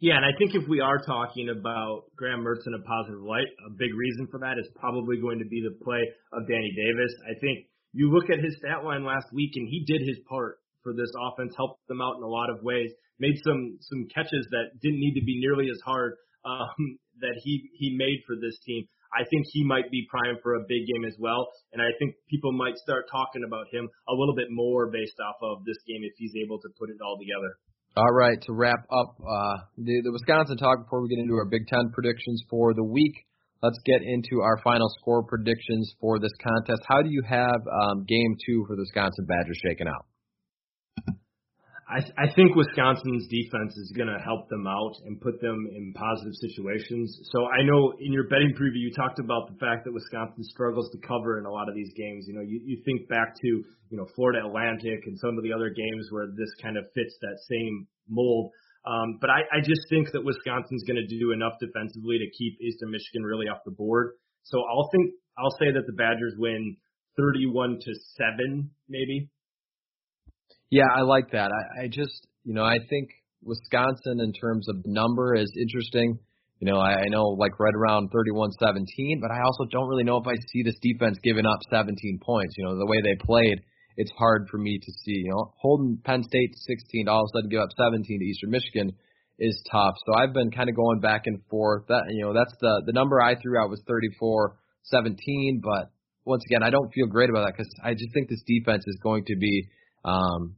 Yeah, 0.04 0.20
and 0.20 0.28
I 0.28 0.36
think 0.36 0.52
if 0.52 0.68
we 0.68 0.84
are 0.84 1.00
talking 1.00 1.48
about 1.48 2.12
Graham 2.20 2.44
Mertz 2.44 2.68
in 2.68 2.76
a 2.76 2.84
positive 2.84 3.24
light, 3.24 3.48
a 3.64 3.72
big 3.72 3.96
reason 3.96 4.28
for 4.28 4.36
that 4.44 4.60
is 4.60 4.68
probably 4.76 5.16
going 5.16 5.40
to 5.40 5.48
be 5.48 5.64
the 5.64 5.80
play 5.80 6.04
of 6.36 6.44
Danny 6.44 6.76
Davis. 6.76 7.16
I 7.24 7.40
think 7.40 7.72
you 7.96 8.12
look 8.12 8.28
at 8.28 8.44
his 8.44 8.52
stat 8.60 8.84
line 8.84 9.08
last 9.08 9.32
week, 9.32 9.56
and 9.56 9.64
he 9.64 9.88
did 9.88 10.04
his 10.04 10.20
part 10.28 10.60
for 10.84 10.92
this 10.92 11.08
offense, 11.16 11.56
helped 11.56 11.88
them 11.88 12.04
out 12.04 12.20
in 12.20 12.24
a 12.24 12.28
lot 12.28 12.52
of 12.52 12.60
ways, 12.68 12.92
made 13.16 13.40
some 13.48 13.80
some 13.80 14.04
catches 14.12 14.44
that 14.52 14.76
didn't 14.84 15.00
need 15.00 15.16
to 15.16 15.24
be 15.24 15.40
nearly 15.40 15.72
as 15.72 15.80
hard 15.88 16.20
um, 16.44 17.00
that 17.24 17.40
he 17.40 17.72
he 17.72 17.96
made 17.96 18.28
for 18.28 18.36
this 18.36 18.60
team. 18.68 18.84
I 19.16 19.24
think 19.32 19.48
he 19.56 19.64
might 19.64 19.88
be 19.88 20.04
primed 20.12 20.44
for 20.44 20.60
a 20.60 20.68
big 20.68 20.84
game 20.84 21.08
as 21.08 21.16
well, 21.16 21.48
and 21.72 21.80
I 21.80 21.96
think 21.96 22.20
people 22.28 22.52
might 22.52 22.76
start 22.76 23.08
talking 23.08 23.48
about 23.48 23.72
him 23.72 23.88
a 24.10 24.14
little 24.20 24.36
bit 24.36 24.52
more 24.52 24.92
based 24.92 25.16
off 25.24 25.40
of 25.40 25.64
this 25.64 25.80
game 25.88 26.04
if 26.04 26.12
he's 26.20 26.36
able 26.44 26.60
to 26.60 26.68
put 26.76 26.92
it 26.92 27.00
all 27.00 27.16
together. 27.16 27.56
All 27.96 28.12
right, 28.12 28.42
to 28.42 28.54
wrap 28.54 28.88
up 28.92 29.16
uh, 29.22 29.58
the, 29.78 30.02
the 30.04 30.12
Wisconsin 30.12 30.58
talk 30.58 30.86
before 30.86 31.04
we 31.04 31.10
get 31.10 31.22
into 31.22 31.36
our 31.36 31.46
Big 31.46 31.68
Ten 31.68 31.92
predictions 31.94 32.42
for 32.50 32.74
the 32.74 32.84
week. 32.84 33.14
let's 33.62 33.78
get 33.86 34.02
into 34.02 34.42
our 34.42 34.58
final 34.64 34.88
score 35.00 35.24
predictions 35.24 35.94
for 36.02 36.20
this 36.20 36.32
contest. 36.42 36.82
How 36.88 37.02
do 37.02 37.10
you 37.10 37.24
have 37.28 37.62
um, 37.72 38.04
game 38.06 38.36
two 38.46 38.66
for 38.68 38.76
the 38.76 38.82
Wisconsin 38.82 39.26
Badgers 39.26 39.60
shaken 39.64 39.88
out? 39.88 40.06
I, 41.90 42.00
I 42.16 42.32
think 42.34 42.56
Wisconsin's 42.56 43.28
defense 43.28 43.76
is 43.76 43.92
going 43.96 44.08
to 44.08 44.20
help 44.24 44.48
them 44.48 44.66
out 44.68 44.96
and 45.06 45.20
put 45.20 45.42
them 45.42 45.68
in 45.76 45.94
positive 45.94 46.34
situations. 46.40 47.20
So 47.32 47.46
I 47.48 47.62
know 47.64 47.94
in 48.00 48.14
your 48.14 48.28
betting 48.28 48.56
preview 48.56 48.80
you 48.80 48.92
talked 48.96 49.20
about 49.20 49.52
the 49.52 49.58
fact 49.60 49.84
that 49.84 49.94
Wisconsin 49.94 50.44
struggles 50.44 50.90
to 50.92 50.98
cover 51.06 51.40
in 51.40 51.46
a 51.46 51.52
lot 51.52 51.68
of 51.68 51.76
these 51.76 51.92
games. 51.96 52.26
You 52.28 52.36
know, 52.36 52.42
you, 52.42 52.62
you 52.64 52.82
think 52.86 53.10
back 53.10 53.36
to 53.36 53.48
you 53.48 53.98
know 53.98 54.08
Florida 54.16 54.46
Atlantic 54.48 55.04
and 55.06 55.20
some 55.20 55.38
of 55.38 55.44
the 55.44 55.52
other 55.52 55.70
games 55.70 56.08
where 56.12 56.28
this 56.28 56.52
kind 56.62 56.78
of 56.78 56.86
fits 56.96 57.18
that 57.22 57.38
same 57.50 57.88
mold. 58.08 58.52
Um, 58.86 59.18
but 59.20 59.30
I, 59.30 59.44
I 59.52 59.60
just 59.60 59.88
think 59.90 60.12
that 60.12 60.24
Wisconsin's 60.24 60.84
going 60.84 61.00
to 61.00 61.08
do 61.08 61.32
enough 61.32 61.54
defensively 61.60 62.20
to 62.20 62.28
keep 62.38 62.60
Eastern 62.62 62.92
Michigan 62.92 63.24
really 63.24 63.48
off 63.48 63.60
the 63.66 63.72
board. 63.72 64.16
So 64.44 64.60
I'll 64.60 64.90
think 64.92 65.12
I'll 65.38 65.56
say 65.60 65.72
that 65.72 65.84
the 65.88 65.94
Badgers 65.94 66.36
win 66.38 66.78
31 67.18 67.80
to 67.82 67.92
seven, 68.16 68.72
maybe. 68.88 69.30
Yeah, 70.74 70.90
I 70.90 71.02
like 71.02 71.30
that. 71.38 71.52
I, 71.54 71.84
I 71.84 71.88
just, 71.88 72.26
you 72.44 72.56
know, 72.56 72.64
I 72.66 72.80
think 72.90 73.10
Wisconsin 73.44 74.18
in 74.26 74.34
terms 74.34 74.68
of 74.68 74.78
number 74.86 75.36
is 75.36 75.54
interesting. 75.54 76.18
You 76.58 76.72
know, 76.72 76.80
I, 76.80 77.06
I 77.06 77.06
know 77.10 77.38
like 77.38 77.60
right 77.60 77.76
around 77.78 78.10
31-17, 78.10 79.22
but 79.22 79.30
I 79.30 79.46
also 79.46 79.70
don't 79.70 79.88
really 79.88 80.04
know 80.04 80.18
if 80.18 80.26
I 80.26 80.34
see 80.50 80.64
this 80.64 80.80
defense 80.82 81.20
giving 81.22 81.46
up 81.46 81.60
17 81.70 82.20
points. 82.26 82.56
You 82.58 82.66
know, 82.66 82.76
the 82.76 82.88
way 82.88 82.98
they 83.04 83.14
played, 83.24 83.62
it's 83.98 84.10
hard 84.18 84.48
for 84.50 84.58
me 84.58 84.80
to 84.82 84.92
see. 85.06 85.22
You 85.22 85.30
know, 85.30 85.54
holding 85.62 86.00
Penn 86.04 86.24
State 86.24 86.54
to 86.54 86.60
16 86.66 87.06
to 87.06 87.12
all 87.12 87.22
of 87.22 87.30
a 87.30 87.38
sudden 87.38 87.52
give 87.52 87.62
up 87.62 87.70
17 87.78 88.02
to 88.02 88.26
Eastern 88.26 88.50
Michigan 88.50 88.94
is 89.38 89.62
tough. 89.72 89.94
So 90.08 90.16
I've 90.16 90.34
been 90.34 90.50
kind 90.50 90.70
of 90.70 90.76
going 90.76 91.02
back 91.02 91.28
and 91.28 91.38
forth. 91.52 91.84
That 91.88 92.06
you 92.10 92.26
know, 92.26 92.34
that's 92.34 92.54
the 92.62 92.82
the 92.88 92.94
number 92.94 93.22
I 93.22 93.36
threw 93.36 93.62
out 93.62 93.70
was 93.70 93.84
34-17, 93.86 95.62
but 95.62 95.94
once 96.26 96.42
again, 96.50 96.64
I 96.64 96.72
don't 96.72 96.92
feel 96.94 97.06
great 97.06 97.30
about 97.30 97.46
that 97.46 97.54
because 97.58 97.70
I 97.84 97.94
just 97.94 98.10
think 98.12 98.30
this 98.30 98.42
defense 98.48 98.86
is 98.88 98.98
going 99.04 99.26
to 99.26 99.36
be 99.38 99.70
um, 100.06 100.56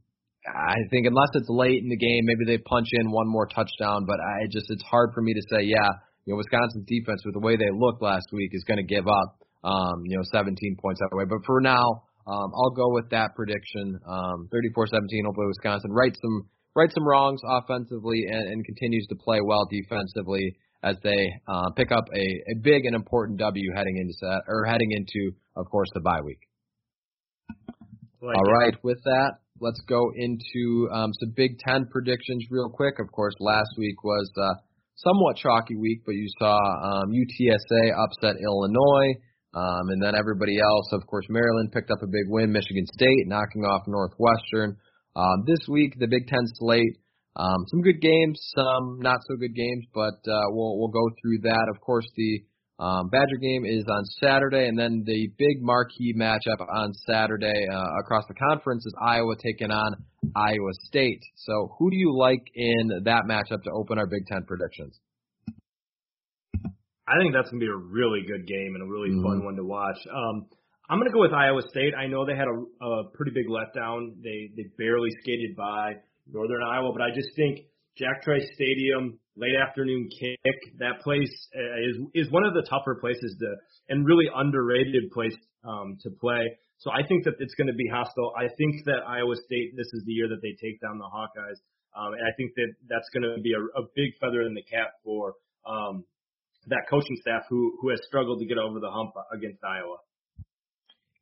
I 0.47 0.75
think 0.91 1.07
unless 1.07 1.29
it's 1.33 1.49
late 1.49 1.81
in 1.81 1.89
the 1.89 1.97
game, 1.97 2.25
maybe 2.25 2.45
they 2.45 2.57
punch 2.57 2.87
in 2.93 3.11
one 3.11 3.27
more 3.27 3.47
touchdown. 3.47 4.05
But 4.05 4.19
I 4.19 4.45
just 4.51 4.69
it's 4.69 4.83
hard 4.83 5.11
for 5.13 5.21
me 5.21 5.33
to 5.33 5.41
say, 5.49 5.63
yeah, 5.63 5.89
you 6.25 6.33
know, 6.33 6.37
Wisconsin's 6.37 6.85
defense 6.85 7.21
with 7.25 7.33
the 7.33 7.39
way 7.39 7.55
they 7.55 7.69
looked 7.73 8.01
last 8.01 8.27
week 8.31 8.51
is 8.53 8.63
going 8.63 8.77
to 8.77 8.85
give 8.85 9.07
up, 9.07 9.41
um, 9.63 10.03
you 10.05 10.17
know, 10.17 10.23
17 10.31 10.77
points 10.81 10.99
that 10.99 11.15
way. 11.15 11.25
But 11.25 11.45
for 11.45 11.61
now, 11.61 12.03
um, 12.27 12.51
I'll 12.53 12.73
go 12.75 12.89
with 12.89 13.09
that 13.11 13.35
prediction, 13.35 13.99
um, 14.07 14.49
34-17. 14.53 15.25
Hopefully, 15.25 15.47
Wisconsin 15.47 15.91
right 15.91 16.15
some 16.21 16.49
right 16.75 16.91
some 16.93 17.07
wrongs 17.07 17.41
offensively 17.47 18.25
and, 18.29 18.49
and 18.49 18.65
continues 18.65 19.05
to 19.07 19.15
play 19.15 19.39
well 19.41 19.65
defensively 19.69 20.57
as 20.83 20.97
they 21.03 21.31
uh, 21.47 21.71
pick 21.75 21.91
up 21.91 22.05
a, 22.13 22.25
a 22.51 22.55
big 22.61 22.85
and 22.85 22.95
important 22.95 23.39
W 23.39 23.71
heading 23.75 23.97
into 23.97 24.13
set, 24.13 24.41
or 24.47 24.65
heading 24.65 24.91
into, 24.91 25.35
of 25.55 25.69
course, 25.69 25.89
the 25.93 26.01
bye 26.01 26.21
week. 26.23 26.39
Like 28.21 28.37
All 28.37 28.53
right, 28.59 28.73
with 28.83 29.01
that, 29.03 29.33
let's 29.59 29.81
go 29.87 30.11
into 30.15 30.89
um, 30.91 31.11
some 31.19 31.33
Big 31.35 31.57
Ten 31.59 31.85
predictions 31.91 32.45
real 32.49 32.69
quick. 32.69 32.99
Of 32.99 33.11
course, 33.11 33.33
last 33.39 33.69
week 33.77 34.03
was 34.03 34.29
uh, 34.37 34.53
somewhat 34.95 35.37
chalky 35.37 35.75
week, 35.75 36.01
but 36.05 36.15
you 36.15 36.27
saw 36.39 36.57
um, 36.57 37.11
UTSA 37.11 37.91
upset 38.03 38.35
Illinois, 38.41 39.13
um, 39.53 39.89
and 39.89 40.01
then 40.01 40.15
everybody 40.15 40.59
else. 40.59 40.87
Of 40.91 41.07
course, 41.07 41.25
Maryland 41.29 41.71
picked 41.71 41.91
up 41.91 42.03
a 42.03 42.07
big 42.07 42.27
win. 42.27 42.51
Michigan 42.51 42.85
State 42.93 43.27
knocking 43.27 43.63
off 43.63 43.83
Northwestern. 43.87 44.77
Um, 45.15 45.43
this 45.47 45.65
week, 45.69 45.93
the 45.99 46.07
Big 46.07 46.27
Ten 46.27 46.43
slate. 46.55 46.99
Um, 47.37 47.65
some 47.67 47.81
good 47.81 47.99
games, 47.99 48.39
some 48.55 48.99
not 48.99 49.19
so 49.27 49.35
good 49.35 49.53
games, 49.53 49.85
but 49.93 50.15
uh, 50.31 50.47
we'll 50.49 50.79
we'll 50.79 50.91
go 50.91 51.03
through 51.21 51.39
that. 51.43 51.67
Of 51.73 51.81
course, 51.81 52.07
the 52.15 52.43
um, 52.77 53.09
Badger 53.09 53.37
game 53.39 53.65
is 53.65 53.85
on 53.87 54.03
Saturday, 54.21 54.67
and 54.67 54.77
then 54.77 55.03
the 55.05 55.27
big 55.37 55.61
marquee 55.61 56.13
matchup 56.17 56.59
on 56.59 56.93
Saturday 57.07 57.67
uh, 57.71 57.99
across 58.01 58.25
the 58.27 58.33
conference 58.33 58.85
is 58.85 58.93
Iowa 59.01 59.35
taking 59.41 59.71
on 59.71 59.95
Iowa 60.35 60.73
State. 60.83 61.21
So, 61.35 61.73
who 61.79 61.89
do 61.89 61.95
you 61.95 62.17
like 62.17 62.43
in 62.53 63.03
that 63.05 63.23
matchup 63.29 63.63
to 63.63 63.71
open 63.71 63.97
our 63.97 64.07
Big 64.07 64.25
Ten 64.27 64.43
predictions? 64.45 64.99
I 67.07 67.15
think 67.21 67.33
that's 67.33 67.49
gonna 67.49 67.61
be 67.61 67.67
a 67.67 67.75
really 67.75 68.23
good 68.27 68.45
game 68.45 68.73
and 68.75 68.83
a 68.83 68.91
really 68.91 69.11
mm-hmm. 69.11 69.23
fun 69.23 69.45
one 69.45 69.55
to 69.55 69.63
watch. 69.63 69.97
Um, 70.11 70.47
I'm 70.89 70.99
gonna 70.99 71.11
go 71.13 71.21
with 71.21 71.33
Iowa 71.33 71.61
State. 71.69 71.93
I 71.95 72.07
know 72.07 72.25
they 72.25 72.35
had 72.35 72.47
a, 72.47 72.85
a 72.85 73.09
pretty 73.13 73.31
big 73.31 73.47
letdown. 73.47 74.21
They 74.21 74.51
they 74.57 74.67
barely 74.77 75.11
skated 75.21 75.55
by 75.55 75.93
Northern 76.27 76.63
Iowa, 76.63 76.91
but 76.91 77.01
I 77.01 77.15
just 77.15 77.29
think 77.37 77.59
Jack 77.97 78.23
Trice 78.23 78.47
Stadium 78.53 79.17
late 79.37 79.55
afternoon 79.55 80.09
kick. 80.09 80.39
That 80.79 81.01
place 81.03 81.31
uh, 81.55 81.89
is 81.89 82.25
is 82.25 82.31
one 82.31 82.45
of 82.45 82.53
the 82.53 82.63
tougher 82.69 82.95
places 82.95 83.35
to 83.39 83.55
and 83.89 84.05
really 84.05 84.27
underrated 84.33 85.11
place 85.11 85.35
um, 85.63 85.97
to 86.01 86.09
play. 86.09 86.43
So 86.79 86.91
I 86.91 87.07
think 87.07 87.23
that 87.25 87.35
it's 87.39 87.55
going 87.55 87.67
to 87.67 87.73
be 87.73 87.87
hostile. 87.87 88.33
I 88.37 88.47
think 88.57 88.85
that 88.85 89.07
Iowa 89.07 89.35
State 89.45 89.75
this 89.75 89.87
is 89.93 90.03
the 90.05 90.13
year 90.13 90.27
that 90.29 90.41
they 90.41 90.55
take 90.61 90.81
down 90.81 90.97
the 90.97 91.05
Hawkeyes, 91.05 91.59
um, 91.95 92.13
and 92.13 92.23
I 92.23 92.31
think 92.37 92.53
that 92.55 92.73
that's 92.89 93.09
going 93.13 93.23
to 93.23 93.41
be 93.41 93.53
a, 93.53 93.61
a 93.79 93.83
big 93.95 94.11
feather 94.19 94.41
in 94.41 94.53
the 94.53 94.63
cap 94.63 94.99
for 95.03 95.33
um, 95.65 96.05
that 96.67 96.87
coaching 96.89 97.17
staff 97.21 97.43
who 97.49 97.77
who 97.81 97.89
has 97.89 97.99
struggled 98.07 98.39
to 98.39 98.45
get 98.45 98.57
over 98.57 98.79
the 98.79 98.91
hump 98.91 99.11
against 99.33 99.63
Iowa. 99.63 99.97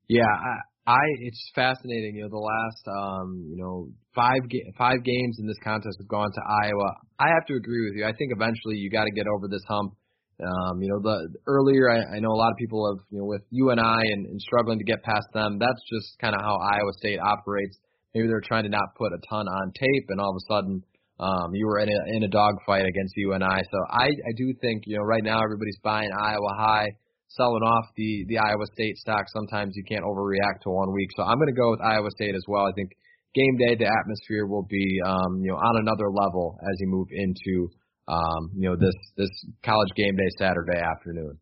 Yeah, 0.08 0.28
I 0.28 0.73
it's 1.20 1.52
fascinating. 1.56 2.16
You 2.16 2.24
know, 2.24 2.30
the 2.30 2.44
last 2.44 2.84
um, 2.92 3.48
you 3.48 3.56
know 3.56 3.88
five 4.14 4.44
ga- 4.50 4.72
five 4.78 5.04
games 5.04 5.38
in 5.40 5.48
this 5.48 5.58
contest 5.64 5.96
have 6.00 6.08
gone 6.08 6.32
to 6.32 6.42
Iowa. 6.64 6.92
I 7.20 7.30
have 7.30 7.46
to 7.48 7.56
agree 7.56 7.88
with 7.88 7.96
you. 7.96 8.06
I 8.06 8.12
think 8.12 8.32
eventually 8.36 8.76
you 8.76 8.90
got 8.90 9.06
to 9.06 9.12
get 9.12 9.26
over 9.28 9.48
this 9.48 9.64
hump. 9.68 9.96
Um, 10.44 10.82
you 10.82 10.90
know, 10.90 11.00
the 11.00 11.30
earlier 11.48 11.90
I, 11.90 12.18
I 12.18 12.20
know 12.20 12.32
a 12.32 12.36
lot 12.36 12.52
of 12.52 12.58
people 12.58 12.84
have 12.92 13.06
you 13.12 13.20
know 13.20 13.26
with 13.26 13.44
UNI 13.52 13.80
and, 13.80 13.80
I 13.80 14.02
and 14.28 14.42
struggling 14.42 14.80
to 14.80 14.84
get 14.84 15.04
past 15.04 15.28
them. 15.34 15.58
That's 15.58 15.82
just 15.88 16.20
kind 16.20 16.36
of 16.36 16.42
how 16.42 16.58
Iowa 16.58 16.92
State 17.00 17.20
operates. 17.20 17.78
Maybe 18.14 18.28
they're 18.28 18.44
trying 18.44 18.64
to 18.64 18.70
not 18.70 18.94
put 18.98 19.14
a 19.14 19.20
ton 19.30 19.48
on 19.48 19.72
tape, 19.72 20.06
and 20.10 20.20
all 20.20 20.32
of 20.32 20.36
a 20.36 20.46
sudden 20.52 20.84
um, 21.20 21.56
you 21.56 21.66
were 21.66 21.80
in 21.80 21.88
a 21.88 22.00
in 22.18 22.24
a 22.24 22.28
dogfight 22.28 22.86
against 22.86 23.16
UNI. 23.16 23.64
So 23.72 23.78
I 23.90 24.08
So 24.12 24.12
I 24.12 24.34
do 24.36 24.54
think 24.60 24.84
you 24.86 24.98
know 24.98 25.04
right 25.04 25.24
now 25.24 25.40
everybody's 25.42 25.80
buying 25.82 26.10
Iowa 26.12 26.52
high 26.60 26.90
selling 27.36 27.64
off 27.64 27.86
the 27.96 28.26
the 28.28 28.38
Iowa 28.38 28.66
State 28.74 28.98
stock. 28.98 29.26
Sometimes 29.34 29.74
you 29.76 29.84
can't 29.84 30.04
overreact 30.04 30.62
to 30.64 30.70
one 30.70 30.94
week. 30.94 31.10
So 31.16 31.24
I'm 31.24 31.38
going 31.38 31.54
to 31.54 31.60
go 31.60 31.72
with 31.72 31.82
Iowa 31.82 32.10
State 32.12 32.36
as 32.36 32.44
well. 32.48 32.66
I 32.66 32.72
think 32.74 32.92
game 33.34 33.58
day, 33.58 33.76
the 33.76 33.90
atmosphere 33.90 34.46
will 34.46 34.68
be 34.70 35.00
um, 35.06 35.42
you 35.42 35.52
know 35.52 35.58
on 35.58 35.82
another 35.82 36.10
level 36.10 36.58
as 36.62 36.76
you 36.80 36.88
move 36.88 37.08
into 37.12 37.70
um, 38.08 38.52
you 38.56 38.70
know 38.70 38.76
this 38.76 38.96
this 39.18 39.32
college 39.64 39.90
game 39.96 40.16
day 40.16 40.30
Saturday 40.38 40.80
afternoon. 40.80 41.38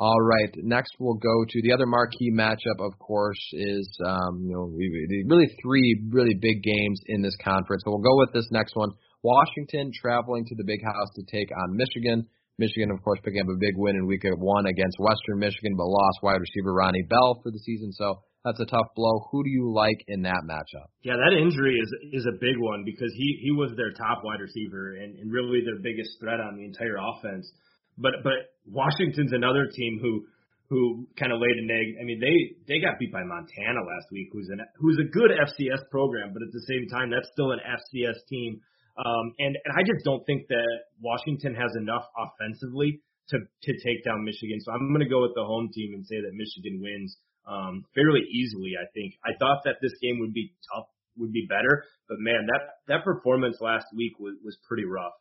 All 0.00 0.20
right, 0.20 0.50
next 0.56 0.96
we'll 0.98 1.14
go 1.14 1.44
to 1.48 1.62
the 1.62 1.72
other 1.72 1.86
marquee 1.86 2.32
matchup. 2.32 2.80
Of 2.80 2.98
course, 2.98 3.38
is 3.52 3.88
um, 4.04 4.42
you 4.42 4.54
know 4.54 4.64
we, 4.64 5.24
really 5.28 5.46
three 5.62 6.02
really 6.10 6.34
big 6.34 6.62
games 6.62 7.00
in 7.06 7.22
this 7.22 7.36
conference. 7.42 7.82
So 7.84 7.92
we'll 7.92 8.02
go 8.02 8.16
with 8.18 8.32
this 8.32 8.48
next 8.50 8.74
one. 8.74 8.90
Washington 9.22 9.92
traveling 9.94 10.44
to 10.46 10.56
the 10.56 10.64
Big 10.64 10.82
House 10.84 11.08
to 11.14 11.22
take 11.30 11.50
on 11.56 11.76
Michigan. 11.76 12.26
Michigan, 12.58 12.90
of 12.90 13.02
course, 13.02 13.18
picking 13.24 13.40
up 13.40 13.48
a 13.48 13.58
big 13.58 13.74
win 13.76 13.96
in 13.96 14.06
week 14.06 14.22
one 14.24 14.66
against 14.66 14.98
Western 14.98 15.38
Michigan, 15.38 15.74
but 15.76 15.86
lost 15.86 16.18
wide 16.22 16.40
receiver 16.40 16.72
Ronnie 16.72 17.06
Bell 17.08 17.40
for 17.42 17.50
the 17.50 17.58
season. 17.58 17.92
So 17.92 18.20
that's 18.44 18.60
a 18.60 18.66
tough 18.66 18.92
blow. 18.94 19.28
Who 19.30 19.44
do 19.44 19.50
you 19.50 19.72
like 19.72 20.04
in 20.08 20.22
that 20.22 20.42
matchup? 20.44 20.90
Yeah, 21.02 21.16
that 21.16 21.32
injury 21.32 21.78
is 21.78 21.90
is 22.12 22.26
a 22.26 22.36
big 22.38 22.58
one 22.58 22.84
because 22.84 23.12
he 23.16 23.38
he 23.40 23.50
was 23.52 23.72
their 23.76 23.92
top 23.92 24.22
wide 24.24 24.40
receiver 24.40 24.94
and, 24.94 25.18
and 25.18 25.32
really 25.32 25.62
their 25.64 25.80
biggest 25.80 26.18
threat 26.20 26.40
on 26.40 26.56
the 26.56 26.64
entire 26.64 26.98
offense. 26.98 27.50
But 27.96 28.20
but 28.22 28.52
Washington's 28.66 29.32
another 29.32 29.68
team 29.72 29.98
who 30.00 30.26
who 30.68 31.06
kind 31.20 31.32
of 31.32 31.38
laid 31.38 31.56
an 31.60 31.68
egg. 31.70 32.00
I 32.00 32.04
mean, 32.04 32.18
they 32.18 32.56
they 32.66 32.80
got 32.80 32.98
beat 32.98 33.12
by 33.12 33.22
Montana 33.22 33.80
last 33.84 34.10
week, 34.10 34.28
who's 34.32 34.48
an 34.50 34.60
who's 34.76 34.98
a 34.98 35.08
good 35.08 35.30
FCS 35.30 35.88
program, 35.90 36.32
but 36.32 36.42
at 36.42 36.52
the 36.52 36.64
same 36.68 36.88
time, 36.88 37.10
that's 37.10 37.28
still 37.32 37.52
an 37.52 37.60
FCS 37.60 38.26
team 38.28 38.60
um, 38.96 39.32
and, 39.38 39.56
and 39.56 39.72
I 39.72 39.82
just 39.82 40.04
don't 40.04 40.24
think 40.26 40.48
that 40.48 40.78
Washington 41.00 41.54
has 41.54 41.72
enough 41.80 42.04
offensively 42.16 43.00
to 43.30 43.38
to 43.38 43.72
take 43.80 44.04
down 44.04 44.24
Michigan. 44.24 44.60
So 44.60 44.72
I'm 44.72 44.88
going 44.88 45.00
to 45.00 45.08
go 45.08 45.22
with 45.22 45.32
the 45.34 45.44
home 45.44 45.70
team 45.72 45.94
and 45.94 46.04
say 46.06 46.20
that 46.20 46.32
Michigan 46.34 46.80
wins 46.82 47.16
um, 47.48 47.84
fairly 47.94 48.20
easily. 48.28 48.76
I 48.76 48.86
think 48.92 49.14
I 49.24 49.32
thought 49.38 49.64
that 49.64 49.80
this 49.80 49.92
game 50.02 50.20
would 50.20 50.34
be 50.34 50.52
tough, 50.68 50.86
would 51.16 51.32
be 51.32 51.46
better, 51.48 51.84
but 52.08 52.18
man, 52.20 52.46
that 52.52 52.62
that 52.88 53.04
performance 53.04 53.56
last 53.60 53.86
week 53.96 54.12
was 54.20 54.36
was 54.44 54.58
pretty 54.68 54.84
rough. 54.84 55.16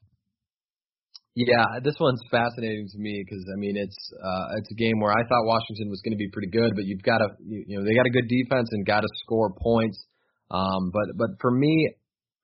Yeah, 1.33 1.79
this 1.81 1.95
one's 1.97 2.19
fascinating 2.29 2.89
to 2.91 2.99
me 2.99 3.23
because 3.23 3.45
I 3.47 3.55
mean 3.55 3.77
it's 3.77 4.11
uh, 4.19 4.59
it's 4.59 4.71
a 4.71 4.75
game 4.75 4.99
where 4.99 5.13
I 5.15 5.23
thought 5.23 5.47
Washington 5.47 5.87
was 5.87 6.01
going 6.03 6.11
to 6.11 6.19
be 6.19 6.27
pretty 6.27 6.51
good, 6.51 6.75
but 6.75 6.83
you've 6.83 7.03
got 7.03 7.19
to 7.19 7.27
you, 7.39 7.63
you 7.67 7.77
know 7.79 7.85
they 7.85 7.95
got 7.95 8.05
a 8.05 8.11
good 8.11 8.27
defense 8.27 8.67
and 8.71 8.85
got 8.85 8.99
to 8.99 9.07
score 9.23 9.53
points. 9.55 10.03
Um, 10.51 10.91
but 10.91 11.15
but 11.15 11.39
for 11.39 11.51
me, 11.51 11.95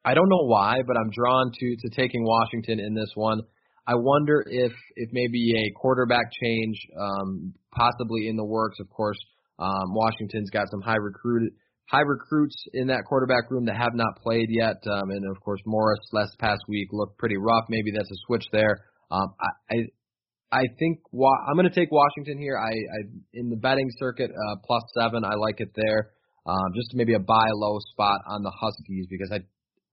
I 0.08 0.14
don't 0.14 0.30
know 0.30 0.46
why, 0.46 0.78
but 0.88 0.96
I'm 0.96 1.10
drawn 1.12 1.52
to 1.52 1.76
to 1.82 1.90
taking 1.90 2.24
Washington 2.24 2.80
in 2.80 2.94
this 2.96 3.12
one. 3.16 3.42
I 3.86 3.96
wonder 3.96 4.42
if 4.48 4.72
if 4.96 5.10
maybe 5.12 5.54
a 5.58 5.80
quarterback 5.80 6.32
change, 6.42 6.78
um, 6.98 7.54
possibly 7.76 8.30
in 8.30 8.38
the 8.38 8.46
works. 8.46 8.78
Of 8.80 8.90
course, 8.90 9.18
um, 9.60 9.94
Washington's 9.94 10.50
got 10.50 10.70
some 10.72 10.82
high 10.82 10.96
recruited 10.96 11.52
high 11.90 12.08
recruits 12.08 12.56
in 12.74 12.88
that 12.88 13.04
quarterback 13.06 13.52
room 13.52 13.66
that 13.66 13.76
have 13.76 13.96
not 13.96 14.16
played 14.24 14.48
yet, 14.50 14.78
um, 14.90 15.10
and 15.10 15.24
of 15.30 15.42
course 15.42 15.60
Morris 15.66 16.00
last 16.14 16.38
past 16.40 16.62
week 16.70 16.88
looked 16.94 17.18
pretty 17.18 17.38
rough. 17.38 17.66
Maybe 17.70 17.92
that's 17.92 18.12
a 18.12 18.20
switch 18.28 18.46
there. 18.54 18.86
Um, 19.12 19.34
I, 19.40 19.76
I 19.76 19.78
I 20.50 20.64
think 20.80 21.00
wa- 21.12 21.44
I'm 21.50 21.56
going 21.56 21.70
to 21.70 21.76
take 21.76 21.92
Washington 21.92 22.38
here. 22.40 22.58
I, 22.58 22.72
I 22.72 23.00
in 23.34 23.50
the 23.50 23.58
betting 23.58 23.90
circuit 24.00 24.32
uh, 24.32 24.56
plus 24.66 24.84
seven. 24.98 25.26
I 25.26 25.36
like 25.36 25.60
it 25.60 25.72
there. 25.76 26.12
Um, 26.46 26.72
just 26.76 26.94
maybe 26.94 27.14
a 27.14 27.20
buy 27.20 27.50
low 27.52 27.78
spot 27.92 28.22
on 28.26 28.42
the 28.42 28.52
Huskies 28.52 29.08
because 29.10 29.32
I, 29.34 29.40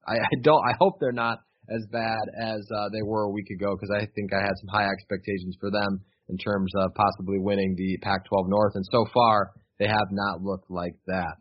I, 0.06 0.14
I 0.14 0.34
don't. 0.42 0.62
I 0.68 0.74
hope 0.78 1.00
they're 1.00 1.12
not 1.12 1.38
as 1.68 1.84
bad 1.90 2.24
as 2.40 2.60
uh, 2.70 2.88
they 2.92 3.02
were 3.02 3.24
a 3.24 3.30
week 3.30 3.48
ago 3.50 3.74
because 3.74 3.90
I 3.94 4.06
think 4.14 4.32
I 4.32 4.40
had 4.40 4.52
some 4.60 4.68
high 4.68 4.88
expectations 4.88 5.56
for 5.60 5.70
them 5.70 6.00
in 6.28 6.36
terms 6.38 6.72
of 6.76 6.94
possibly 6.94 7.38
winning 7.38 7.74
the 7.76 7.98
Pac-12 8.02 8.48
North, 8.48 8.72
and 8.74 8.84
so 8.90 9.06
far 9.12 9.52
they 9.78 9.86
have 9.86 10.08
not 10.10 10.42
looked 10.42 10.70
like 10.70 10.94
that. 11.06 11.36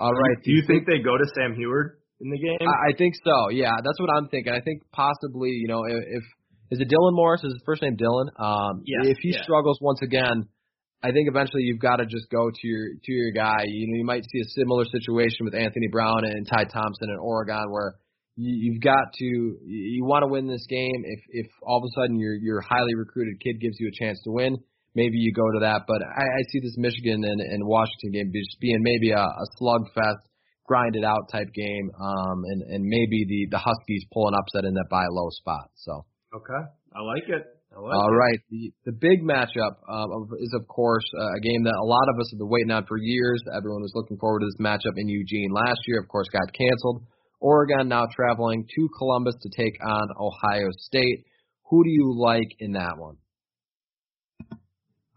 All 0.00 0.12
right. 0.12 0.36
Do 0.44 0.52
you 0.52 0.62
think 0.66 0.86
they 0.86 0.98
go 1.02 1.16
to 1.16 1.24
Sam 1.34 1.54
Huard 1.54 1.98
in 2.20 2.30
the 2.30 2.38
game? 2.38 2.58
I, 2.60 2.90
I 2.90 2.96
think 2.96 3.14
so. 3.24 3.50
Yeah, 3.50 3.72
that's 3.82 3.98
what 3.98 4.10
I'm 4.14 4.28
thinking. 4.28 4.52
I 4.52 4.60
think 4.60 4.82
possibly, 4.92 5.50
you 5.50 5.68
know, 5.68 5.84
if, 5.84 6.04
if 6.06 6.22
is 6.70 6.80
it 6.80 6.88
Dylan 6.88 7.14
Morris? 7.14 7.42
Is 7.42 7.52
his 7.54 7.62
first 7.64 7.82
name 7.82 7.96
Dylan? 7.96 8.28
Um, 8.38 8.82
yes, 8.84 9.06
if 9.06 9.18
he 9.22 9.32
yeah. 9.32 9.42
struggles 9.42 9.78
once 9.80 10.00
again, 10.02 10.48
I 11.02 11.12
think 11.12 11.28
eventually 11.28 11.62
you've 11.62 11.78
got 11.78 11.96
to 11.96 12.06
just 12.06 12.28
go 12.30 12.50
to 12.50 12.66
your 12.66 12.88
to 13.02 13.12
your 13.12 13.30
guy. 13.30 13.62
You 13.66 13.86
know, 13.86 13.98
you 13.98 14.04
might 14.04 14.24
see 14.24 14.40
a 14.40 14.48
similar 14.58 14.84
situation 14.84 15.44
with 15.44 15.54
Anthony 15.54 15.86
Brown 15.86 16.24
and 16.24 16.46
Ty 16.46 16.64
Thompson 16.64 17.10
in 17.10 17.18
Oregon, 17.20 17.70
where 17.70 17.94
you, 18.34 18.72
you've 18.72 18.82
got 18.82 19.12
to 19.14 19.24
you 19.24 20.04
want 20.04 20.24
to 20.24 20.28
win 20.28 20.48
this 20.48 20.66
game. 20.68 21.04
If 21.04 21.20
if 21.28 21.46
all 21.62 21.78
of 21.78 21.84
a 21.84 21.92
sudden 22.00 22.18
your 22.18 22.34
your 22.34 22.60
highly 22.60 22.96
recruited 22.96 23.40
kid 23.40 23.60
gives 23.60 23.78
you 23.78 23.88
a 23.88 24.04
chance 24.04 24.18
to 24.24 24.32
win, 24.32 24.58
maybe 24.96 25.18
you 25.18 25.32
go 25.32 25.46
to 25.52 25.60
that. 25.60 25.82
But 25.86 26.02
I, 26.02 26.22
I 26.22 26.42
see 26.50 26.58
this 26.60 26.74
Michigan 26.76 27.22
and, 27.22 27.40
and 27.40 27.62
Washington 27.64 28.10
game 28.10 28.32
just 28.34 28.58
being 28.60 28.82
maybe 28.82 29.12
a, 29.12 29.22
a 29.22 29.46
slugfest, 29.60 30.26
grinded 30.66 31.04
out 31.04 31.30
type 31.30 31.52
game, 31.54 31.90
um, 31.94 32.42
and 32.44 32.62
and 32.62 32.84
maybe 32.84 33.24
the 33.28 33.46
the 33.52 33.58
Huskies 33.58 34.04
pull 34.12 34.26
an 34.26 34.34
upset 34.34 34.64
in 34.64 34.74
that 34.74 34.86
buy 34.90 35.06
low 35.10 35.30
spot. 35.30 35.70
So. 35.76 36.04
Okay, 36.34 36.60
I 36.94 37.00
like 37.00 37.24
it. 37.28 37.57
All 37.76 38.10
the 38.50 38.72
the 38.86 38.92
big 38.92 39.22
matchup 39.22 39.76
um, 39.88 40.10
of, 40.10 40.28
is 40.40 40.52
of 40.58 40.66
course 40.68 41.04
uh, 41.14 41.36
a 41.36 41.40
game 41.40 41.62
that 41.64 41.74
a 41.74 41.84
lot 41.84 42.08
of 42.08 42.18
us 42.18 42.30
have 42.32 42.38
been 42.38 42.48
waiting 42.48 42.70
on 42.70 42.86
for 42.86 42.96
years. 42.96 43.42
Everyone 43.54 43.82
was 43.82 43.92
looking 43.94 44.16
forward 44.18 44.40
to 44.40 44.46
this 44.46 44.60
matchup 44.60 44.96
in 44.96 45.08
Eugene 45.08 45.50
last 45.52 45.80
year. 45.86 46.00
Of 46.00 46.08
course, 46.08 46.28
got 46.32 46.52
canceled. 46.52 47.04
Oregon 47.40 47.88
now 47.88 48.06
traveling 48.14 48.66
to 48.66 48.88
Columbus 48.98 49.36
to 49.42 49.50
take 49.56 49.78
on 49.84 50.08
Ohio 50.18 50.68
State. 50.78 51.24
Who 51.70 51.84
do 51.84 51.90
you 51.90 52.14
like 52.16 52.48
in 52.58 52.72
that 52.72 52.96
one? 52.96 53.16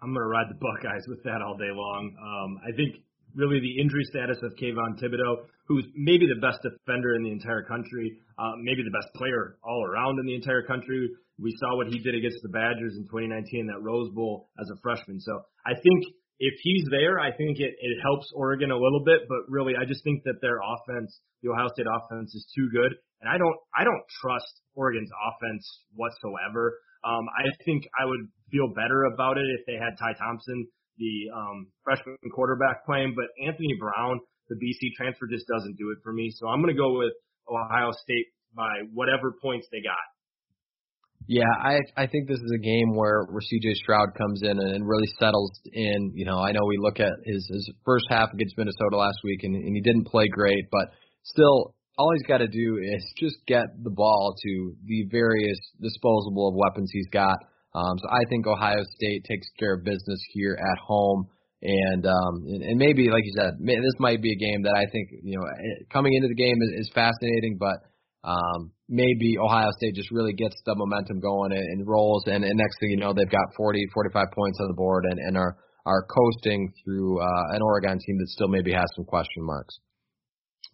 I'm 0.02 0.14
going 0.14 0.26
to 0.26 0.34
ride 0.34 0.50
the 0.50 0.58
Buckeyes 0.58 1.06
with 1.08 1.24
that 1.24 1.42
all 1.46 1.58
day 1.58 1.70
long. 1.70 2.16
Um, 2.18 2.60
I 2.66 2.76
think 2.76 3.06
really 3.36 3.60
the 3.60 3.82
injury 3.82 4.04
status 4.10 4.38
of 4.42 4.52
Kayvon 4.58 4.98
Thibodeaux, 4.98 5.46
who's 5.72 5.88
maybe 5.96 6.28
the 6.28 6.40
best 6.44 6.60
defender 6.60 7.16
in 7.16 7.24
the 7.24 7.32
entire 7.32 7.64
country, 7.64 8.20
uh, 8.36 8.60
maybe 8.60 8.84
the 8.84 8.92
best 8.92 9.08
player 9.16 9.56
all 9.64 9.88
around 9.88 10.20
in 10.20 10.26
the 10.28 10.36
entire 10.36 10.64
country. 10.68 11.08
We 11.40 11.56
saw 11.64 11.78
what 11.80 11.88
he 11.88 12.00
did 12.00 12.14
against 12.14 12.44
the 12.44 12.52
Badgers 12.52 13.00
in 13.00 13.08
2019 13.08 13.62
in 13.62 13.68
that 13.72 13.80
Rose 13.80 14.12
Bowl 14.12 14.52
as 14.60 14.68
a 14.68 14.76
freshman. 14.84 15.24
So 15.24 15.40
I 15.66 15.80
think 15.80 16.12
if 16.44 16.60
he's 16.60 16.84
there, 16.92 17.24
I 17.24 17.32
think 17.32 17.64
it, 17.64 17.72
it 17.80 17.98
helps 18.04 18.28
Oregon 18.36 18.72
a 18.72 18.76
little 18.76 19.02
bit, 19.06 19.32
but 19.32 19.48
really 19.48 19.74
I 19.80 19.88
just 19.88 20.04
think 20.04 20.28
that 20.28 20.44
their 20.44 20.60
offense, 20.60 21.22
the 21.42 21.56
Ohio 21.56 21.72
State 21.72 21.88
offense 21.88 22.36
is 22.36 22.46
too 22.54 22.68
good. 22.76 22.92
And 23.24 23.32
I 23.32 23.38
don't, 23.38 23.56
I 23.72 23.88
don't 23.88 24.04
trust 24.20 24.52
Oregon's 24.76 25.10
offense 25.16 25.64
whatsoever. 25.96 26.76
Um, 27.08 27.24
I 27.32 27.48
think 27.64 27.88
I 27.96 28.06
would 28.06 28.28
feel 28.52 28.68
better 28.76 29.08
about 29.14 29.38
it 29.38 29.48
if 29.56 29.66
they 29.66 29.80
had 29.80 29.96
Ty 29.98 30.20
Thompson, 30.20 30.68
the 30.98 31.32
um, 31.34 31.72
freshman 31.86 32.18
quarterback, 32.36 32.86
playing. 32.86 33.16
But 33.16 33.32
Anthony 33.40 33.78
Brown, 33.80 34.20
the 34.52 34.60
BC 34.60 34.94
transfer, 35.00 35.28
just 35.28 35.48
doesn't 35.48 35.78
do 35.78 35.92
it 35.96 36.04
for 36.04 36.12
me. 36.12 36.32
So 36.36 36.48
I'm 36.48 36.62
going 36.62 36.76
to 36.76 36.80
go 36.80 37.00
with 37.00 37.16
Ohio 37.48 37.92
State 38.04 38.28
by 38.56 38.84
whatever 38.94 39.32
points 39.42 39.68
they 39.72 39.80
got. 39.82 40.04
Yeah, 41.28 41.48
I 41.64 41.78
I 41.96 42.08
think 42.08 42.28
this 42.28 42.40
is 42.40 42.52
a 42.52 42.60
game 42.60 42.96
where 42.96 43.24
where 43.30 43.40
CJ 43.40 43.76
Stroud 43.76 44.10
comes 44.18 44.42
in 44.44 44.60
and 44.60 44.88
really 44.88 45.08
settles 45.20 45.52
in. 45.72 46.12
You 46.16 46.26
know, 46.26 46.40
I 46.40 46.52
know 46.52 46.66
we 46.68 46.78
look 46.78 47.00
at 47.00 47.14
his 47.24 47.48
his 47.48 47.72
first 47.86 48.06
half 48.10 48.34
against 48.34 48.58
Minnesota 48.58 48.98
last 48.98 49.20
week 49.24 49.44
and, 49.44 49.56
and 49.56 49.76
he 49.76 49.82
didn't 49.82 50.08
play 50.08 50.28
great, 50.28 50.66
but 50.72 50.92
still 51.24 51.76
all 51.98 52.12
he's 52.14 52.28
got 52.28 52.40
to 52.40 52.48
do 52.48 52.80
is 52.82 53.14
just 53.18 53.38
get 53.46 53.66
the 53.84 53.92
ball 53.92 54.36
to 54.44 54.74
the 54.86 55.06
various 55.12 55.60
disposable 55.80 56.50
of 56.50 56.56
weapons 56.56 56.90
he's 56.92 57.10
got. 57.14 57.38
Um, 57.76 57.98
so 58.00 58.10
I 58.10 58.24
think 58.30 58.48
Ohio 58.48 58.84
State 58.96 59.24
takes 59.24 59.48
care 59.60 59.76
of 59.76 59.84
business 59.86 60.20
here 60.32 60.58
at 60.60 60.80
home, 60.80 61.28
and 61.62 62.06
um, 62.06 62.44
and, 62.48 62.78
maybe 62.78 63.10
like 63.10 63.24
you 63.24 63.34
said, 63.38 63.54
this 63.60 64.00
might 64.00 64.22
be 64.22 64.34
a 64.34 64.36
game 64.36 64.64
that 64.64 64.74
I 64.74 64.90
think 64.92 65.10
you 65.24 65.38
know 65.38 65.46
coming 65.94 66.14
into 66.14 66.28
the 66.28 66.36
game 66.36 66.58
is, 66.62 66.88
is 66.88 66.92
fascinating, 66.94 67.58
but 67.60 67.86
um, 68.24 68.72
maybe 68.90 69.38
Ohio 69.38 69.70
State 69.78 69.96
just 69.96 70.12
really 70.12 70.34
gets 70.34 70.56
the 70.66 70.76
momentum 70.76 71.20
going 71.20 71.52
and, 71.52 71.62
and 71.62 71.88
rolls, 71.88 72.24
and, 72.26 72.44
and 72.44 72.58
next 72.58 72.80
thing 72.80 72.90
you 72.90 72.98
know, 72.98 73.14
they've 73.14 73.30
got 73.30 73.54
40, 73.58 73.88
45 73.94 74.26
points 74.34 74.58
on 74.62 74.68
the 74.68 74.74
board 74.74 75.06
and, 75.10 75.20
and 75.20 75.38
are 75.38 75.58
are 75.86 76.06
coasting 76.06 76.72
through 76.84 77.20
uh, 77.20 77.56
an 77.56 77.62
Oregon 77.62 77.98
team 77.98 78.18
that 78.20 78.28
still 78.28 78.48
maybe 78.48 78.72
has 78.72 78.86
some 78.96 79.06
question 79.06 79.44
marks. 79.44 79.80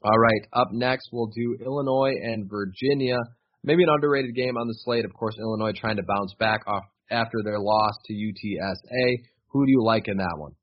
All 0.03 0.17
right, 0.17 0.41
up 0.53 0.69
next 0.71 1.09
we'll 1.11 1.31
do 1.35 1.57
Illinois 1.65 2.13
and 2.21 2.49
Virginia. 2.49 3.17
Maybe 3.63 3.83
an 3.83 3.89
underrated 3.89 4.35
game 4.35 4.57
on 4.57 4.67
the 4.67 4.75
slate. 4.85 5.05
Of 5.05 5.13
course, 5.13 5.35
Illinois 5.39 5.73
trying 5.75 5.97
to 5.97 6.03
bounce 6.03 6.33
back 6.39 6.61
off 6.67 6.83
after 7.09 7.39
their 7.43 7.59
loss 7.59 7.93
to 8.05 8.13
UTSA. 8.13 9.17
Who 9.49 9.65
do 9.65 9.71
you 9.71 9.83
like 9.83 10.07
in 10.07 10.17
that 10.17 10.35
one? 10.37 10.53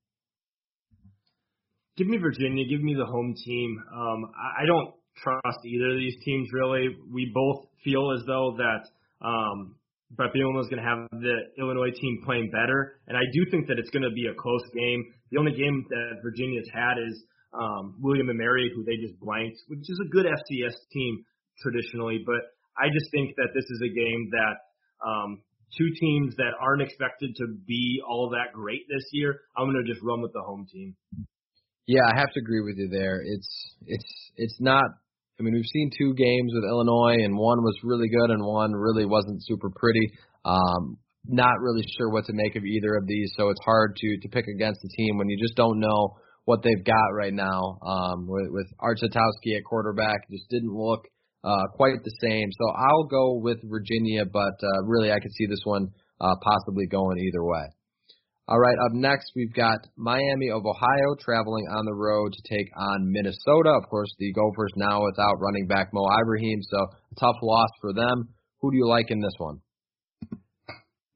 Give 1.97 2.09
me 2.09 2.19
Virginia. 2.19 2.65
Give 2.69 2.83
me 2.83 2.95
the 2.95 3.07
home 3.07 3.35
team. 3.45 3.83
Um, 3.95 4.33
I, 4.35 4.63
I 4.63 4.67
don't 4.67 4.95
trust 5.23 5.59
either 5.65 5.93
of 5.93 5.99
these 5.99 6.17
teams 6.25 6.49
really. 6.53 6.89
We 7.13 7.31
both 7.33 7.67
feel 7.85 8.13
as 8.13 8.27
though 8.27 8.57
that 8.59 8.89
um, 9.25 9.77
Bret 10.11 10.31
Bielema 10.35 10.61
is 10.61 10.69
going 10.69 10.83
to 10.83 10.89
have 10.89 11.07
the 11.13 11.55
Illinois 11.59 11.91
team 11.95 12.23
playing 12.25 12.51
better, 12.51 12.99
and 13.07 13.17
I 13.17 13.23
do 13.33 13.47
think 13.51 13.69
that 13.69 13.79
it's 13.79 13.91
going 13.91 14.03
to 14.03 14.11
be 14.11 14.27
a 14.27 14.35
close 14.35 14.65
game. 14.75 15.05
The 15.31 15.39
only 15.39 15.53
game 15.53 15.85
that 15.89 16.19
Virginia's 16.23 16.69
had 16.73 16.99
is 16.99 17.25
um, 17.53 17.95
William 18.01 18.29
and 18.29 18.39
Mary, 18.39 18.71
who 18.75 18.83
they 18.85 18.97
just 18.97 19.19
blanked, 19.21 19.59
which 19.69 19.87
is 19.87 20.01
a 20.05 20.09
good 20.11 20.27
FCS 20.27 20.75
team 20.93 21.25
traditionally. 21.63 22.23
But 22.27 22.43
I 22.77 22.91
just 22.91 23.11
think 23.13 23.37
that 23.37 23.55
this 23.55 23.65
is 23.71 23.83
a 23.83 23.95
game 23.95 24.31
that 24.35 24.57
um, 25.07 25.43
two 25.79 25.91
teams 26.01 26.35
that 26.37 26.59
aren't 26.61 26.83
expected 26.83 27.35
to 27.37 27.47
be 27.67 28.03
all 28.07 28.31
that 28.31 28.53
great 28.53 28.83
this 28.89 29.05
year, 29.13 29.41
I'm 29.57 29.71
going 29.71 29.85
to 29.85 29.91
just 29.91 30.03
run 30.03 30.23
with 30.23 30.33
the 30.33 30.43
home 30.43 30.67
team. 30.71 30.97
Yeah, 31.87 32.01
I 32.07 32.19
have 32.19 32.33
to 32.33 32.41
agree 32.41 32.63
with 32.63 32.77
you 32.79 32.89
there. 32.89 33.21
It's 33.25 33.77
it's 33.87 34.31
it's 34.37 34.57
not. 34.61 34.85
I 35.39 35.43
mean, 35.43 35.53
we've 35.53 35.73
seen 35.73 35.91
two 35.99 36.15
games 36.15 36.53
with 36.55 36.65
Illinois, 36.65 37.25
and 37.25 37.37
one 37.37 37.59
was 37.63 37.77
really 37.83 38.09
good, 38.09 38.31
and 38.31 38.45
one 38.45 38.73
really 38.73 39.05
wasn't 39.05 39.45
super 39.45 39.69
pretty. 39.75 40.13
Um, 40.45 40.97
not 41.27 41.61
really 41.61 41.85
sure 41.99 42.11
what 42.11 42.25
to 42.27 42.33
make 42.33 42.55
of 42.57 42.65
either 42.65 42.95
of 42.97 43.07
these, 43.07 43.33
so 43.37 43.49
it's 43.49 43.61
hard 43.65 43.97
to 43.97 44.19
to 44.23 44.29
pick 44.29 44.47
against 44.47 44.81
the 44.83 44.89
team 44.97 45.19
when 45.19 45.29
you 45.29 45.37
just 45.43 45.57
don't 45.57 45.81
know 45.81 46.17
what 46.45 46.63
they've 46.63 46.85
got 46.85 47.09
right 47.15 47.33
now. 47.33 47.79
Um, 47.83 48.27
with, 48.29 48.49
with 48.51 48.67
Art 48.81 48.99
Sitkowski 49.03 49.57
at 49.57 49.65
quarterback, 49.65 50.29
just 50.31 50.49
didn't 50.51 50.73
look 50.73 51.07
uh, 51.43 51.69
quite 51.75 52.03
the 52.05 52.17
same. 52.23 52.49
So 52.53 52.65
I'll 52.77 53.05
go 53.05 53.39
with 53.41 53.59
Virginia, 53.65 54.25
but 54.25 54.57
uh, 54.63 54.85
really 54.85 55.13
I 55.13 55.21
could 55.21 55.33
see 55.33 55.47
this 55.47 55.63
one 55.65 55.89
uh, 56.21 56.35
possibly 56.43 56.87
going 56.87 57.19
either 57.19 57.45
way. 57.45 57.67
All 58.47 58.61
right, 58.61 58.77
up 58.77 58.93
next 58.93 59.33
we've 59.35 59.55
got 59.55 59.79
Miami 59.97 60.51
of 60.53 60.67
Ohio 60.67 61.17
traveling 61.19 61.65
on 61.73 61.87
the 61.87 61.95
road 61.97 62.29
to 62.29 62.43
take 62.45 62.69
on 62.77 63.11
Minnesota. 63.11 63.73
Of 63.73 63.89
course, 63.89 64.13
the 64.19 64.35
Gophers 64.35 64.73
now 64.77 65.01
without 65.01 65.41
running 65.41 65.67
back 65.67 65.89
Mo 65.95 66.05
Ibrahim, 66.21 66.61
so 66.61 66.77
a 66.77 67.15
tough 67.19 67.41
loss 67.41 67.71
for 67.81 67.95
them. 67.95 68.29
Who 68.61 68.71
do 68.71 68.77
you 68.77 68.87
like 68.87 69.11
in 69.11 69.21
this 69.21 69.33
one? 69.39 69.61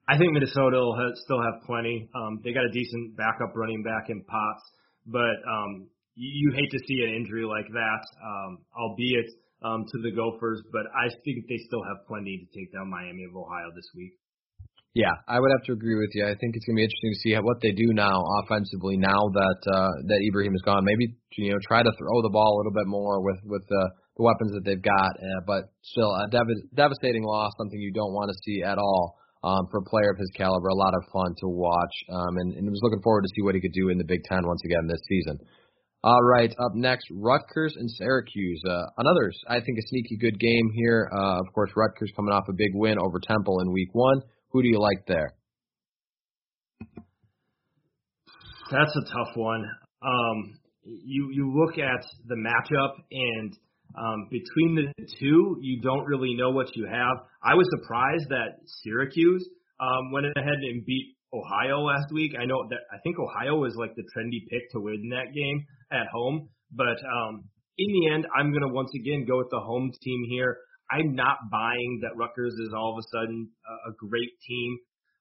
I 0.09 0.17
think 0.17 0.33
Minnesota 0.33 0.81
will 0.81 0.97
have, 0.97 1.13
still 1.21 1.43
have 1.45 1.61
plenty. 1.67 2.09
Um, 2.17 2.41
they 2.43 2.55
got 2.55 2.65
a 2.65 2.73
decent 2.73 3.15
backup 3.15 3.53
running 3.55 3.83
back 3.83 4.09
in 4.09 4.25
Potts, 4.25 4.65
but 5.05 5.37
um, 5.45 5.85
you, 6.15 6.33
you 6.33 6.57
hate 6.57 6.71
to 6.73 6.81
see 6.89 7.05
an 7.05 7.13
injury 7.13 7.45
like 7.45 7.69
that, 7.69 8.03
um, 8.25 8.65
albeit 8.73 9.29
um, 9.61 9.85
to 9.85 10.01
the 10.01 10.17
Gophers. 10.17 10.63
But 10.73 10.89
I 10.97 11.13
think 11.13 11.45
they 11.45 11.61
still 11.69 11.85
have 11.93 12.09
plenty 12.09 12.41
to 12.41 12.59
take 12.59 12.73
down 12.73 12.89
Miami 12.89 13.29
of 13.29 13.37
Ohio 13.37 13.69
this 13.77 13.93
week. 13.95 14.17
Yeah, 14.99 15.15
I 15.31 15.39
would 15.39 15.55
have 15.55 15.63
to 15.71 15.79
agree 15.79 15.95
with 15.95 16.11
you. 16.19 16.27
I 16.27 16.35
think 16.35 16.59
it's 16.59 16.67
gonna 16.67 16.83
be 16.83 16.83
interesting 16.83 17.15
to 17.15 17.21
see 17.23 17.31
how, 17.31 17.47
what 17.47 17.63
they 17.63 17.71
do 17.71 17.95
now 17.95 18.19
offensively. 18.43 18.99
Now 18.99 19.31
that 19.31 19.61
uh, 19.71 19.95
that 20.11 20.21
Ibrahim 20.27 20.59
is 20.59 20.63
gone, 20.67 20.83
maybe 20.83 21.15
you 21.39 21.55
know 21.55 21.61
try 21.63 21.87
to 21.87 21.93
throw 21.95 22.19
the 22.27 22.35
ball 22.35 22.51
a 22.51 22.59
little 22.59 22.75
bit 22.75 22.91
more 22.91 23.23
with 23.23 23.39
with 23.47 23.63
the, 23.71 23.85
the 24.19 24.27
weapons 24.27 24.51
that 24.59 24.67
they've 24.67 24.83
got. 24.83 25.15
Uh, 25.15 25.41
but 25.47 25.71
still, 25.87 26.11
a 26.11 26.27
dev- 26.27 26.67
devastating 26.75 27.23
loss, 27.23 27.55
something 27.63 27.79
you 27.79 27.95
don't 27.95 28.11
want 28.11 28.35
to 28.35 28.37
see 28.43 28.67
at 28.67 28.75
all 28.75 29.15
um, 29.47 29.71
for 29.71 29.79
a 29.79 29.87
player 29.87 30.11
of 30.11 30.19
his 30.19 30.35
caliber. 30.35 30.67
A 30.67 30.75
lot 30.75 30.99
of 30.99 31.07
fun 31.15 31.31
to 31.31 31.47
watch, 31.47 31.95
um, 32.11 32.35
and, 32.43 32.59
and 32.59 32.67
was 32.67 32.83
looking 32.83 33.03
forward 33.07 33.23
to 33.23 33.31
see 33.39 33.47
what 33.47 33.55
he 33.55 33.63
could 33.63 33.79
do 33.79 33.95
in 33.95 34.03
the 34.03 34.09
Big 34.09 34.27
Ten 34.27 34.43
once 34.43 34.63
again 34.67 34.91
this 34.91 35.03
season. 35.07 35.39
All 36.03 36.27
right, 36.27 36.51
up 36.59 36.75
next, 36.75 37.07
Rutgers 37.15 37.79
and 37.79 37.87
Syracuse. 37.87 38.63
Uh, 38.67 38.83
another, 38.99 39.31
I 39.47 39.63
think, 39.63 39.79
a 39.79 39.87
sneaky 39.87 40.19
good 40.19 40.43
game 40.43 40.75
here. 40.75 41.07
Uh, 41.15 41.39
of 41.39 41.47
course, 41.55 41.71
Rutgers 41.79 42.11
coming 42.19 42.35
off 42.35 42.51
a 42.51 42.53
big 42.53 42.75
win 42.75 42.99
over 42.99 43.23
Temple 43.23 43.63
in 43.63 43.71
Week 43.71 43.91
One. 43.93 44.23
Who 44.51 44.63
do 44.63 44.69
you 44.69 44.81
like 44.81 45.07
there? 45.07 45.35
That's 48.71 48.97
a 48.97 49.05
tough 49.13 49.37
one. 49.37 49.65
Um, 50.03 50.59
you 50.85 51.31
you 51.33 51.53
look 51.55 51.79
at 51.79 52.05
the 52.27 52.37
matchup 52.37 52.93
and 53.11 53.57
um, 53.97 54.29
between 54.31 54.75
the 54.77 55.05
two, 55.19 55.57
you 55.61 55.81
don't 55.81 56.05
really 56.05 56.35
know 56.35 56.51
what 56.51 56.77
you 56.77 56.87
have. 56.87 57.17
I 57.43 57.55
was 57.55 57.67
surprised 57.81 58.29
that 58.29 58.61
Syracuse 58.83 59.49
um, 59.81 60.13
went 60.13 60.27
ahead 60.37 60.61
and 60.63 60.85
beat 60.85 61.17
Ohio 61.33 61.81
last 61.81 62.13
week. 62.13 62.33
I 62.39 62.45
know 62.45 62.69
that 62.69 62.81
I 62.93 62.99
think 63.03 63.17
Ohio 63.19 63.57
was 63.57 63.75
like 63.77 63.95
the 63.97 64.05
trendy 64.15 64.47
pick 64.49 64.71
to 64.73 64.81
win 64.81 65.09
that 65.11 65.35
game 65.35 65.65
at 65.91 66.07
home, 66.13 66.49
but 66.73 66.99
um, 67.05 67.45
in 67.79 67.89
the 67.93 68.15
end, 68.15 68.27
I'm 68.37 68.51
going 68.51 68.63
to 68.63 68.75
once 68.75 68.91
again 68.95 69.25
go 69.27 69.39
with 69.39 69.51
the 69.51 69.61
home 69.61 69.91
team 70.03 70.25
here. 70.29 70.59
I'm 70.91 71.15
not 71.15 71.51
buying 71.51 72.01
that 72.03 72.17
Rutgers 72.17 72.55
is 72.55 72.73
all 72.75 72.97
of 72.97 73.05
a 73.05 73.07
sudden 73.13 73.49
a, 73.69 73.91
a 73.91 73.93
great 73.99 74.33
team. 74.47 74.79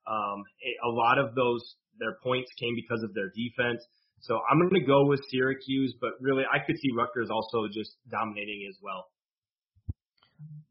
Um, 0.07 0.43
a, 0.63 0.87
a 0.87 0.91
lot 0.91 1.19
of 1.19 1.35
those 1.35 1.61
their 1.99 2.17
points 2.23 2.51
came 2.59 2.75
because 2.75 3.03
of 3.03 3.13
their 3.13 3.33
defense. 3.33 3.83
So 4.21 4.39
I'm 4.49 4.59
going 4.59 4.81
to 4.81 4.87
go 4.87 5.05
with 5.05 5.21
Syracuse, 5.29 5.93
but 6.01 6.11
really 6.21 6.43
I 6.45 6.59
could 6.65 6.77
see 6.77 6.89
Rutgers 6.95 7.29
also 7.29 7.67
just 7.71 7.91
dominating 8.09 8.65
as 8.69 8.77
well. 8.81 9.05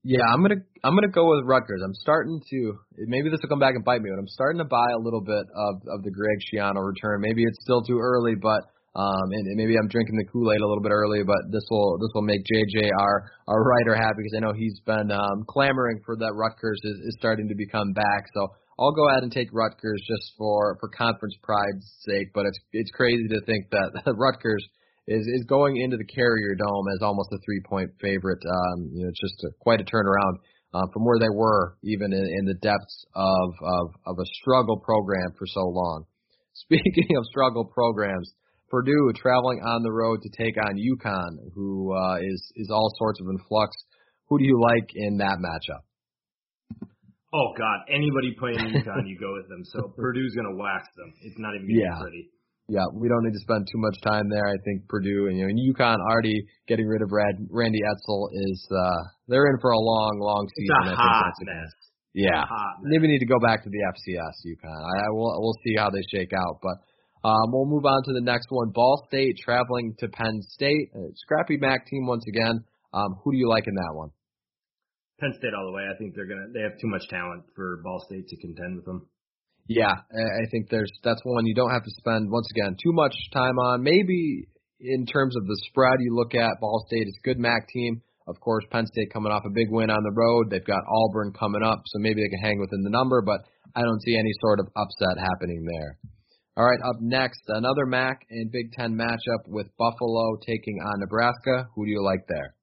Yeah, 0.06 0.22
I'm 0.22 0.40
gonna 0.40 0.62
I'm 0.84 0.94
gonna 0.94 1.10
go 1.10 1.34
with 1.34 1.44
Rutgers. 1.44 1.82
I'm 1.82 1.94
starting 1.94 2.40
to 2.50 2.78
maybe 3.10 3.28
this 3.28 3.40
will 3.42 3.48
come 3.48 3.58
back 3.58 3.74
and 3.74 3.84
bite 3.84 4.00
me, 4.00 4.10
but 4.14 4.20
I'm 4.20 4.28
starting 4.28 4.58
to 4.58 4.64
buy 4.64 4.86
a 4.94 5.02
little 5.02 5.20
bit 5.20 5.42
of 5.50 5.82
of 5.90 6.04
the 6.04 6.12
Greg 6.14 6.38
Schiano 6.46 6.78
return. 6.78 7.20
Maybe 7.20 7.42
it's 7.42 7.58
still 7.62 7.82
too 7.82 7.98
early, 7.98 8.36
but 8.36 8.62
um, 8.96 9.28
and, 9.28 9.44
and 9.52 9.56
maybe 9.60 9.76
I'm 9.76 9.92
drinking 9.92 10.16
the 10.16 10.24
Kool 10.24 10.48
Aid 10.48 10.64
a 10.64 10.66
little 10.66 10.82
bit 10.82 10.92
early, 10.92 11.20
but 11.20 11.52
this 11.52 11.68
will 11.68 12.00
this 12.00 12.08
will 12.16 12.24
make 12.24 12.40
JJ 12.48 12.88
our 12.96 13.28
our 13.46 13.60
writer 13.60 13.94
happy 13.94 14.24
because 14.24 14.32
I 14.36 14.40
know 14.40 14.56
he's 14.56 14.80
been 14.88 15.12
um, 15.12 15.44
clamoring 15.44 16.00
for 16.00 16.16
that 16.16 16.32
Rutgers 16.32 16.80
is, 16.82 17.12
is 17.12 17.16
starting 17.20 17.46
to 17.48 17.54
become 17.54 17.92
back. 17.92 18.24
So 18.32 18.48
I'll 18.80 18.96
go 18.96 19.08
ahead 19.12 19.22
and 19.22 19.30
take 19.30 19.52
Rutgers 19.52 20.00
just 20.08 20.32
for 20.38 20.80
for 20.80 20.88
conference 20.88 21.36
pride's 21.42 21.84
sake. 22.08 22.32
But 22.32 22.48
it's 22.48 22.58
it's 22.72 22.90
crazy 22.96 23.28
to 23.28 23.44
think 23.44 23.68
that 23.68 23.92
Rutgers 24.16 24.64
is 25.06 25.28
is 25.28 25.44
going 25.44 25.76
into 25.76 25.98
the 26.00 26.08
Carrier 26.08 26.56
Dome 26.56 26.88
as 26.96 27.04
almost 27.04 27.28
a 27.36 27.38
three 27.44 27.60
point 27.68 27.90
favorite. 28.00 28.40
Um, 28.48 28.88
you 28.96 29.04
know, 29.04 29.12
it's 29.12 29.20
just 29.20 29.44
a, 29.44 29.52
quite 29.60 29.82
a 29.82 29.84
turnaround 29.84 30.40
uh, 30.72 30.88
from 30.92 31.04
where 31.04 31.18
they 31.20 31.28
were, 31.28 31.76
even 31.84 32.14
in, 32.14 32.24
in 32.24 32.44
the 32.46 32.56
depths 32.64 33.04
of, 33.14 33.48
of 33.60 33.86
of 34.06 34.16
a 34.18 34.26
struggle 34.40 34.80
program 34.80 35.36
for 35.36 35.46
so 35.46 35.68
long. 35.68 36.04
Speaking 36.54 37.12
of 37.18 37.26
struggle 37.26 37.66
programs, 37.66 38.32
Purdue 38.68 39.12
traveling 39.14 39.60
on 39.62 39.82
the 39.82 39.92
road 39.92 40.20
to 40.22 40.30
take 40.36 40.56
on 40.58 40.74
UConn, 40.74 41.52
who 41.54 41.94
uh, 41.94 42.18
is 42.18 42.52
is 42.56 42.68
all 42.70 42.92
sorts 42.98 43.20
of 43.20 43.28
in 43.28 43.38
flux. 43.48 43.76
Who 44.28 44.38
do 44.38 44.44
you 44.44 44.60
like 44.60 44.90
in 44.94 45.18
that 45.18 45.38
matchup? 45.38 45.86
Oh 47.32 47.52
God, 47.56 47.78
anybody 47.88 48.34
playing 48.38 48.58
UConn, 48.74 49.06
you 49.06 49.18
go 49.18 49.34
with 49.34 49.48
them. 49.48 49.62
So 49.64 49.92
Purdue's 49.96 50.34
gonna 50.34 50.56
wax 50.56 50.88
them. 50.96 51.12
It's 51.22 51.38
not 51.38 51.54
even 51.54 51.68
yeah. 51.70 52.00
pretty. 52.00 52.30
Yeah, 52.68 52.82
we 52.92 53.06
don't 53.06 53.22
need 53.22 53.38
to 53.38 53.44
spend 53.46 53.68
too 53.70 53.78
much 53.78 53.94
time 54.02 54.28
there. 54.28 54.46
I 54.46 54.58
think 54.64 54.88
Purdue 54.88 55.28
and 55.30 55.38
you 55.38 55.46
know, 55.46 55.50
and 55.54 55.58
UConn 55.58 56.02
already 56.02 56.34
getting 56.66 56.86
rid 56.86 57.00
of 57.02 57.12
Rad, 57.12 57.38
Randy 57.50 57.78
Edsall 57.78 58.26
is 58.32 58.66
uh 58.70 59.02
they're 59.28 59.46
in 59.46 59.58
for 59.60 59.70
a 59.70 59.78
long, 59.78 60.18
long 60.18 60.48
season. 60.56 60.90
It's 60.90 60.92
a 60.92 60.96
hot 60.96 61.32
mess. 61.42 61.72
Yeah, 62.14 62.42
hot 62.42 62.82
maybe 62.82 63.06
need 63.06 63.20
to 63.20 63.30
go 63.30 63.38
back 63.38 63.62
to 63.62 63.70
the 63.70 63.78
FCS 63.78 64.42
UConn. 64.50 64.82
I, 64.82 65.06
I 65.06 65.10
will 65.10 65.38
we'll 65.38 65.58
see 65.62 65.76
how 65.78 65.90
they 65.90 66.02
shake 66.10 66.32
out, 66.32 66.58
but 66.60 66.74
um, 67.26 67.50
we'll 67.50 67.66
move 67.66 67.84
on 67.84 68.02
to 68.04 68.12
the 68.12 68.22
next 68.22 68.46
one. 68.50 68.70
Ball 68.70 69.02
State 69.08 69.36
traveling 69.42 69.94
to 69.98 70.08
Penn 70.08 70.40
State. 70.42 70.90
Uh, 70.94 71.10
scrappy 71.16 71.56
MAC 71.56 71.86
team 71.86 72.06
once 72.06 72.24
again. 72.28 72.62
Um, 72.94 73.18
who 73.24 73.32
do 73.32 73.38
you 73.38 73.48
like 73.48 73.66
in 73.66 73.74
that 73.74 73.92
one? 73.94 74.10
Penn 75.18 75.34
State 75.38 75.54
all 75.58 75.66
the 75.66 75.72
way. 75.72 75.82
I 75.82 75.96
think 75.98 76.14
they're 76.14 76.28
gonna 76.28 76.52
they 76.54 76.60
have 76.60 76.78
too 76.80 76.86
much 76.88 77.08
talent 77.08 77.42
for 77.56 77.80
Ball 77.82 77.98
State 78.06 78.28
to 78.28 78.36
contend 78.36 78.76
with 78.76 78.84
them. 78.84 79.08
Yeah, 79.66 79.90
I 79.90 80.46
think 80.52 80.70
there's 80.70 80.92
that's 81.02 81.20
one 81.24 81.46
you 81.46 81.54
don't 81.54 81.72
have 81.72 81.82
to 81.82 81.90
spend 81.98 82.30
once 82.30 82.46
again 82.54 82.76
too 82.78 82.92
much 82.92 83.14
time 83.32 83.58
on. 83.58 83.82
Maybe 83.82 84.46
in 84.78 85.06
terms 85.06 85.34
of 85.36 85.46
the 85.46 85.56
spread, 85.68 85.98
you 86.00 86.14
look 86.14 86.34
at 86.34 86.60
Ball 86.60 86.84
State. 86.86 87.08
It's 87.08 87.18
a 87.18 87.26
good 87.26 87.38
MAC 87.38 87.66
team. 87.68 88.02
Of 88.28 88.38
course, 88.40 88.64
Penn 88.70 88.86
State 88.86 89.12
coming 89.12 89.32
off 89.32 89.42
a 89.46 89.50
big 89.50 89.70
win 89.70 89.90
on 89.90 90.02
the 90.02 90.14
road. 90.14 90.50
They've 90.50 90.64
got 90.64 90.82
Auburn 90.86 91.32
coming 91.32 91.62
up, 91.62 91.82
so 91.86 91.98
maybe 91.98 92.22
they 92.22 92.28
can 92.28 92.42
hang 92.42 92.60
within 92.60 92.82
the 92.82 92.90
number. 92.90 93.22
But 93.22 93.40
I 93.74 93.82
don't 93.82 94.02
see 94.02 94.16
any 94.18 94.32
sort 94.40 94.60
of 94.60 94.66
upset 94.76 95.18
happening 95.18 95.64
there. 95.64 95.98
All 96.56 96.64
right, 96.64 96.80
up 96.88 96.96
next, 97.04 97.44
another 97.48 97.84
MAC 97.84 98.24
and 98.30 98.50
Big 98.50 98.72
Ten 98.72 98.96
matchup 98.96 99.44
with 99.44 99.68
Buffalo 99.76 100.40
taking 100.40 100.80
on 100.80 101.00
Nebraska. 101.04 101.68
Who 101.76 101.84
do 101.84 101.92
you 101.92 102.00
like 102.02 102.24
there? 102.32 102.56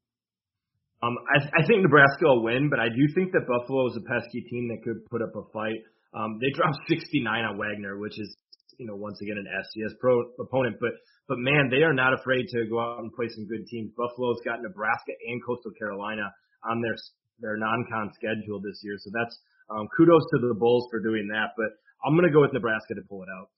Um, 1.06 1.14
I, 1.30 1.62
I 1.62 1.68
think 1.70 1.86
Nebraska 1.86 2.26
will 2.26 2.42
win, 2.42 2.74
but 2.74 2.82
I 2.82 2.90
do 2.90 3.06
think 3.14 3.38
that 3.38 3.46
Buffalo 3.46 3.86
is 3.94 4.00
a 4.00 4.02
pesky 4.10 4.42
team 4.50 4.74
that 4.74 4.82
could 4.82 5.06
put 5.14 5.22
up 5.22 5.38
a 5.38 5.46
fight. 5.54 5.78
Um, 6.18 6.42
they 6.42 6.50
dropped 6.58 6.82
69 6.90 7.22
on 7.22 7.62
Wagner, 7.62 8.02
which 8.02 8.18
is, 8.18 8.34
you 8.82 8.90
know, 8.90 8.98
once 8.98 9.22
again 9.22 9.38
an 9.38 9.46
FCS 9.46 9.94
pro 10.02 10.26
opponent. 10.42 10.82
But 10.82 10.98
but 11.30 11.38
man, 11.38 11.70
they 11.70 11.86
are 11.86 11.94
not 11.94 12.18
afraid 12.18 12.50
to 12.50 12.66
go 12.66 12.82
out 12.82 13.06
and 13.06 13.14
play 13.14 13.30
some 13.30 13.46
good 13.46 13.68
teams. 13.70 13.94
Buffalo's 13.94 14.42
got 14.42 14.66
Nebraska 14.66 15.14
and 15.30 15.38
Coastal 15.46 15.72
Carolina 15.78 16.34
on 16.66 16.82
their 16.82 16.98
their 17.46 17.58
non-con 17.62 18.10
schedule 18.18 18.58
this 18.58 18.82
year, 18.82 18.98
so 18.98 19.14
that's 19.14 19.38
um, 19.70 19.86
kudos 19.94 20.26
to 20.34 20.42
the 20.42 20.58
Bulls 20.58 20.90
for 20.90 20.98
doing 20.98 21.30
that. 21.30 21.54
But 21.54 21.78
I'm 22.02 22.18
gonna 22.18 22.34
go 22.34 22.42
with 22.42 22.58
Nebraska 22.58 22.98
to 22.98 23.06
pull 23.06 23.22
it 23.22 23.30
out. 23.30 23.54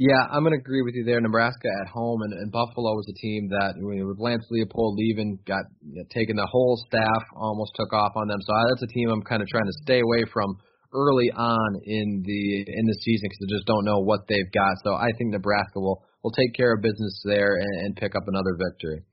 Yeah, 0.00 0.32
I'm 0.32 0.40
going 0.48 0.56
to 0.56 0.64
agree 0.64 0.80
with 0.80 0.96
you 0.96 1.04
there. 1.04 1.20
Nebraska 1.20 1.68
at 1.84 1.92
home 1.92 2.24
and, 2.24 2.32
and 2.32 2.48
Buffalo 2.48 2.96
was 2.96 3.04
a 3.12 3.20
team 3.20 3.52
that 3.52 3.76
with 3.76 4.16
Lance 4.16 4.48
Leipold 4.48 4.96
leaving, 4.96 5.36
got 5.44 5.68
you 5.84 6.00
know, 6.00 6.08
taken 6.08 6.40
the 6.40 6.48
whole 6.48 6.80
staff, 6.88 7.20
almost 7.36 7.76
took 7.76 7.92
off 7.92 8.16
on 8.16 8.24
them. 8.24 8.40
So 8.40 8.48
uh, 8.48 8.64
that's 8.72 8.88
a 8.88 8.94
team 8.96 9.12
I'm 9.12 9.20
kind 9.20 9.44
of 9.44 9.48
trying 9.52 9.68
to 9.68 9.76
stay 9.84 10.00
away 10.00 10.24
from 10.32 10.56
early 10.96 11.28
on 11.36 11.84
in 11.84 12.24
the 12.24 12.42
in 12.64 12.84
the 12.88 12.96
season 13.04 13.28
because 13.28 13.44
I 13.44 13.60
just 13.60 13.68
don't 13.68 13.84
know 13.84 14.00
what 14.00 14.24
they've 14.24 14.48
got. 14.56 14.80
So 14.88 14.96
I 14.96 15.12
think 15.20 15.36
Nebraska 15.36 15.76
will 15.76 16.00
will 16.24 16.32
take 16.32 16.56
care 16.56 16.72
of 16.72 16.80
business 16.80 17.20
there 17.28 17.60
and, 17.60 17.74
and 17.84 17.90
pick 17.92 18.16
up 18.16 18.24
another 18.24 18.56
victory. 18.56 19.04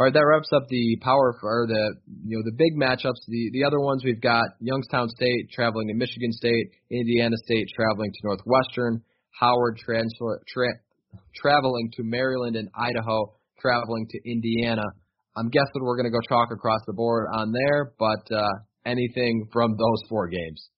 All 0.00 0.08
right, 0.08 0.16
that 0.16 0.24
wraps 0.24 0.48
up 0.56 0.64
the 0.72 0.96
power 1.04 1.36
or 1.44 1.68
the 1.68 2.00
you 2.24 2.40
know 2.40 2.44
the 2.48 2.56
big 2.56 2.72
matchups. 2.80 3.20
The 3.28 3.52
the 3.52 3.68
other 3.68 3.84
ones 3.84 4.00
we've 4.00 4.24
got 4.24 4.56
Youngstown 4.64 5.12
State 5.12 5.52
traveling 5.52 5.92
to 5.92 5.94
Michigan 5.94 6.32
State, 6.32 6.72
Indiana 6.88 7.36
State 7.44 7.68
traveling 7.76 8.16
to 8.16 8.20
Northwestern, 8.24 9.04
Howard 9.38 9.78
transfer, 9.78 10.40
tra- 10.48 10.80
traveling 11.34 11.90
to 11.96 12.02
Maryland 12.02 12.56
and 12.56 12.68
Idaho, 12.74 13.34
traveling 13.60 14.06
to 14.10 14.30
Indiana. 14.30 14.84
I'm 15.36 15.48
guessing 15.48 15.80
we're 15.80 15.96
going 15.96 16.10
to 16.10 16.12
go 16.12 16.20
chalk 16.28 16.50
across 16.52 16.80
the 16.86 16.92
board 16.92 17.26
on 17.32 17.52
there, 17.52 17.92
but 17.98 18.34
uh, 18.34 18.48
anything 18.84 19.48
from 19.52 19.72
those 19.72 20.00
four 20.08 20.28
games. 20.28 20.68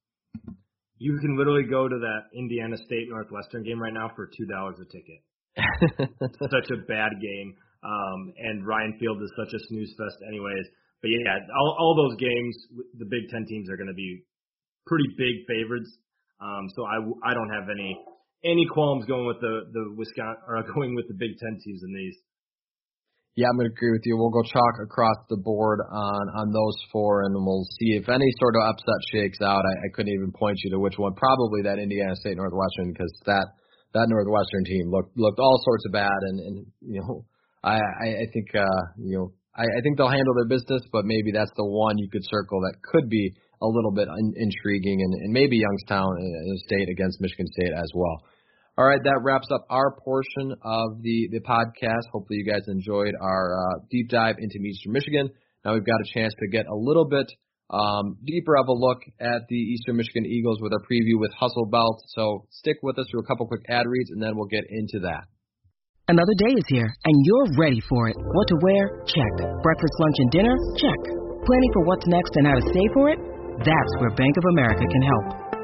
You 0.99 1.19
can 1.21 1.37
literally 1.37 1.67
go 1.69 1.89
to 1.89 1.99
that 1.99 2.31
Indiana 2.39 2.77
State 2.77 3.11
Northwestern 3.11 3.65
game 3.65 3.81
right 3.81 3.93
now 3.93 4.11
for 4.15 4.31
two 4.31 4.47
dollars 4.47 4.77
a 4.81 4.87
ticket. 4.87 5.21
such 6.51 6.71
a 6.71 6.83
bad 6.87 7.13
game, 7.23 7.55
um, 7.83 8.33
and 8.39 8.67
Ryan 8.67 8.97
Field 8.99 9.23
is 9.23 9.31
such 9.37 9.55
a 9.55 9.61
snooze 9.69 9.95
fest, 9.99 10.19
anyways. 10.27 10.67
But 11.03 11.11
yeah, 11.11 11.37
all, 11.61 11.77
all 11.79 11.95
those 11.95 12.17
games, 12.19 12.57
the 12.99 13.05
Big 13.05 13.29
Ten 13.31 13.45
teams 13.47 13.69
are 13.71 13.77
going 13.77 13.93
to 13.93 13.95
be 13.95 14.25
pretty 14.87 15.05
big 15.19 15.47
favorites. 15.47 15.91
Um, 16.41 16.67
so 16.75 16.85
I, 16.85 17.31
I 17.31 17.35
don't 17.35 17.51
have 17.51 17.69
any 17.71 17.97
any 18.45 18.67
qualms 18.71 19.07
going 19.07 19.27
with 19.27 19.41
the 19.41 19.73
the 19.73 19.95
Wisconsin 19.97 20.43
or 20.47 20.63
going 20.75 20.95
with 20.95 21.09
the 21.09 21.15
Big 21.15 21.37
Ten 21.41 21.59
teams 21.65 21.83
in 21.83 21.95
these. 21.95 22.17
Yeah, 23.35 23.51
I'm 23.51 23.59
to 23.59 23.67
agree 23.67 23.91
with 23.91 24.07
you. 24.07 24.15
We'll 24.15 24.31
go 24.31 24.47
chalk 24.47 24.79
across 24.79 25.19
the 25.29 25.37
board 25.43 25.81
on 25.83 26.25
on 26.39 26.53
those 26.55 26.79
four, 26.93 27.27
and 27.27 27.35
we'll 27.35 27.67
see 27.81 27.99
if 27.99 28.09
any 28.09 28.31
sort 28.39 28.55
of 28.55 28.63
upset 28.63 29.01
shakes 29.11 29.43
out. 29.43 29.65
I, 29.67 29.75
I 29.75 29.89
couldn't 29.93 30.15
even 30.15 30.31
point 30.31 30.59
you 30.63 30.71
to 30.71 30.79
which 30.79 30.99
one. 30.99 31.15
Probably 31.15 31.63
that 31.67 31.83
Indiana 31.83 32.15
State 32.15 32.37
Northwestern 32.37 32.93
because 32.93 33.11
that 33.27 33.47
that 33.95 34.07
Northwestern 34.07 34.65
team 34.65 34.87
looked 34.87 35.19
looked 35.19 35.41
all 35.41 35.59
sorts 35.65 35.85
of 35.87 35.93
bad, 35.93 36.21
and 36.31 36.39
and 36.39 36.57
you 36.87 37.03
know 37.03 37.27
I 37.65 37.75
I, 37.75 38.09
I 38.23 38.27
think 38.33 38.55
uh 38.55 38.83
you 39.03 39.19
know 39.19 39.33
I, 39.57 39.67
I 39.67 39.81
think 39.83 39.99
they'll 39.99 40.15
handle 40.15 40.35
their 40.35 40.51
business, 40.51 40.83
but 40.93 41.03
maybe 41.05 41.33
that's 41.33 41.51
the 41.57 41.67
one 41.67 41.99
you 41.99 42.11
could 42.11 42.23
circle 42.27 42.61
that 42.63 42.79
could 42.83 43.09
be 43.09 43.35
a 43.63 43.67
little 43.67 43.93
bit 43.93 44.07
in, 44.07 44.35
intriguing, 44.37 45.01
and, 45.03 45.15
and 45.15 45.33
maybe 45.33 45.59
Youngstown 45.59 46.07
uh, 46.07 46.55
State 46.67 46.89
against 46.91 47.21
Michigan 47.21 47.47
State 47.47 47.73
as 47.73 47.91
well. 47.95 48.23
All 48.77 48.85
right, 48.85 48.99
that 48.99 49.21
wraps 49.23 49.47
up 49.55 49.67
our 49.71 49.95
portion 50.03 50.51
of 50.63 51.01
the, 51.01 51.29
the 51.31 51.41
podcast. 51.47 52.11
Hopefully, 52.11 52.43
you 52.43 52.47
guys 52.51 52.67
enjoyed 52.67 53.15
our 53.21 53.55
uh, 53.55 53.87
deep 53.89 54.11
dive 54.11 54.37
into 54.39 54.59
Eastern 54.59 54.93
Michigan. 54.93 55.31
Now 55.65 55.75
we've 55.75 55.87
got 55.87 56.01
a 56.01 56.09
chance 56.13 56.35
to 56.41 56.49
get 56.51 56.67
a 56.67 56.75
little 56.75 57.09
bit 57.09 57.31
um, 57.71 58.19
deeper 58.27 58.57
of 58.59 58.67
a 58.67 58.73
look 58.73 58.99
at 59.21 59.47
the 59.49 59.57
Eastern 59.57 59.97
Michigan 59.97 60.27
Eagles 60.27 60.59
with 60.61 60.73
our 60.73 60.83
preview 60.91 61.23
with 61.23 61.31
Hustle 61.39 61.67
Belt. 61.71 62.03
So 62.19 62.47
stick 62.51 62.79
with 62.83 62.99
us 62.99 63.07
through 63.11 63.21
a 63.21 63.27
couple 63.27 63.47
quick 63.47 63.63
ad 63.69 63.87
reads, 63.87 64.11
and 64.11 64.21
then 64.21 64.35
we'll 64.35 64.51
get 64.51 64.65
into 64.69 65.07
that. 65.07 65.25
Another 66.09 66.35
day 66.37 66.53
is 66.53 66.67
here, 66.69 66.91
and 66.91 67.15
you're 67.25 67.49
ready 67.57 67.81
for 67.89 68.09
it. 68.09 68.17
What 68.19 68.49
to 68.49 68.57
wear? 68.61 69.07
Check. 69.07 69.35
Breakfast, 69.63 69.95
lunch, 70.03 70.17
and 70.19 70.31
dinner? 70.33 70.55
Check. 70.77 71.01
Planning 71.47 71.73
for 71.73 71.85
what's 71.87 72.07
next 72.07 72.35
and 72.37 72.47
how 72.47 72.55
to 72.59 72.67
save 72.75 72.91
for 72.93 73.09
it? 73.09 73.19
That's 73.63 73.93
where 74.03 74.11
Bank 74.19 74.37
of 74.37 74.45
America 74.51 74.83
can 74.83 75.03
help. 75.03 75.44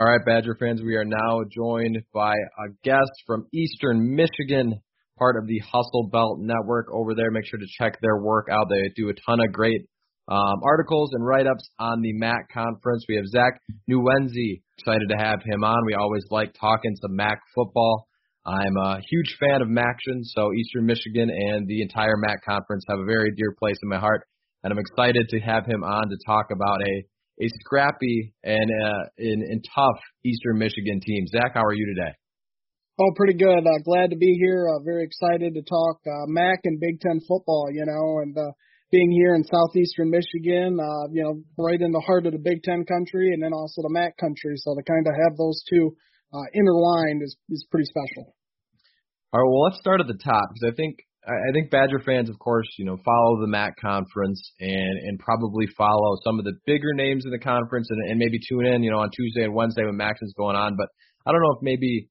All 0.00 0.06
right, 0.06 0.20
Badger 0.26 0.56
fans, 0.58 0.82
we 0.82 0.96
are 0.96 1.04
now 1.04 1.40
joined 1.50 1.98
by 2.12 2.32
a 2.32 2.68
guest 2.84 3.10
from 3.26 3.46
Eastern 3.54 4.14
Michigan, 4.14 4.80
part 5.18 5.36
of 5.40 5.46
the 5.46 5.60
Hustle 5.60 6.08
Belt 6.12 6.38
Network 6.40 6.88
over 6.92 7.14
there. 7.14 7.30
Make 7.30 7.46
sure 7.46 7.58
to 7.58 7.66
check 7.78 7.98
their 8.00 8.18
work 8.18 8.48
out. 8.50 8.66
They 8.68 8.92
do 8.96 9.08
a 9.08 9.14
ton 9.14 9.40
of 9.40 9.52
great 9.52 9.82
um, 10.28 10.62
articles 10.62 11.10
and 11.14 11.24
write-ups 11.24 11.70
on 11.78 12.02
the 12.02 12.12
MAC 12.12 12.52
conference. 12.52 13.06
We 13.08 13.16
have 13.16 13.26
Zach 13.26 13.60
Nwenzi. 13.88 14.62
Excited 14.78 15.08
to 15.08 15.16
have 15.16 15.38
him 15.44 15.64
on. 15.64 15.86
We 15.86 15.94
always 15.94 16.24
like 16.30 16.54
talking 16.60 16.94
some 17.00 17.16
MAC 17.16 17.38
football. 17.54 18.08
I'm 18.44 18.76
a 18.76 19.00
huge 19.08 19.36
fan 19.40 19.62
of 19.62 19.68
MACtion, 19.68 20.22
so 20.22 20.52
Eastern 20.52 20.86
Michigan 20.86 21.30
and 21.30 21.66
the 21.66 21.82
entire 21.82 22.16
MAC 22.16 22.44
conference 22.44 22.84
have 22.88 22.98
a 22.98 23.04
very 23.04 23.30
dear 23.36 23.54
place 23.58 23.78
in 23.82 23.88
my 23.88 23.98
heart, 23.98 24.26
and 24.64 24.72
I'm 24.72 24.78
excited 24.78 25.28
to 25.30 25.40
have 25.40 25.66
him 25.66 25.82
on 25.84 26.08
to 26.08 26.16
talk 26.26 26.46
about 26.50 26.80
a 26.82 27.04
a 27.40 27.46
scrappy 27.60 28.34
and 28.42 28.70
uh, 28.70 29.04
and, 29.18 29.42
and 29.42 29.64
tough 29.74 29.98
Eastern 30.24 30.58
Michigan 30.58 31.00
team. 31.00 31.26
Zach, 31.26 31.52
how 31.54 31.62
are 31.62 31.74
you 31.74 31.86
today? 31.94 32.12
Oh, 33.00 33.12
pretty 33.14 33.34
good. 33.34 33.62
Uh, 33.62 33.78
glad 33.84 34.10
to 34.10 34.16
be 34.16 34.34
here. 34.34 34.66
Uh, 34.68 34.82
very 34.82 35.04
excited 35.04 35.54
to 35.54 35.62
talk 35.62 36.00
uh, 36.06 36.26
MAC 36.26 36.60
and 36.64 36.80
Big 36.80 37.00
Ten 37.00 37.20
football. 37.28 37.68
You 37.72 37.86
know, 37.86 38.22
and 38.22 38.36
uh, 38.36 38.50
being 38.90 39.10
here 39.12 39.34
in 39.34 39.44
southeastern 39.44 40.10
Michigan, 40.10 40.78
uh, 40.80 41.06
you 41.12 41.22
know, 41.22 41.42
right 41.58 41.80
in 41.80 41.92
the 41.92 42.00
heart 42.00 42.26
of 42.26 42.32
the 42.32 42.42
Big 42.42 42.62
Ten 42.62 42.84
country, 42.84 43.32
and 43.32 43.42
then 43.42 43.52
also 43.52 43.82
the 43.82 43.90
MAC 43.90 44.16
country. 44.16 44.54
So 44.56 44.74
to 44.74 44.82
kind 44.82 45.06
of 45.06 45.14
have 45.14 45.36
those 45.36 45.62
two 45.70 45.94
uh, 46.34 46.46
intertwined 46.52 47.22
is 47.22 47.36
is 47.50 47.66
pretty 47.70 47.86
special. 47.86 48.34
All 49.32 49.40
right. 49.40 49.46
Well, 49.46 49.62
let's 49.62 49.78
start 49.78 50.00
at 50.00 50.08
the 50.08 50.18
top 50.18 50.50
because 50.54 50.72
I 50.72 50.74
think 50.74 50.98
I 51.28 51.52
think 51.52 51.70
Badger 51.70 52.00
fans, 52.04 52.30
of 52.30 52.38
course, 52.38 52.66
you 52.78 52.86
know, 52.86 52.96
follow 53.04 53.40
the 53.40 53.46
MAC 53.46 53.74
conference 53.80 54.40
and 54.60 54.98
and 55.04 55.18
probably 55.18 55.66
follow 55.76 56.16
some 56.24 56.38
of 56.38 56.44
the 56.44 56.54
bigger 56.64 56.94
names 56.94 57.24
in 57.26 57.30
the 57.30 57.38
conference 57.38 57.88
and, 57.90 58.10
and 58.10 58.18
maybe 58.18 58.38
tune 58.48 58.66
in, 58.66 58.82
you 58.82 58.90
know, 58.90 58.98
on 58.98 59.10
Tuesday 59.14 59.44
and 59.44 59.54
Wednesday 59.54 59.84
when 59.84 59.96
MAC 59.96 60.16
is 60.22 60.34
going 60.36 60.56
on. 60.56 60.76
But 60.76 60.88
I 61.26 61.32
don't 61.32 61.42
know 61.42 61.52
if 61.56 61.62
maybe 61.62 62.08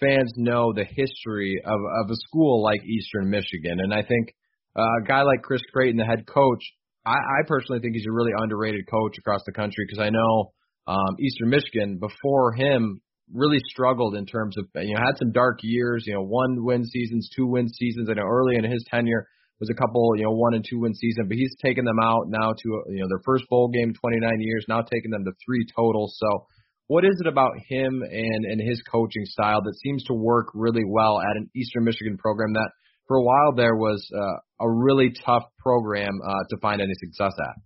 fans 0.00 0.32
know 0.36 0.72
the 0.72 0.84
history 0.84 1.62
of 1.64 1.78
of 2.02 2.10
a 2.10 2.16
school 2.28 2.62
like 2.62 2.84
Eastern 2.84 3.30
Michigan, 3.30 3.78
and 3.80 3.94
I 3.94 4.02
think 4.02 4.34
uh, 4.76 4.82
a 5.02 5.06
guy 5.06 5.22
like 5.22 5.42
Chris 5.42 5.62
Creighton, 5.72 5.96
the 5.96 6.04
head 6.04 6.26
coach, 6.26 6.62
I, 7.06 7.14
I 7.14 7.46
personally 7.46 7.80
think 7.80 7.94
he's 7.94 8.06
a 8.08 8.12
really 8.12 8.32
underrated 8.36 8.88
coach 8.90 9.16
across 9.18 9.42
the 9.46 9.52
country 9.52 9.86
because 9.86 10.02
I 10.02 10.10
know 10.10 10.52
um, 10.86 11.16
Eastern 11.20 11.50
Michigan 11.50 11.98
before 11.98 12.52
him 12.54 13.00
really 13.32 13.58
struggled 13.70 14.14
in 14.14 14.26
terms 14.26 14.56
of 14.58 14.66
you 14.82 14.94
know 14.94 15.00
had 15.00 15.18
some 15.18 15.32
dark 15.32 15.58
years. 15.62 16.04
You 16.06 16.14
know, 16.14 16.22
one 16.22 16.64
win 16.64 16.84
seasons, 16.84 17.28
two 17.34 17.46
win 17.46 17.68
seasons. 17.68 18.08
I 18.10 18.14
know 18.14 18.26
early 18.28 18.56
in 18.56 18.64
his 18.64 18.84
tenure 18.90 19.26
was 19.60 19.70
a 19.70 19.74
couple 19.74 20.12
you 20.16 20.24
know 20.24 20.32
one 20.32 20.54
and 20.54 20.64
two 20.68 20.80
win 20.80 20.94
season, 20.94 21.26
but 21.28 21.36
he's 21.36 21.54
taken 21.62 21.84
them 21.84 21.98
out 22.02 22.24
now 22.28 22.52
to 22.52 22.68
you 22.90 23.02
know 23.02 23.08
their 23.08 23.22
first 23.24 23.44
bowl 23.48 23.68
game, 23.68 23.92
29 23.94 24.40
years, 24.40 24.64
now 24.68 24.82
taking 24.82 25.10
them 25.10 25.24
to 25.24 25.32
three 25.44 25.66
total. 25.74 26.10
So. 26.14 26.46
What 26.88 27.04
is 27.04 27.18
it 27.18 27.26
about 27.26 27.50
him 27.68 28.00
and, 28.08 28.44
and 28.44 28.60
his 28.60 28.80
coaching 28.82 29.24
style 29.24 29.60
that 29.60 29.74
seems 29.82 30.04
to 30.04 30.14
work 30.14 30.50
really 30.54 30.84
well 30.86 31.18
at 31.18 31.36
an 31.36 31.50
Eastern 31.52 31.82
Michigan 31.82 32.16
program 32.16 32.52
that 32.52 32.70
for 33.08 33.16
a 33.16 33.22
while 33.22 33.54
there 33.56 33.74
was 33.74 34.06
uh, 34.14 34.64
a 34.64 34.70
really 34.70 35.12
tough 35.24 35.44
program 35.58 36.20
uh, 36.24 36.44
to 36.50 36.56
find 36.58 36.80
any 36.80 36.94
success 36.94 37.32
at? 37.38 37.56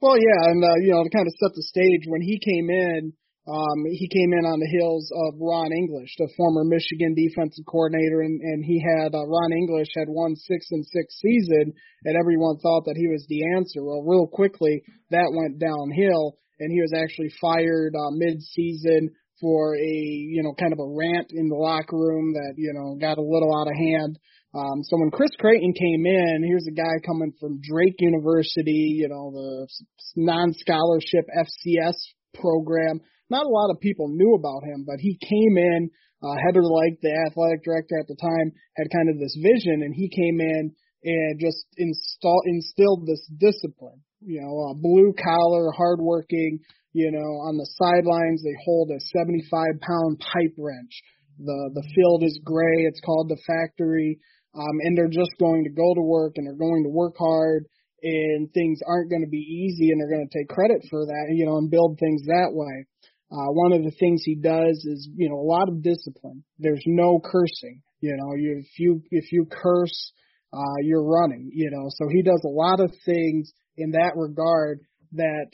Well, 0.00 0.16
yeah, 0.16 0.50
and 0.50 0.62
uh, 0.62 0.76
you 0.82 0.92
know 0.92 1.04
to 1.04 1.10
kind 1.10 1.26
of 1.26 1.32
set 1.40 1.54
the 1.54 1.62
stage 1.62 2.04
when 2.06 2.20
he 2.20 2.38
came 2.38 2.68
in, 2.68 3.12
um, 3.46 3.86
he 3.86 4.10
came 4.10 4.34
in 4.34 4.42
on 4.42 4.58
the 4.58 4.66
heels 4.66 5.06
of 5.14 5.38
Ron 5.38 5.70
English, 5.70 6.10
the 6.18 6.26
former 6.36 6.66
Michigan 6.66 7.14
defensive 7.14 7.62
coordinator, 7.62 8.26
and, 8.26 8.42
and 8.42 8.64
he 8.64 8.82
had 8.82 9.14
uh, 9.14 9.22
Ron 9.22 9.52
English 9.54 9.86
had 9.94 10.10
one 10.10 10.34
six 10.34 10.66
and 10.74 10.82
six 10.82 11.14
season, 11.22 11.70
and 12.02 12.18
everyone 12.18 12.58
thought 12.58 12.90
that 12.90 12.98
he 12.98 13.06
was 13.06 13.24
the 13.28 13.54
answer. 13.54 13.86
Well, 13.86 14.02
real 14.02 14.26
quickly 14.26 14.82
that 15.14 15.30
went 15.30 15.62
downhill, 15.62 16.42
and 16.58 16.74
he 16.74 16.82
was 16.82 16.90
actually 16.90 17.30
fired 17.38 17.94
uh, 17.94 18.10
mid-season 18.18 19.14
for 19.40 19.78
a 19.78 19.94
you 19.94 20.42
know 20.42 20.54
kind 20.58 20.74
of 20.74 20.82
a 20.82 20.90
rant 20.90 21.30
in 21.30 21.46
the 21.46 21.54
locker 21.54 21.94
room 21.94 22.34
that 22.34 22.54
you 22.58 22.74
know 22.74 22.98
got 22.98 23.18
a 23.18 23.22
little 23.22 23.54
out 23.54 23.70
of 23.70 23.78
hand. 23.78 24.18
Um, 24.58 24.82
so 24.82 24.98
when 24.98 25.14
Chris 25.14 25.30
Creighton 25.38 25.74
came 25.78 26.02
in, 26.02 26.42
here's 26.42 26.66
a 26.66 26.74
guy 26.74 26.98
coming 27.06 27.30
from 27.38 27.60
Drake 27.62 28.02
University, 28.02 28.98
you 28.98 29.06
know 29.06 29.30
the 29.30 29.68
non-scholarship 30.16 31.30
FCS 31.30 31.94
program 32.34 33.00
not 33.30 33.46
a 33.46 33.50
lot 33.50 33.70
of 33.70 33.80
people 33.80 34.08
knew 34.08 34.34
about 34.34 34.64
him, 34.64 34.84
but 34.86 35.00
he 35.00 35.18
came 35.18 35.58
in. 35.58 35.90
Uh, 36.22 36.34
Heather 36.46 36.64
Lyke, 36.64 36.98
the 37.02 37.12
athletic 37.28 37.62
director 37.62 37.98
at 38.00 38.08
the 38.08 38.16
time, 38.16 38.52
had 38.76 38.88
kind 38.90 39.10
of 39.10 39.18
this 39.18 39.36
vision, 39.36 39.82
and 39.82 39.94
he 39.94 40.08
came 40.08 40.40
in 40.40 40.72
and 41.04 41.40
just 41.40 41.66
install, 41.76 42.40
instilled 42.46 43.06
this 43.06 43.22
discipline. 43.38 44.00
You 44.20 44.40
know, 44.40 44.70
uh, 44.70 44.74
blue 44.74 45.12
collar, 45.12 45.70
hardworking. 45.72 46.60
You 46.92 47.12
know, 47.12 47.44
on 47.44 47.58
the 47.58 47.68
sidelines 47.76 48.42
they 48.42 48.56
hold 48.64 48.88
a 48.90 48.98
75 48.98 49.52
pound 49.84 50.18
pipe 50.18 50.56
wrench. 50.56 51.02
The 51.38 51.70
the 51.74 51.86
field 51.94 52.24
is 52.24 52.40
gray. 52.42 52.88
It's 52.88 53.04
called 53.04 53.28
the 53.28 53.36
factory, 53.46 54.18
um, 54.54 54.80
and 54.80 54.96
they're 54.96 55.12
just 55.12 55.36
going 55.38 55.64
to 55.64 55.70
go 55.70 55.94
to 55.94 56.00
work 56.00 56.34
and 56.36 56.46
they're 56.46 56.56
going 56.56 56.84
to 56.84 56.88
work 56.88 57.14
hard 57.18 57.66
and 58.02 58.52
things 58.52 58.80
aren't 58.86 59.10
going 59.10 59.24
to 59.24 59.30
be 59.30 59.44
easy 59.44 59.90
and 59.90 60.00
they're 60.00 60.10
going 60.10 60.26
to 60.26 60.38
take 60.38 60.48
credit 60.48 60.84
for 60.90 61.06
that, 61.06 61.34
you 61.34 61.46
know, 61.46 61.56
and 61.56 61.70
build 61.70 61.98
things 61.98 62.22
that 62.26 62.50
way. 62.52 62.86
Uh, 63.30 63.50
one 63.50 63.72
of 63.72 63.82
the 63.82 63.90
things 63.98 64.22
he 64.24 64.36
does 64.36 64.84
is, 64.84 65.08
you 65.16 65.28
know, 65.28 65.36
a 65.36 65.48
lot 65.48 65.68
of 65.68 65.82
discipline. 65.82 66.44
There's 66.58 66.84
no 66.86 67.20
cursing. 67.20 67.82
You 68.00 68.16
know, 68.16 68.34
you, 68.36 68.58
if 68.60 68.78
you 68.78 69.02
if 69.10 69.32
you 69.32 69.46
curse, 69.50 70.12
uh, 70.52 70.78
you're 70.82 71.04
running. 71.04 71.50
You 71.52 71.70
know, 71.70 71.86
so 71.88 72.08
he 72.08 72.22
does 72.22 72.42
a 72.44 72.48
lot 72.48 72.80
of 72.80 72.92
things 73.04 73.52
in 73.76 73.92
that 73.92 74.12
regard 74.14 74.80
that 75.12 75.46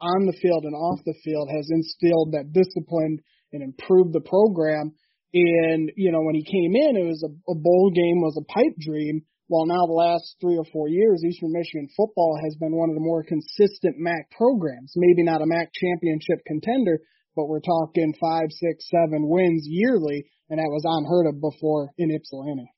on 0.00 0.26
the 0.26 0.36
field 0.40 0.64
and 0.64 0.74
off 0.74 1.00
the 1.04 1.14
field 1.24 1.48
has 1.50 1.68
instilled 1.70 2.32
that 2.32 2.52
discipline 2.52 3.18
and 3.52 3.62
improved 3.62 4.12
the 4.12 4.20
program. 4.20 4.92
And 5.32 5.90
you 5.96 6.12
know, 6.12 6.20
when 6.20 6.34
he 6.34 6.44
came 6.44 6.76
in, 6.76 6.96
it 6.96 7.06
was 7.06 7.22
a, 7.24 7.32
a 7.50 7.54
bowl 7.54 7.90
game 7.94 8.20
was 8.20 8.36
a 8.38 8.52
pipe 8.52 8.76
dream. 8.78 9.22
While 9.48 9.66
now 9.66 9.86
the 9.86 9.96
last 9.96 10.36
three 10.40 10.58
or 10.58 10.64
four 10.72 10.88
years, 10.88 11.24
Eastern 11.24 11.52
Michigan 11.52 11.88
football 11.96 12.38
has 12.44 12.54
been 12.56 12.76
one 12.76 12.90
of 12.90 12.94
the 12.94 13.00
more 13.00 13.24
consistent 13.24 13.96
MAC 13.96 14.30
programs. 14.36 14.92
Maybe 14.94 15.24
not 15.24 15.40
a 15.40 15.46
MAC 15.46 15.72
championship 15.72 16.44
contender, 16.46 17.00
but 17.34 17.48
we're 17.48 17.64
talking 17.64 18.12
five, 18.20 18.48
six, 18.50 18.84
seven 18.90 19.26
wins 19.26 19.64
yearly, 19.66 20.26
and 20.50 20.58
that 20.58 20.68
was 20.68 20.84
unheard 20.84 21.26
of 21.26 21.40
before 21.40 21.90
in 21.96 22.10
Ypsilanti. 22.14 22.70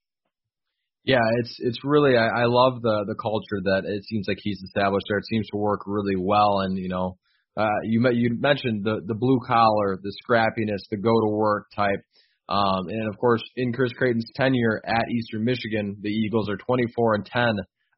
Yeah, 1.03 1.27
it's 1.39 1.57
it's 1.59 1.79
really 1.83 2.17
I, 2.17 2.43
I 2.43 2.45
love 2.45 2.83
the 2.83 3.05
the 3.07 3.17
culture 3.17 3.61
that 3.65 3.83
it 3.87 4.05
seems 4.05 4.29
like 4.29 4.39
he's 4.41 4.61
established 4.63 5.07
there. 5.09 5.19
It 5.19 5.27
seems 5.27 5.49
to 5.49 5.57
work 5.57 5.81
really 5.87 6.17
well, 6.17 6.61
and 6.61 6.79
you 6.79 6.89
know, 6.89 7.17
uh, 7.57 7.81
you 7.83 8.07
you 8.11 8.37
mentioned 8.39 8.85
the 8.85 9.01
the 9.05 9.15
blue 9.15 9.41
collar, 9.45 9.99
the 10.01 10.13
scrappiness, 10.23 10.83
the 10.91 10.99
go 10.99 11.19
to 11.21 11.29
work 11.29 11.67
type. 11.75 12.05
Um, 12.51 12.89
and 12.89 13.09
of 13.09 13.17
course, 13.19 13.43
in 13.57 13.73
Chris 13.73 13.93
Creighton's 13.93 14.31
tenure 14.35 14.83
at 14.85 15.09
Eastern 15.09 15.45
Michigan, 15.45 15.97
the 16.03 16.11
Eagles 16.11 16.51
are 16.51 16.57
24 16.57 17.15
and 17.15 17.27
10 17.27 17.45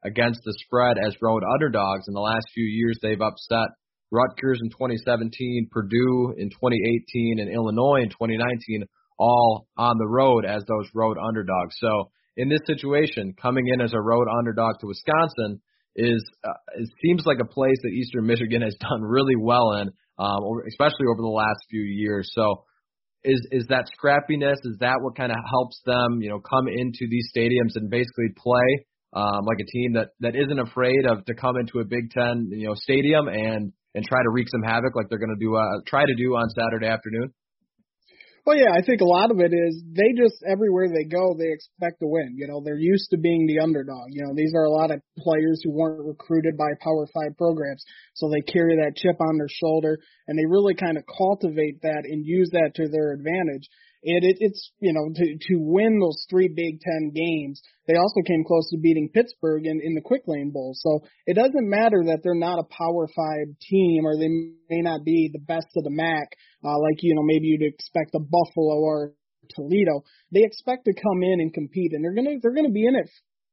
against 0.05 0.41
the 0.45 0.55
spread 0.65 0.99
as 0.99 1.17
road 1.23 1.43
underdogs. 1.55 2.07
In 2.07 2.15
the 2.15 2.21
last 2.21 2.47
few 2.53 2.65
years, 2.65 2.99
they've 3.01 3.21
upset 3.21 3.69
Rutgers 4.11 4.61
in 4.63 4.69
2017, 4.69 5.69
Purdue 5.71 6.35
in 6.37 6.51
2018, 6.51 7.39
and 7.41 7.49
Illinois 7.49 8.03
in 8.03 8.11
2019, 8.11 8.85
all 9.19 9.67
on 9.79 9.97
the 9.97 10.07
road 10.07 10.45
as 10.45 10.63
those 10.69 10.89
road 10.95 11.17
underdogs. 11.17 11.77
So 11.79 12.11
in 12.37 12.51
this 12.51 12.61
situation, 12.67 13.35
coming 13.41 13.69
in 13.73 13.81
as 13.81 13.95
a 13.95 14.01
road 14.01 14.27
underdog 14.29 14.81
to 14.81 14.87
Wisconsin 14.87 15.63
is 15.97 16.23
uh, 16.45 16.53
it 16.77 16.89
seems 17.03 17.25
like 17.25 17.39
a 17.41 17.47
place 17.47 17.77
that 17.83 17.91
Eastern 17.91 18.27
Michigan 18.27 18.63
has 18.63 18.77
done 18.81 19.03
really 19.03 19.37
well 19.37 19.73
in, 19.81 19.89
um, 20.19 20.41
especially 20.69 21.07
over 21.11 21.23
the 21.23 21.29
last 21.29 21.65
few 21.71 21.83
years. 21.83 22.31
So 22.35 22.65
is 23.25 23.47
is 23.51 23.67
that 23.69 23.87
scrappiness? 23.99 24.57
Is 24.65 24.79
that 24.81 24.99
what 25.01 25.17
kind 25.17 25.31
of 25.31 25.39
helps 25.51 25.81
them, 25.85 26.21
you 26.21 26.29
know, 26.29 26.41
come 26.41 26.69
into 26.69 27.07
these 27.09 27.31
stadiums 27.35 27.77
and 27.77 27.91
basically 27.91 28.29
play 28.37 28.87
um, 29.15 29.45
like 29.45 29.59
a 29.61 29.71
team 29.71 29.93
that 29.95 30.09
that 30.21 30.35
isn't 30.35 30.59
afraid 30.59 31.07
of 31.07 31.25
to 31.27 31.35
come 31.35 31.57
into 31.57 31.81
a 31.81 31.85
Big 31.85 32.11
Ten, 32.11 32.49
you 32.51 32.67
know, 32.67 32.75
stadium 32.75 33.29
and 33.29 33.73
and 33.95 34.05
try 34.05 34.23
to 34.23 34.31
wreak 34.31 34.49
some 34.49 34.63
havoc 34.63 34.97
like 34.97 35.07
they're 35.09 35.19
going 35.19 35.37
to 35.39 35.45
do 35.45 35.55
uh, 35.55 35.81
try 35.87 36.05
to 36.05 36.15
do 36.15 36.35
on 36.35 36.49
Saturday 36.51 36.87
afternoon? 36.87 37.33
Well, 38.45 38.59
yeah, 38.59 38.75
I 38.75 38.83
think 38.83 39.01
a 39.01 39.07
lot 39.07 39.31
of 39.31 39.39
it 39.39 39.55
is 39.55 39.85
they 39.87 40.19
just 40.19 40.43
everywhere 40.43 40.89
they 40.89 41.05
go, 41.05 41.37
they 41.39 41.53
expect 41.53 42.01
to 42.01 42.09
win. 42.09 42.35
You 42.37 42.49
know, 42.49 42.61
they're 42.65 42.75
used 42.75 43.11
to 43.11 43.17
being 43.17 43.47
the 43.47 43.61
underdog. 43.63 44.11
You 44.11 44.27
know, 44.27 44.35
these 44.35 44.53
are 44.57 44.65
a 44.65 44.71
lot 44.71 44.91
of 44.91 45.01
players 45.17 45.63
who 45.63 45.71
weren't 45.71 46.05
recruited 46.05 46.57
by 46.57 46.75
Power 46.83 47.07
Five 47.15 47.39
programs, 47.39 47.85
so 48.15 48.29
they 48.29 48.41
carry 48.41 48.77
that 48.83 48.97
chip 48.97 49.15
on 49.21 49.39
their 49.39 49.49
shoulder, 49.49 49.99
and 50.27 50.37
they 50.37 50.47
really 50.47 50.75
kind 50.75 50.99
of 50.99 51.05
cultivate 51.07 51.83
that 51.83 52.03
and 52.03 52.27
use 52.27 52.51
that 52.51 52.73
to 52.75 52.89
their 52.89 53.13
advantage. 53.13 53.69
And 54.05 54.25
it, 54.25 54.37
it's 54.41 54.73
you 54.81 54.93
know 54.93 55.13
to 55.15 55.25
to 55.25 55.55
win 55.59 56.01
those 56.01 56.27
three 56.29 56.49
Big 56.49 56.81
Ten 56.81 57.13
games, 57.15 57.63
they 57.87 57.95
also 57.95 58.21
came 58.27 58.45
close 58.45 58.69
to 58.71 58.79
beating 58.79 59.11
Pittsburgh 59.13 59.65
in 59.67 59.81
in 59.83 59.95
the 59.95 60.01
Quick 60.01 60.23
Lane 60.27 60.51
Bowl. 60.51 60.73
So 60.75 61.01
it 61.27 61.35
doesn't 61.35 61.71
matter 61.71 62.03
that 62.07 62.21
they're 62.23 62.35
not 62.35 62.59
a 62.59 62.65
Power 62.65 63.07
Five 63.15 63.55
team 63.61 64.05
or 64.05 64.17
they 64.17 64.29
may 64.69 64.83
not 64.83 65.05
be 65.05 65.31
the 65.33 65.39
best 65.39 65.69
of 65.77 65.85
the 65.85 65.91
MAC, 65.91 66.29
uh, 66.65 66.79
like 66.81 66.99
you 67.03 67.15
know 67.15 67.23
maybe 67.23 67.47
you'd 67.47 67.63
expect 67.63 68.15
a 68.15 68.21
Buffalo 68.21 68.81
or 68.81 69.13
Toledo. 69.55 70.03
They 70.33 70.43
expect 70.43 70.87
to 70.87 70.95
come 70.95 71.23
in 71.23 71.41
and 71.41 71.55
compete, 71.55 71.93
and 71.93 72.05
they're 72.05 72.15
gonna 72.15 72.39
they're 72.43 72.55
gonna 72.55 72.71
be 72.71 72.87
in 72.87 72.97
it 72.97 73.09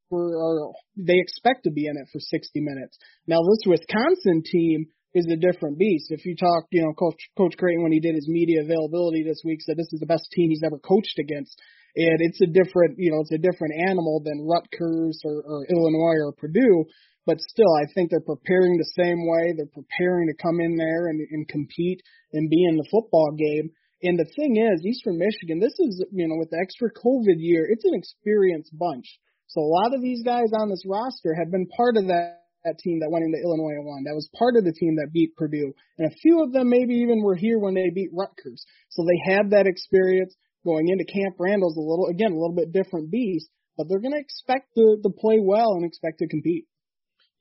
for 0.10 0.36
or 0.36 0.74
they 0.98 1.20
expect 1.20 1.66
to 1.66 1.72
be 1.72 1.86
in 1.86 1.96
it 1.96 2.08
for 2.12 2.20
60 2.20 2.60
minutes. 2.60 2.98
Now 3.28 3.38
this 3.38 3.66
Wisconsin 3.68 4.44
team 4.44 4.88
is 5.14 5.28
a 5.32 5.38
different 5.38 5.80
beast. 5.80 6.12
If 6.12 6.26
you 6.26 6.36
talk, 6.36 6.66
you 6.72 6.84
know, 6.84 6.94
Coach 6.94 7.18
Coach 7.38 7.58
Creighton 7.58 7.84
when 7.84 7.92
he 7.92 8.00
did 8.00 8.16
his 8.16 8.28
media 8.28 8.62
availability 8.62 9.24
this 9.24 9.42
week 9.44 9.62
said 9.62 9.78
this 9.78 9.92
is 9.92 10.00
the 10.00 10.06
best 10.06 10.30
team 10.32 10.50
he's 10.50 10.64
ever 10.66 10.78
coached 10.78 11.18
against, 11.20 11.58
and 11.96 12.22
it's 12.22 12.42
a 12.42 12.48
different, 12.48 12.96
you 12.98 13.12
know, 13.12 13.22
it's 13.22 13.34
a 13.34 13.42
different 13.42 13.74
animal 13.88 14.22
than 14.24 14.46
Rutgers 14.46 15.22
or, 15.26 15.42
or 15.42 15.66
Illinois 15.70 16.22
or 16.22 16.34
Purdue. 16.34 16.86
But 17.26 17.42
still, 17.42 17.70
I 17.78 17.86
think 17.94 18.10
they're 18.10 18.26
preparing 18.26 18.78
the 18.78 18.94
same 18.98 19.28
way. 19.28 19.54
They're 19.54 19.70
preparing 19.70 20.30
to 20.30 20.42
come 20.42 20.60
in 20.60 20.78
there 20.78 21.08
and, 21.08 21.20
and 21.30 21.48
compete 21.48 22.02
and 22.34 22.50
be 22.50 22.66
in 22.66 22.78
the 22.78 22.88
football 22.90 23.32
game. 23.38 23.70
And 24.02 24.18
the 24.18 24.30
thing 24.36 24.56
is, 24.58 24.86
Eastern 24.86 25.20
Michigan, 25.20 25.60
this 25.60 25.78
is, 25.78 26.06
you 26.12 26.28
know, 26.28 26.38
with 26.40 26.50
the 26.50 26.58
extra 26.62 26.90
COVID 26.90 27.38
year, 27.38 27.68
it's 27.70 27.86
an 27.86 27.94
experienced 27.94 28.72
bunch. 28.78 29.20
So 29.48 29.62
a 29.62 29.74
lot 29.82 29.94
of 29.94 30.02
these 30.02 30.24
guys 30.24 30.50
on 30.58 30.70
this 30.70 30.84
roster 30.88 31.36
have 31.36 31.52
been 31.52 31.68
part 31.68 31.98
of 31.98 32.08
that 32.08 32.49
that 32.66 32.80
team 32.80 33.00
that 33.00 33.12
went 33.12 33.26
into 33.26 33.40
Illinois 33.40 33.80
and 33.80 33.86
won. 33.86 34.04
That 34.04 34.16
was 34.16 34.30
part 34.38 34.56
of 34.56 34.64
the 34.64 34.74
team 34.74 34.96
that 34.98 35.14
beat 35.14 35.36
Purdue. 35.36 35.74
And 35.98 36.12
a 36.12 36.16
few 36.16 36.44
of 36.44 36.52
them 36.52 36.70
maybe 36.70 36.96
even 36.96 37.24
were 37.24 37.36
here 37.36 37.60
when 37.60 37.74
they 37.74 37.90
beat 37.90 38.12
Rutgers. 38.14 38.66
So 38.90 39.04
they 39.04 39.34
have 39.34 39.52
that 39.52 39.68
experience 39.68 40.36
going 40.66 40.90
into 40.90 41.06
Camp 41.06 41.36
Randall's 41.40 41.78
a 41.78 41.82
little, 41.82 42.08
again, 42.08 42.32
a 42.32 42.40
little 42.40 42.56
bit 42.56 42.74
different 42.74 43.12
beast, 43.12 43.48
but 43.78 43.88
they're 43.88 44.04
going 44.04 44.14
to 44.14 44.20
expect 44.20 44.76
to, 44.76 44.98
to 45.02 45.10
play 45.10 45.40
well 45.40 45.74
and 45.74 45.86
expect 45.86 46.20
to 46.20 46.28
compete. 46.28 46.66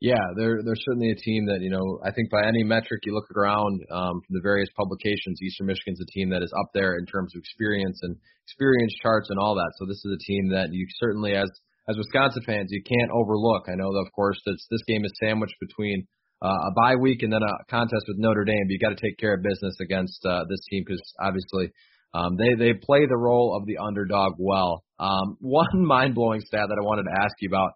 Yeah, 0.00 0.22
they're 0.36 0.62
they're 0.62 0.78
certainly 0.78 1.10
a 1.10 1.18
team 1.18 1.46
that 1.46 1.58
you 1.58 1.70
know 1.70 1.98
I 2.06 2.12
think 2.12 2.30
by 2.30 2.46
any 2.46 2.62
metric 2.62 3.02
you 3.04 3.14
look 3.14 3.26
around 3.34 3.82
um, 3.90 4.22
from 4.22 4.30
the 4.30 4.40
various 4.40 4.70
publications, 4.78 5.42
Eastern 5.42 5.66
Michigan's 5.66 6.00
a 6.00 6.06
team 6.06 6.30
that 6.30 6.42
is 6.42 6.54
up 6.54 6.70
there 6.72 6.94
in 6.98 7.06
terms 7.06 7.34
of 7.34 7.40
experience 7.40 7.98
and 8.02 8.14
experience 8.46 8.94
charts 9.02 9.28
and 9.28 9.40
all 9.40 9.56
that. 9.56 9.72
So 9.76 9.86
this 9.86 9.98
is 10.04 10.14
a 10.14 10.22
team 10.22 10.50
that 10.50 10.68
you 10.70 10.86
certainly 11.02 11.34
as 11.34 11.50
as 11.88 11.96
Wisconsin 11.96 12.42
fans, 12.44 12.68
you 12.70 12.82
can't 12.82 13.10
overlook. 13.10 13.64
I 13.68 13.74
know, 13.74 13.88
of 13.88 14.12
course, 14.12 14.38
that 14.46 14.58
this 14.70 14.82
game 14.86 15.04
is 15.04 15.12
sandwiched 15.22 15.56
between 15.60 16.06
uh, 16.42 16.68
a 16.68 16.72
bye 16.76 16.96
week 16.96 17.22
and 17.22 17.32
then 17.32 17.42
a 17.42 17.64
contest 17.70 18.04
with 18.06 18.18
Notre 18.18 18.44
Dame. 18.44 18.66
But 18.66 18.72
you 18.72 18.78
got 18.78 18.96
to 18.96 19.02
take 19.02 19.18
care 19.18 19.34
of 19.34 19.42
business 19.42 19.74
against 19.80 20.24
uh, 20.24 20.44
this 20.48 20.60
team 20.70 20.84
because 20.86 21.02
obviously 21.18 21.72
um, 22.14 22.36
they 22.36 22.54
they 22.58 22.72
play 22.74 23.06
the 23.06 23.16
role 23.16 23.56
of 23.56 23.66
the 23.66 23.78
underdog 23.78 24.34
well. 24.38 24.84
Um, 24.98 25.36
one 25.40 25.84
mind 25.84 26.14
blowing 26.14 26.40
stat 26.40 26.66
that 26.68 26.78
I 26.78 26.84
wanted 26.84 27.04
to 27.04 27.16
ask 27.22 27.34
you 27.40 27.48
about 27.48 27.72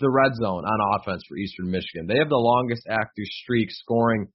the 0.00 0.10
red 0.10 0.34
zone 0.34 0.64
on 0.64 0.98
offense 0.98 1.22
for 1.28 1.36
Eastern 1.36 1.70
Michigan. 1.70 2.06
They 2.06 2.16
have 2.16 2.30
the 2.30 2.36
longest 2.36 2.82
active 2.88 3.26
streak 3.26 3.68
scoring. 3.70 4.28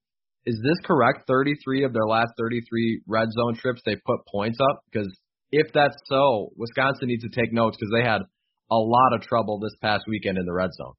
Is 0.46 0.62
this 0.62 0.78
correct? 0.86 1.24
33 1.28 1.86
of 1.86 1.94
their 1.94 2.06
last 2.06 2.34
33 2.38 3.02
red 3.08 3.30
zone 3.32 3.56
trips 3.56 3.82
they 3.84 3.96
put 3.96 4.20
points 4.32 4.60
up 4.62 4.82
because 4.92 5.12
if 5.52 5.74
that's 5.74 5.96
so, 6.06 6.52
Wisconsin 6.56 7.08
needs 7.08 7.24
to 7.24 7.30
take 7.30 7.52
notes 7.52 7.78
because 7.80 7.92
they 7.92 8.08
had 8.08 8.22
a 8.70 8.78
lot 8.78 9.14
of 9.14 9.22
trouble 9.22 9.60
this 9.60 9.76
past 9.82 10.06
weekend 10.08 10.38
in 10.38 10.46
the 10.46 10.54
red 10.54 10.74
zone. 10.74 10.94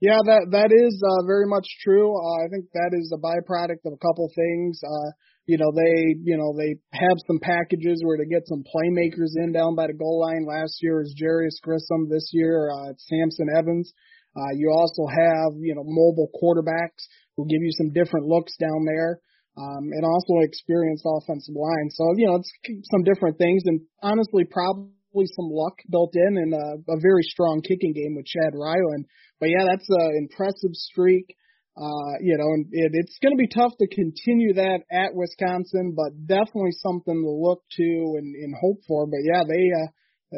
Yeah, 0.00 0.16
that 0.24 0.48
that 0.56 0.72
is 0.72 0.96
uh, 1.04 1.28
very 1.28 1.44
much 1.44 1.68
true. 1.84 2.16
Uh, 2.16 2.44
I 2.44 2.48
think 2.48 2.72
that 2.72 2.96
is 2.96 3.12
a 3.12 3.20
byproduct 3.20 3.84
of 3.84 3.92
a 3.92 4.00
couple 4.00 4.32
things. 4.32 4.80
Uh, 4.80 5.12
you 5.44 5.58
know, 5.60 5.68
they 5.76 6.16
you 6.24 6.40
know 6.40 6.56
they 6.56 6.80
have 6.96 7.20
some 7.28 7.38
packages 7.38 8.00
where 8.00 8.16
to 8.16 8.24
get 8.24 8.48
some 8.48 8.64
playmakers 8.64 9.36
in 9.36 9.52
down 9.52 9.76
by 9.76 9.88
the 9.88 9.92
goal 9.92 10.24
line. 10.24 10.48
Last 10.48 10.80
year 10.80 11.02
is 11.02 11.12
Jarius 11.20 11.60
Grissom. 11.60 12.08
This 12.08 12.30
year, 12.32 12.72
uh, 12.72 12.96
it's 12.96 13.04
Samson 13.12 13.52
Evans. 13.52 13.92
Uh, 14.32 14.56
you 14.56 14.72
also 14.72 15.04
have 15.04 15.52
you 15.60 15.76
know 15.76 15.84
mobile 15.84 16.32
quarterbacks 16.32 17.04
who 17.36 17.44
give 17.44 17.60
you 17.60 17.72
some 17.76 17.92
different 17.92 18.24
looks 18.26 18.56
down 18.56 18.86
there. 18.86 19.20
Um, 19.58 19.90
and 19.92 20.04
also 20.06 20.40
experienced 20.46 21.04
offensive 21.04 21.56
line. 21.58 21.90
So, 21.90 22.14
you 22.16 22.28
know, 22.28 22.36
it's 22.36 22.50
some 22.88 23.02
different 23.02 23.36
things 23.36 23.64
and 23.66 23.80
honestly 24.00 24.44
probably 24.44 24.94
some 25.12 25.50
luck 25.50 25.78
built 25.90 26.14
in 26.14 26.36
and 26.38 26.54
a, 26.54 26.92
a 26.92 27.00
very 27.00 27.22
strong 27.22 27.62
kicking 27.62 27.92
game 27.92 28.14
with 28.16 28.26
Chad 28.26 28.54
Ryland. 28.54 29.06
But 29.38 29.50
yeah, 29.50 29.64
that's 29.68 29.88
an 29.88 30.16
impressive 30.18 30.74
streak. 30.74 31.36
Uh, 31.78 32.18
you 32.20 32.36
know, 32.36 32.50
and 32.52 32.66
it, 32.72 32.92
it's 32.92 33.16
going 33.22 33.32
to 33.32 33.40
be 33.40 33.48
tough 33.48 33.72
to 33.78 33.86
continue 33.88 34.52
that 34.54 34.82
at 34.90 35.14
Wisconsin, 35.14 35.94
but 35.96 36.12
definitely 36.26 36.76
something 36.76 37.14
to 37.14 37.30
look 37.30 37.62
to 37.78 38.18
and, 38.18 38.34
and 38.34 38.54
hope 38.60 38.82
for. 38.86 39.06
But 39.06 39.22
yeah, 39.24 39.42
they, 39.48 39.70
uh, 39.72 39.88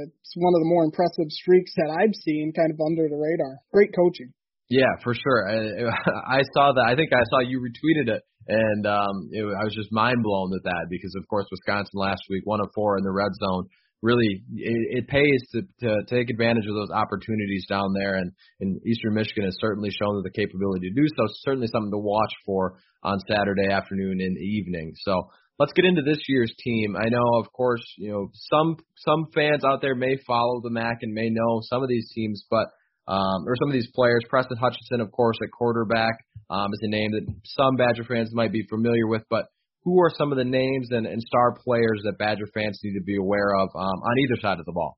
it's 0.06 0.34
one 0.36 0.54
of 0.54 0.60
the 0.60 0.70
more 0.70 0.84
impressive 0.84 1.32
streaks 1.32 1.72
that 1.76 1.90
I've 1.90 2.14
seen 2.14 2.52
kind 2.54 2.70
of 2.70 2.78
under 2.78 3.08
the 3.08 3.16
radar. 3.16 3.58
Great 3.72 3.90
coaching. 3.96 4.32
Yeah, 4.68 4.92
for 5.02 5.14
sure. 5.14 5.48
I, 5.48 6.38
I 6.38 6.40
saw 6.54 6.72
that. 6.72 6.86
I 6.86 6.94
think 6.96 7.10
I 7.12 7.24
saw 7.28 7.40
you 7.40 7.60
retweeted 7.60 8.08
it, 8.08 8.22
and 8.48 8.86
um, 8.86 9.28
it, 9.32 9.42
I 9.42 9.64
was 9.64 9.74
just 9.74 9.92
mind 9.92 10.22
blown 10.22 10.54
at 10.54 10.64
that 10.64 10.86
because, 10.88 11.14
of 11.16 11.26
course, 11.28 11.46
Wisconsin 11.50 11.98
last 11.98 12.22
week, 12.30 12.42
one 12.44 12.60
of 12.60 12.70
four 12.74 12.96
in 12.96 13.04
the 13.04 13.12
red 13.12 13.32
zone 13.36 13.68
really 14.02 14.42
it, 14.54 15.04
it 15.04 15.08
pays 15.08 15.40
to, 15.52 15.62
to 15.80 16.02
take 16.08 16.28
advantage 16.28 16.66
of 16.68 16.74
those 16.74 16.90
opportunities 16.90 17.66
down 17.68 17.94
there 17.94 18.16
and, 18.16 18.32
and 18.60 18.80
Eastern 18.86 19.14
Michigan 19.14 19.44
has 19.44 19.56
certainly 19.60 19.90
shown 19.90 20.22
the 20.22 20.30
capability 20.30 20.88
to 20.88 20.94
do 20.94 21.06
so. 21.16 21.24
Certainly 21.44 21.68
something 21.68 21.92
to 21.92 21.98
watch 21.98 22.32
for 22.44 22.78
on 23.02 23.18
Saturday 23.28 23.68
afternoon 23.70 24.20
and 24.20 24.36
evening. 24.38 24.92
So 25.04 25.28
let's 25.58 25.72
get 25.72 25.84
into 25.84 26.02
this 26.02 26.18
year's 26.28 26.52
team. 26.58 26.96
I 26.96 27.08
know 27.08 27.38
of 27.38 27.52
course, 27.52 27.84
you 27.96 28.10
know, 28.10 28.28
some 28.50 28.76
some 28.96 29.26
fans 29.34 29.64
out 29.64 29.80
there 29.80 29.94
may 29.94 30.16
follow 30.26 30.60
the 30.62 30.70
MAC 30.70 30.98
and 31.02 31.14
may 31.14 31.30
know 31.30 31.60
some 31.62 31.82
of 31.82 31.88
these 31.88 32.10
teams, 32.14 32.44
but 32.50 32.66
um, 33.08 33.44
or 33.46 33.56
some 33.56 33.68
of 33.68 33.72
these 33.72 33.90
players. 33.94 34.22
Preston 34.28 34.56
Hutchinson, 34.58 35.00
of 35.00 35.10
course, 35.10 35.36
at 35.42 35.50
quarterback, 35.50 36.14
um, 36.50 36.68
is 36.72 36.80
a 36.82 36.88
name 36.88 37.10
that 37.12 37.26
some 37.44 37.76
Badger 37.76 38.04
fans 38.04 38.30
might 38.32 38.52
be 38.52 38.64
familiar 38.68 39.06
with, 39.08 39.22
but 39.28 39.46
who 39.84 40.00
are 40.00 40.10
some 40.16 40.30
of 40.30 40.38
the 40.38 40.44
names 40.44 40.88
and, 40.90 41.06
and 41.06 41.20
star 41.22 41.54
players 41.64 42.02
that 42.04 42.18
Badger 42.18 42.46
fans 42.54 42.80
need 42.82 42.98
to 42.98 43.04
be 43.04 43.16
aware 43.16 43.54
of 43.54 43.68
um, 43.74 43.98
on 44.02 44.18
either 44.18 44.40
side 44.40 44.60
of 44.60 44.66
the 44.66 44.72
ball? 44.72 44.96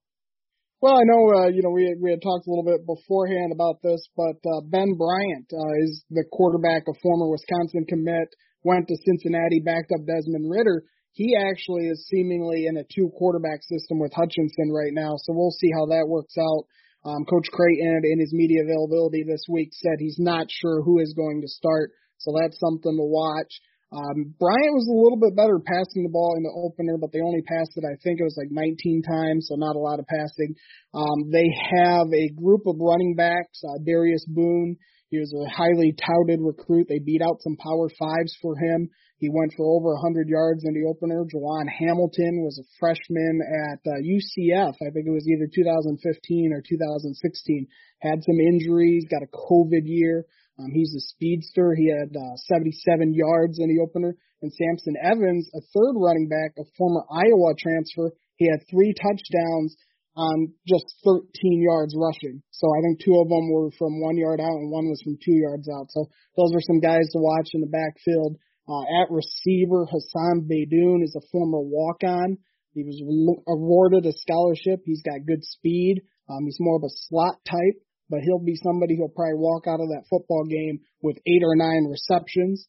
Well, 0.84 1.00
I 1.00 1.08
know 1.08 1.22
uh, 1.32 1.48
you 1.48 1.64
know 1.64 1.72
we 1.72 1.96
we 1.96 2.10
had 2.12 2.20
talked 2.20 2.44
a 2.46 2.50
little 2.52 2.68
bit 2.68 2.84
beforehand 2.84 3.56
about 3.56 3.80
this, 3.80 4.04
but 4.12 4.36
uh, 4.44 4.60
Ben 4.68 4.92
Bryant 5.00 5.48
uh, 5.48 5.74
is 5.80 6.04
the 6.10 6.28
quarterback, 6.28 6.84
a 6.84 6.92
former 7.00 7.32
Wisconsin 7.32 7.88
commit, 7.88 8.28
went 8.64 8.88
to 8.88 8.96
Cincinnati, 9.00 9.64
backed 9.64 9.92
up 9.96 10.04
Desmond 10.04 10.44
Ridder. 10.44 10.84
He 11.16 11.32
actually 11.40 11.88
is 11.88 12.04
seemingly 12.12 12.66
in 12.66 12.76
a 12.76 12.84
two 12.84 13.08
quarterback 13.16 13.62
system 13.64 13.96
with 13.96 14.12
Hutchinson 14.12 14.68
right 14.76 14.92
now, 14.92 15.16
so 15.16 15.32
we'll 15.32 15.56
see 15.56 15.72
how 15.72 15.86
that 15.86 16.04
works 16.04 16.36
out. 16.36 16.68
Um, 17.08 17.24
Coach 17.24 17.48
Creighton, 17.48 18.04
in 18.04 18.20
his 18.20 18.32
media 18.32 18.60
availability 18.64 19.24
this 19.24 19.44
week, 19.48 19.72
said 19.72 19.96
he's 19.96 20.18
not 20.18 20.48
sure 20.50 20.82
who 20.82 20.98
is 21.00 21.14
going 21.16 21.40
to 21.40 21.48
start, 21.48 21.92
so 22.18 22.32
that's 22.36 22.60
something 22.60 22.92
to 22.92 23.08
watch. 23.08 23.52
Um, 23.94 24.34
Bryant 24.42 24.74
was 24.74 24.90
a 24.90 24.98
little 24.98 25.20
bit 25.22 25.38
better 25.38 25.62
passing 25.62 26.02
the 26.02 26.10
ball 26.10 26.34
in 26.34 26.42
the 26.42 26.50
opener, 26.50 26.98
but 26.98 27.14
they 27.14 27.22
only 27.22 27.42
passed 27.46 27.78
it, 27.78 27.86
I 27.86 27.94
think 28.02 28.18
it 28.18 28.26
was 28.26 28.34
like 28.34 28.50
19 28.50 29.06
times, 29.06 29.46
so 29.46 29.54
not 29.54 29.78
a 29.78 29.82
lot 29.82 30.02
of 30.02 30.06
passing. 30.10 30.58
Um, 30.90 31.30
they 31.30 31.46
have 31.78 32.10
a 32.10 32.34
group 32.34 32.66
of 32.66 32.82
running 32.82 33.14
backs, 33.14 33.62
uh, 33.62 33.78
Darius 33.86 34.26
Boone. 34.26 34.76
He 35.14 35.22
was 35.22 35.30
a 35.30 35.46
highly 35.46 35.94
touted 35.94 36.42
recruit. 36.42 36.90
They 36.90 36.98
beat 36.98 37.22
out 37.22 37.38
some 37.38 37.54
power 37.62 37.86
fives 37.94 38.34
for 38.42 38.58
him. 38.58 38.90
He 39.18 39.30
went 39.30 39.54
for 39.56 39.64
over 39.64 39.94
100 39.94 40.28
yards 40.28 40.64
in 40.66 40.74
the 40.74 40.90
opener. 40.90 41.22
Jawon 41.24 41.70
Hamilton 41.70 42.42
was 42.42 42.58
a 42.58 42.66
freshman 42.80 43.40
at 43.70 43.78
uh, 43.86 44.02
UCF. 44.02 44.74
I 44.74 44.90
think 44.90 45.06
it 45.06 45.14
was 45.14 45.28
either 45.30 45.46
2015 45.46 46.52
or 46.52 46.62
2016. 46.66 47.66
Had 48.02 48.24
some 48.26 48.40
injuries, 48.40 49.06
got 49.08 49.22
a 49.22 49.30
COVID 49.30 49.86
year. 49.86 50.26
Um, 50.58 50.70
he's 50.72 50.94
a 50.94 51.00
speedster. 51.00 51.74
He 51.74 51.90
had 51.90 52.14
uh, 52.14 52.36
77 52.36 53.14
yards 53.14 53.58
in 53.58 53.68
the 53.68 53.82
opener. 53.82 54.16
And 54.42 54.52
Samson 54.52 54.94
Evans, 55.02 55.48
a 55.54 55.60
third 55.74 55.96
running 55.96 56.28
back, 56.28 56.52
a 56.58 56.64
former 56.76 57.02
Iowa 57.10 57.54
transfer, 57.58 58.12
he 58.36 58.46
had 58.50 58.60
three 58.70 58.94
touchdowns 58.94 59.74
on 60.16 60.52
just 60.66 60.84
13 61.04 61.26
yards 61.62 61.94
rushing. 61.98 62.42
So 62.50 62.68
I 62.70 62.82
think 62.82 63.00
two 63.02 63.18
of 63.18 63.28
them 63.28 63.50
were 63.50 63.70
from 63.78 64.00
one 64.00 64.16
yard 64.16 64.40
out 64.40 64.60
and 64.62 64.70
one 64.70 64.86
was 64.86 65.02
from 65.02 65.18
two 65.18 65.34
yards 65.34 65.68
out. 65.68 65.90
So 65.90 66.06
those 66.36 66.54
are 66.54 66.62
some 66.62 66.78
guys 66.78 67.08
to 67.12 67.18
watch 67.18 67.50
in 67.54 67.60
the 67.60 67.72
backfield. 67.72 68.36
Uh, 68.68 68.84
at 69.02 69.10
receiver, 69.10 69.86
Hassan 69.90 70.46
Beydoun 70.48 71.02
is 71.02 71.16
a 71.16 71.26
former 71.32 71.60
walk-on. 71.60 72.38
He 72.74 72.82
was 72.82 73.00
awarded 73.46 74.06
a 74.06 74.12
scholarship. 74.12 74.80
He's 74.84 75.02
got 75.02 75.26
good 75.26 75.44
speed. 75.44 76.02
Um, 76.28 76.44
he's 76.44 76.60
more 76.60 76.76
of 76.76 76.82
a 76.82 76.94
slot 77.08 77.38
type 77.44 77.83
but 78.10 78.20
he'll 78.20 78.44
be 78.44 78.56
somebody 78.62 78.96
who'll 78.96 79.14
probably 79.14 79.38
walk 79.38 79.66
out 79.66 79.80
of 79.80 79.88
that 79.88 80.08
football 80.10 80.44
game 80.44 80.80
with 81.02 81.16
eight 81.26 81.42
or 81.42 81.56
nine 81.56 81.88
receptions. 81.88 82.68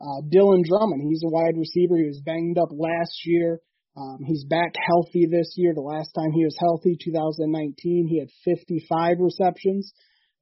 Uh, 0.00 0.20
Dylan 0.28 0.64
Drummond, 0.64 1.06
he's 1.08 1.22
a 1.24 1.30
wide 1.30 1.56
receiver. 1.56 1.96
He 1.96 2.08
was 2.08 2.20
banged 2.24 2.58
up 2.58 2.68
last 2.70 3.24
year. 3.24 3.60
Um, 3.96 4.18
he's 4.26 4.44
back 4.44 4.74
healthy 4.74 5.26
this 5.30 5.54
year. 5.56 5.72
The 5.72 5.80
last 5.80 6.10
time 6.12 6.32
he 6.32 6.44
was 6.44 6.56
healthy, 6.58 6.98
2019, 6.98 8.08
he 8.10 8.18
had 8.18 8.28
55 8.44 9.16
receptions. 9.20 9.92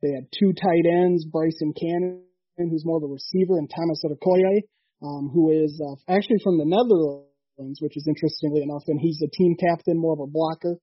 They 0.00 0.10
had 0.10 0.32
two 0.32 0.52
tight 0.52 0.88
ends, 0.88 1.26
Bryson 1.26 1.74
Cannon, 1.78 2.24
who's 2.56 2.84
more 2.84 2.96
of 2.96 3.04
a 3.04 3.12
receiver, 3.12 3.58
and 3.58 3.70
Thomas 3.70 4.02
Okoye, 4.04 4.64
um, 5.04 5.30
who 5.32 5.52
is 5.52 5.78
uh, 5.78 5.94
actually 6.08 6.40
from 6.42 6.58
the 6.58 6.64
Netherlands, 6.64 7.78
which 7.80 7.96
is 7.96 8.08
interestingly 8.08 8.62
enough, 8.62 8.82
and 8.88 8.98
he's 8.98 9.20
a 9.22 9.30
team 9.30 9.54
captain, 9.60 10.00
more 10.00 10.14
of 10.14 10.20
a 10.20 10.26
blocker. 10.26 10.78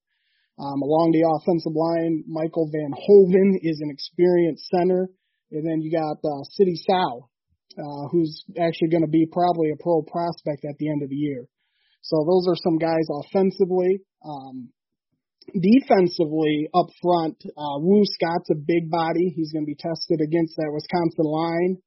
Um, 0.60 0.84
along 0.84 1.16
the 1.16 1.24
offensive 1.24 1.72
line, 1.72 2.28
Michael 2.28 2.68
Van 2.68 2.92
Hoven 2.92 3.60
is 3.64 3.80
an 3.80 3.90
experienced 3.90 4.68
center. 4.68 5.08
And 5.52 5.66
then 5.66 5.82
you 5.82 5.90
got 5.90 6.20
uh, 6.20 6.44
Sidy 6.52 6.76
Sow, 6.76 7.30
uh, 7.80 8.04
who's 8.12 8.44
actually 8.60 8.90
going 8.90 9.08
to 9.08 9.10
be 9.10 9.26
probably 9.32 9.72
a 9.72 9.82
pro 9.82 10.04
prospect 10.04 10.68
at 10.68 10.78
the 10.78 10.90
end 10.92 11.02
of 11.02 11.10
the 11.10 11.16
year. 11.16 11.48
So 12.02 12.28
those 12.28 12.46
are 12.48 12.60
some 12.60 12.78
guys 12.78 13.08
offensively. 13.08 14.04
Um, 14.24 14.70
defensively, 15.56 16.70
up 16.74 16.88
front, 17.02 17.42
uh, 17.58 17.80
Woo 17.80 18.04
Scott's 18.06 18.52
a 18.52 18.60
big 18.60 18.92
body. 18.92 19.34
He's 19.36 19.52
going 19.52 19.66
to 19.66 19.72
be 19.72 19.80
tested 19.80 20.22
against 20.22 20.56
that 20.58 20.72
Wisconsin 20.72 21.26
line. 21.26 21.78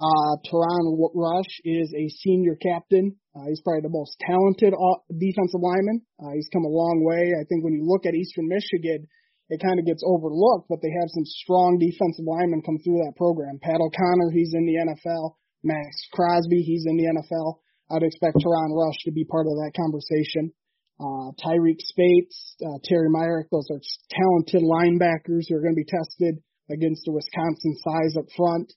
Uh, 0.00 0.40
Teron 0.48 0.96
Rush 1.12 1.60
is 1.62 1.92
a 1.92 2.08
senior 2.24 2.56
captain. 2.56 3.20
Uh, 3.36 3.44
he's 3.52 3.60
probably 3.60 3.84
the 3.84 3.92
most 3.92 4.16
talented 4.24 4.72
defensive 5.12 5.60
lineman. 5.60 6.00
Uh, 6.16 6.32
he's 6.32 6.48
come 6.48 6.64
a 6.64 6.72
long 6.72 7.04
way. 7.04 7.36
I 7.36 7.44
think 7.44 7.62
when 7.62 7.76
you 7.76 7.84
look 7.84 8.08
at 8.08 8.16
Eastern 8.16 8.48
Michigan, 8.48 9.04
it 9.52 9.60
kind 9.60 9.76
of 9.76 9.84
gets 9.84 10.00
overlooked, 10.00 10.72
but 10.72 10.80
they 10.80 10.88
have 10.88 11.12
some 11.12 11.28
strong 11.28 11.76
defensive 11.76 12.24
linemen 12.24 12.64
come 12.64 12.80
through 12.80 13.04
that 13.04 13.18
program. 13.20 13.60
Pat 13.60 13.76
O'Connor, 13.76 14.32
he's 14.32 14.56
in 14.56 14.64
the 14.64 14.80
NFL. 14.88 15.36
Maxx 15.62 16.08
Crosby, 16.16 16.62
he's 16.64 16.86
in 16.88 16.96
the 16.96 17.12
NFL. 17.20 17.60
I'd 17.92 18.06
expect 18.06 18.40
Teron 18.40 18.72
Rush 18.72 18.96
to 19.04 19.12
be 19.12 19.28
part 19.28 19.44
of 19.44 19.58
that 19.60 19.76
conversation. 19.76 20.54
Uh, 20.96 21.36
Tyreek 21.44 21.80
Spates, 21.80 22.56
uh, 22.64 22.80
Terry 22.84 23.10
Myrick, 23.12 23.50
those 23.50 23.68
are 23.68 23.80
talented 24.08 24.64
linebackers 24.64 25.44
who 25.48 25.56
are 25.56 25.64
going 25.64 25.76
to 25.76 25.84
be 25.84 25.92
tested 25.92 26.40
against 26.70 27.04
the 27.04 27.12
Wisconsin 27.12 27.76
size 27.84 28.16
up 28.16 28.28
front. 28.36 28.72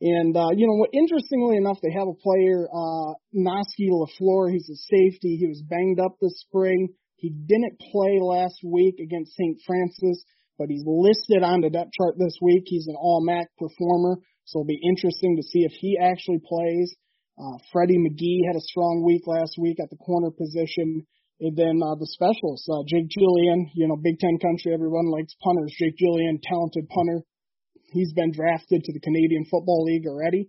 And, 0.00 0.36
uh, 0.36 0.52
you 0.54 0.66
know, 0.66 0.76
what, 0.76 0.90
interestingly 0.92 1.56
enough, 1.56 1.78
they 1.82 1.92
have 1.92 2.08
a 2.08 2.20
player, 2.20 2.68
uh, 2.68 3.16
Noski 3.32 3.88
LaFleur. 3.88 4.52
He's 4.52 4.68
a 4.68 4.76
safety. 4.92 5.36
He 5.40 5.46
was 5.46 5.62
banged 5.62 6.00
up 6.00 6.16
this 6.20 6.40
spring. 6.40 6.88
He 7.16 7.30
didn't 7.30 7.80
play 7.92 8.20
last 8.20 8.60
week 8.62 9.00
against 9.00 9.34
St. 9.36 9.56
Francis, 9.66 10.22
but 10.58 10.68
he's 10.68 10.84
listed 10.84 11.42
on 11.42 11.62
the 11.62 11.70
depth 11.70 11.92
chart 11.96 12.16
this 12.18 12.36
week. 12.42 12.64
He's 12.66 12.88
an 12.88 12.96
all 12.96 13.24
MAC 13.24 13.48
performer, 13.56 14.20
so 14.44 14.60
it'll 14.60 14.68
be 14.68 14.80
interesting 14.84 15.36
to 15.36 15.42
see 15.42 15.64
if 15.64 15.72
he 15.72 15.96
actually 15.98 16.40
plays. 16.44 16.94
Uh, 17.38 17.56
Freddie 17.72 17.98
McGee 17.98 18.46
had 18.46 18.56
a 18.56 18.68
strong 18.68 19.02
week 19.04 19.26
last 19.26 19.56
week 19.58 19.80
at 19.80 19.88
the 19.88 19.96
corner 19.96 20.30
position. 20.30 21.06
And 21.40 21.56
then 21.56 21.80
uh, 21.84 21.96
the 21.96 22.08
specials, 22.08 22.64
uh, 22.64 22.80
Jake 22.88 23.08
Julien, 23.08 23.68
you 23.74 23.88
know, 23.88 23.96
Big 23.96 24.18
Ten 24.18 24.38
country, 24.40 24.72
everyone 24.72 25.12
likes 25.12 25.36
punters. 25.44 25.74
Jake 25.78 25.96
Julien, 25.96 26.40
talented 26.42 26.88
punter. 26.88 27.24
He's 27.92 28.12
been 28.12 28.32
drafted 28.32 28.84
to 28.84 28.92
the 28.92 29.00
Canadian 29.00 29.44
Football 29.44 29.84
League 29.84 30.06
already. 30.06 30.48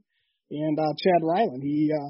And 0.50 0.80
uh, 0.80 0.94
Chad 0.98 1.22
Ryland, 1.24 1.62
he, 1.64 1.92
uh, 1.92 2.10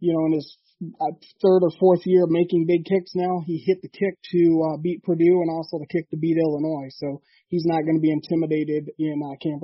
you 0.00 0.12
know, 0.12 0.26
in 0.26 0.32
his 0.32 0.58
uh, 1.00 1.14
third 1.40 1.62
or 1.62 1.70
fourth 1.78 2.02
year 2.04 2.26
making 2.26 2.66
big 2.66 2.84
kicks 2.84 3.12
now, 3.14 3.42
he 3.46 3.62
hit 3.64 3.80
the 3.82 3.88
kick 3.88 4.18
to 4.32 4.42
uh, 4.68 4.76
beat 4.82 5.02
Purdue 5.02 5.40
and 5.42 5.50
also 5.50 5.78
the 5.78 5.86
kick 5.86 6.10
to 6.10 6.16
beat 6.16 6.36
Illinois. 6.36 6.90
So 6.90 7.22
he's 7.48 7.64
not 7.64 7.82
going 7.82 7.96
to 7.96 8.02
be 8.02 8.12
intimidated 8.12 8.90
in 8.98 9.22
uh, 9.24 9.36
Camp 9.42 9.62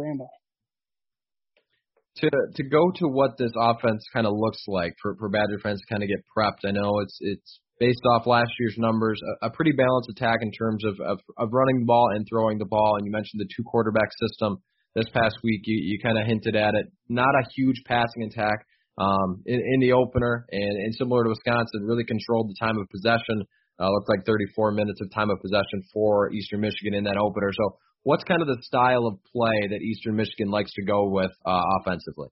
to 2.17 2.31
to 2.57 2.63
go 2.65 2.91
to 2.97 3.09
what 3.09 3.39
this 3.39 3.53
offense 3.57 4.05
kind 4.13 4.27
of 4.27 4.35
looks 4.37 4.63
like 4.69 4.95
for 5.01 5.17
for 5.17 5.29
Badger 5.29 5.59
fans 5.63 5.81
to 5.81 5.87
kind 5.87 6.03
of 6.03 6.09
get 6.09 6.25
prepped. 6.37 6.69
I 6.69 6.73
know 6.73 7.01
it's 7.01 7.17
it's 7.21 7.61
based 7.81 8.03
off 8.11 8.27
last 8.27 8.53
year's 8.61 8.77
numbers, 8.79 9.21
a, 9.43 9.47
a 9.47 9.51
pretty 9.51 9.73
balanced 9.73 10.11
attack 10.11 10.39
in 10.43 10.53
terms 10.53 10.85
of, 10.85 11.01
of 11.01 11.21
of 11.39 11.49
running 11.53 11.81
the 11.81 11.87
ball 11.87 12.11
and 12.15 12.27
throwing 12.29 12.59
the 12.59 12.67
ball. 12.67 12.97
And 12.97 13.07
you 13.07 13.13
mentioned 13.13 13.41
the 13.41 13.49
two 13.57 13.63
quarterback 13.65 14.11
system 14.21 14.59
this 14.95 15.07
past 15.15 15.37
week. 15.43 15.63
You 15.65 15.79
you 15.83 15.99
kind 16.03 16.19
of 16.19 16.27
hinted 16.27 16.57
at 16.57 16.75
it. 16.75 16.87
Not 17.09 17.35
a 17.35 17.49
huge 17.55 17.83
passing 17.87 18.25
attack 18.25 18.67
um, 18.99 19.43
in, 19.47 19.61
in 19.61 19.81
the 19.81 19.93
opener, 19.93 20.47
and, 20.51 20.77
and 20.85 20.95
similar 20.95 21.25
to 21.25 21.31
Wisconsin, 21.31 21.85
really 21.85 22.05
controlled 22.05 22.49
the 22.49 22.57
time 22.61 22.79
of 22.79 22.89
possession. 22.91 23.45
Uh, 23.81 23.89
looked 23.91 24.09
like 24.09 24.25
34 24.27 24.73
minutes 24.73 25.01
of 25.01 25.11
time 25.13 25.31
of 25.31 25.41
possession 25.41 25.83
for 25.93 26.31
Eastern 26.31 26.61
Michigan 26.61 26.95
in 26.95 27.05
that 27.05 27.17
opener. 27.17 27.51
So 27.53 27.79
What's 28.05 28.25
kind 28.25 28.43
of 28.43 28.49
the 28.49 28.59
style 28.63 29.07
of 29.07 29.23
play 29.31 29.71
that 29.71 29.79
Eastern 29.81 30.17
Michigan 30.17 30.51
likes 30.51 30.73
to 30.75 30.83
go 30.83 31.09
with 31.09 31.31
uh, 31.47 31.63
offensively? 31.79 32.29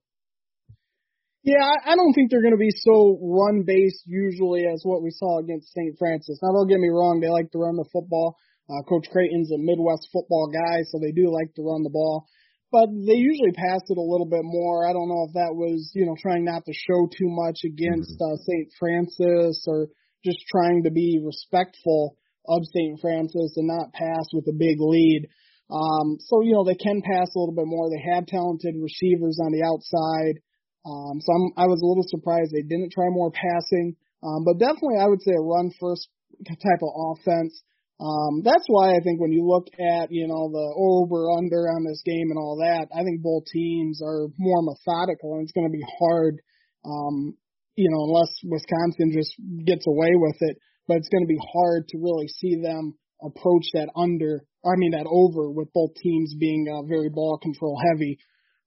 Yeah, 1.43 1.63
I 1.63 1.95
don't 1.95 2.13
think 2.13 2.29
they're 2.29 2.43
going 2.43 2.53
to 2.53 2.59
be 2.59 2.75
so 2.75 3.17
run 3.23 3.63
based 3.65 4.03
usually 4.05 4.67
as 4.67 4.81
what 4.83 5.01
we 5.01 5.09
saw 5.11 5.39
against 5.39 5.73
St. 5.73 5.95
Francis. 5.97 6.37
Now, 6.43 6.51
don't 6.51 6.67
get 6.67 6.77
me 6.77 6.89
wrong, 6.89 7.19
they 7.19 7.29
like 7.29 7.49
to 7.51 7.57
run 7.57 7.77
the 7.77 7.87
football. 7.91 8.35
Uh, 8.69 8.83
Coach 8.83 9.07
Creighton's 9.11 9.51
a 9.51 9.57
Midwest 9.57 10.07
football 10.13 10.51
guy, 10.51 10.83
so 10.91 10.99
they 10.99 11.11
do 11.11 11.31
like 11.31 11.55
to 11.55 11.63
run 11.63 11.83
the 11.83 11.89
ball. 11.89 12.27
But 12.71 12.87
they 12.87 13.19
usually 13.19 13.51
pass 13.51 13.83
it 13.89 13.97
a 13.97 14.01
little 14.01 14.27
bit 14.27 14.43
more. 14.43 14.87
I 14.87 14.93
don't 14.93 15.09
know 15.11 15.27
if 15.27 15.33
that 15.33 15.51
was, 15.51 15.91
you 15.93 16.05
know, 16.05 16.15
trying 16.15 16.45
not 16.45 16.63
to 16.65 16.73
show 16.73 17.07
too 17.11 17.27
much 17.27 17.67
against 17.67 18.15
mm-hmm. 18.15 18.31
uh, 18.31 18.37
St. 18.47 18.71
Francis 18.79 19.65
or 19.67 19.87
just 20.23 20.39
trying 20.47 20.83
to 20.83 20.91
be 20.91 21.19
respectful 21.21 22.15
of 22.47 22.63
St. 22.71 22.99
Francis 23.01 23.53
and 23.57 23.67
not 23.67 23.91
pass 23.93 24.31
with 24.31 24.47
a 24.47 24.55
big 24.55 24.79
lead. 24.79 25.27
Um, 25.69 26.17
so, 26.19 26.41
you 26.41 26.53
know, 26.53 26.63
they 26.63 26.75
can 26.75 27.01
pass 27.01 27.27
a 27.35 27.39
little 27.39 27.55
bit 27.55 27.67
more. 27.67 27.89
They 27.89 28.03
have 28.11 28.25
talented 28.25 28.75
receivers 28.79 29.39
on 29.43 29.51
the 29.51 29.63
outside. 29.63 30.39
Um, 30.85 31.19
so 31.19 31.29
I'm, 31.31 31.45
I 31.57 31.67
was 31.67 31.81
a 31.81 31.87
little 31.87 32.07
surprised 32.07 32.51
they 32.51 32.63
didn't 32.63 32.91
try 32.91 33.07
more 33.09 33.31
passing. 33.31 33.95
Um, 34.23 34.43
but 34.43 34.59
definitely 34.59 34.99
I 34.99 35.07
would 35.07 35.21
say 35.21 35.31
a 35.35 35.41
run 35.41 35.71
first 35.79 36.07
type 36.47 36.81
of 36.83 36.91
offense. 36.95 37.63
Um, 38.01 38.41
that's 38.41 38.65
why 38.65 38.97
I 38.97 38.99
think 39.05 39.21
when 39.21 39.31
you 39.31 39.45
look 39.45 39.69
at, 39.77 40.09
you 40.09 40.25
know, 40.25 40.49
the 40.49 40.67
over 40.73 41.29
under 41.37 41.69
on 41.69 41.85
this 41.85 42.01
game 42.01 42.33
and 42.33 42.39
all 42.41 42.57
that, 42.57 42.89
I 42.89 43.05
think 43.05 43.21
both 43.21 43.45
teams 43.45 44.01
are 44.01 44.25
more 44.41 44.65
methodical 44.65 45.37
and 45.37 45.45
it's 45.45 45.53
going 45.53 45.69
to 45.69 45.77
be 45.77 45.85
hard, 46.01 46.41
um, 46.81 47.37
you 47.77 47.93
know, 47.93 48.09
unless 48.09 48.33
Wisconsin 48.41 49.13
just 49.13 49.37
gets 49.69 49.85
away 49.85 50.17
with 50.17 50.37
it, 50.41 50.57
but 50.89 50.97
it's 50.97 51.13
going 51.13 51.21
to 51.21 51.29
be 51.29 51.37
hard 51.53 51.85
to 51.93 52.01
really 52.01 52.25
see 52.25 52.57
them 52.57 52.97
approach 53.21 53.69
that 53.77 53.93
under, 53.93 54.41
I 54.65 54.73
mean 54.81 54.97
that 54.97 55.05
over, 55.05 55.53
with 55.53 55.69
both 55.69 55.93
teams 56.01 56.33
being 56.33 56.65
uh, 56.73 56.81
very 56.89 57.13
ball 57.13 57.37
control 57.37 57.77
heavy. 57.77 58.17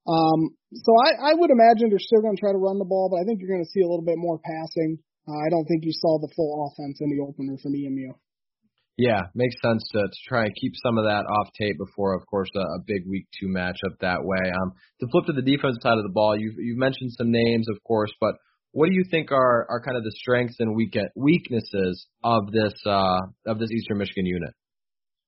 Um, 0.06 0.54
so 0.70 0.94
I, 0.94 1.30
I 1.30 1.34
would 1.34 1.50
imagine 1.50 1.90
they're 1.90 1.98
still 1.98 2.22
going 2.22 2.36
to 2.36 2.40
try 2.40 2.54
to 2.54 2.62
run 2.62 2.78
the 2.78 2.86
ball, 2.86 3.10
but 3.10 3.18
I 3.18 3.26
think 3.26 3.42
you're 3.42 3.50
going 3.50 3.66
to 3.66 3.74
see 3.74 3.82
a 3.82 3.90
little 3.90 4.06
bit 4.06 4.14
more 4.14 4.38
passing. 4.38 5.02
Uh, 5.26 5.42
I 5.42 5.50
don't 5.50 5.66
think 5.66 5.82
you 5.82 5.90
saw 5.90 6.22
the 6.22 6.30
full 6.38 6.70
offense 6.70 7.02
in 7.02 7.10
the 7.10 7.24
opener 7.26 7.58
from 7.58 7.74
EMU. 7.74 8.14
Yeah, 8.96 9.22
makes 9.34 9.56
sense 9.60 9.84
to, 9.92 10.02
to 10.02 10.18
try 10.28 10.44
and 10.44 10.54
keep 10.54 10.72
some 10.76 10.98
of 10.98 11.04
that 11.04 11.26
off 11.26 11.48
tape 11.58 11.78
before, 11.78 12.14
of 12.14 12.24
course, 12.26 12.48
a, 12.54 12.60
a 12.60 12.78
big 12.86 13.02
week 13.08 13.26
two 13.40 13.48
matchup 13.48 13.98
that 14.00 14.24
way. 14.24 14.38
Um, 14.50 14.72
to 15.00 15.08
flip 15.10 15.26
to 15.26 15.32
the 15.32 15.42
defense 15.42 15.78
side 15.82 15.98
of 15.98 16.04
the 16.04 16.12
ball, 16.12 16.38
you've 16.38 16.54
you've 16.58 16.78
mentioned 16.78 17.10
some 17.18 17.32
names, 17.32 17.68
of 17.68 17.82
course, 17.82 18.12
but 18.20 18.36
what 18.70 18.86
do 18.86 18.94
you 18.94 19.04
think 19.10 19.32
are 19.32 19.66
are 19.68 19.82
kind 19.84 19.96
of 19.96 20.04
the 20.04 20.12
strengths 20.12 20.56
and 20.60 20.76
weak 20.76 20.96
weaknesses 21.16 22.06
of 22.22 22.52
this 22.52 22.74
uh, 22.86 23.20
of 23.46 23.58
this 23.58 23.70
Eastern 23.72 23.98
Michigan 23.98 24.26
unit? 24.26 24.54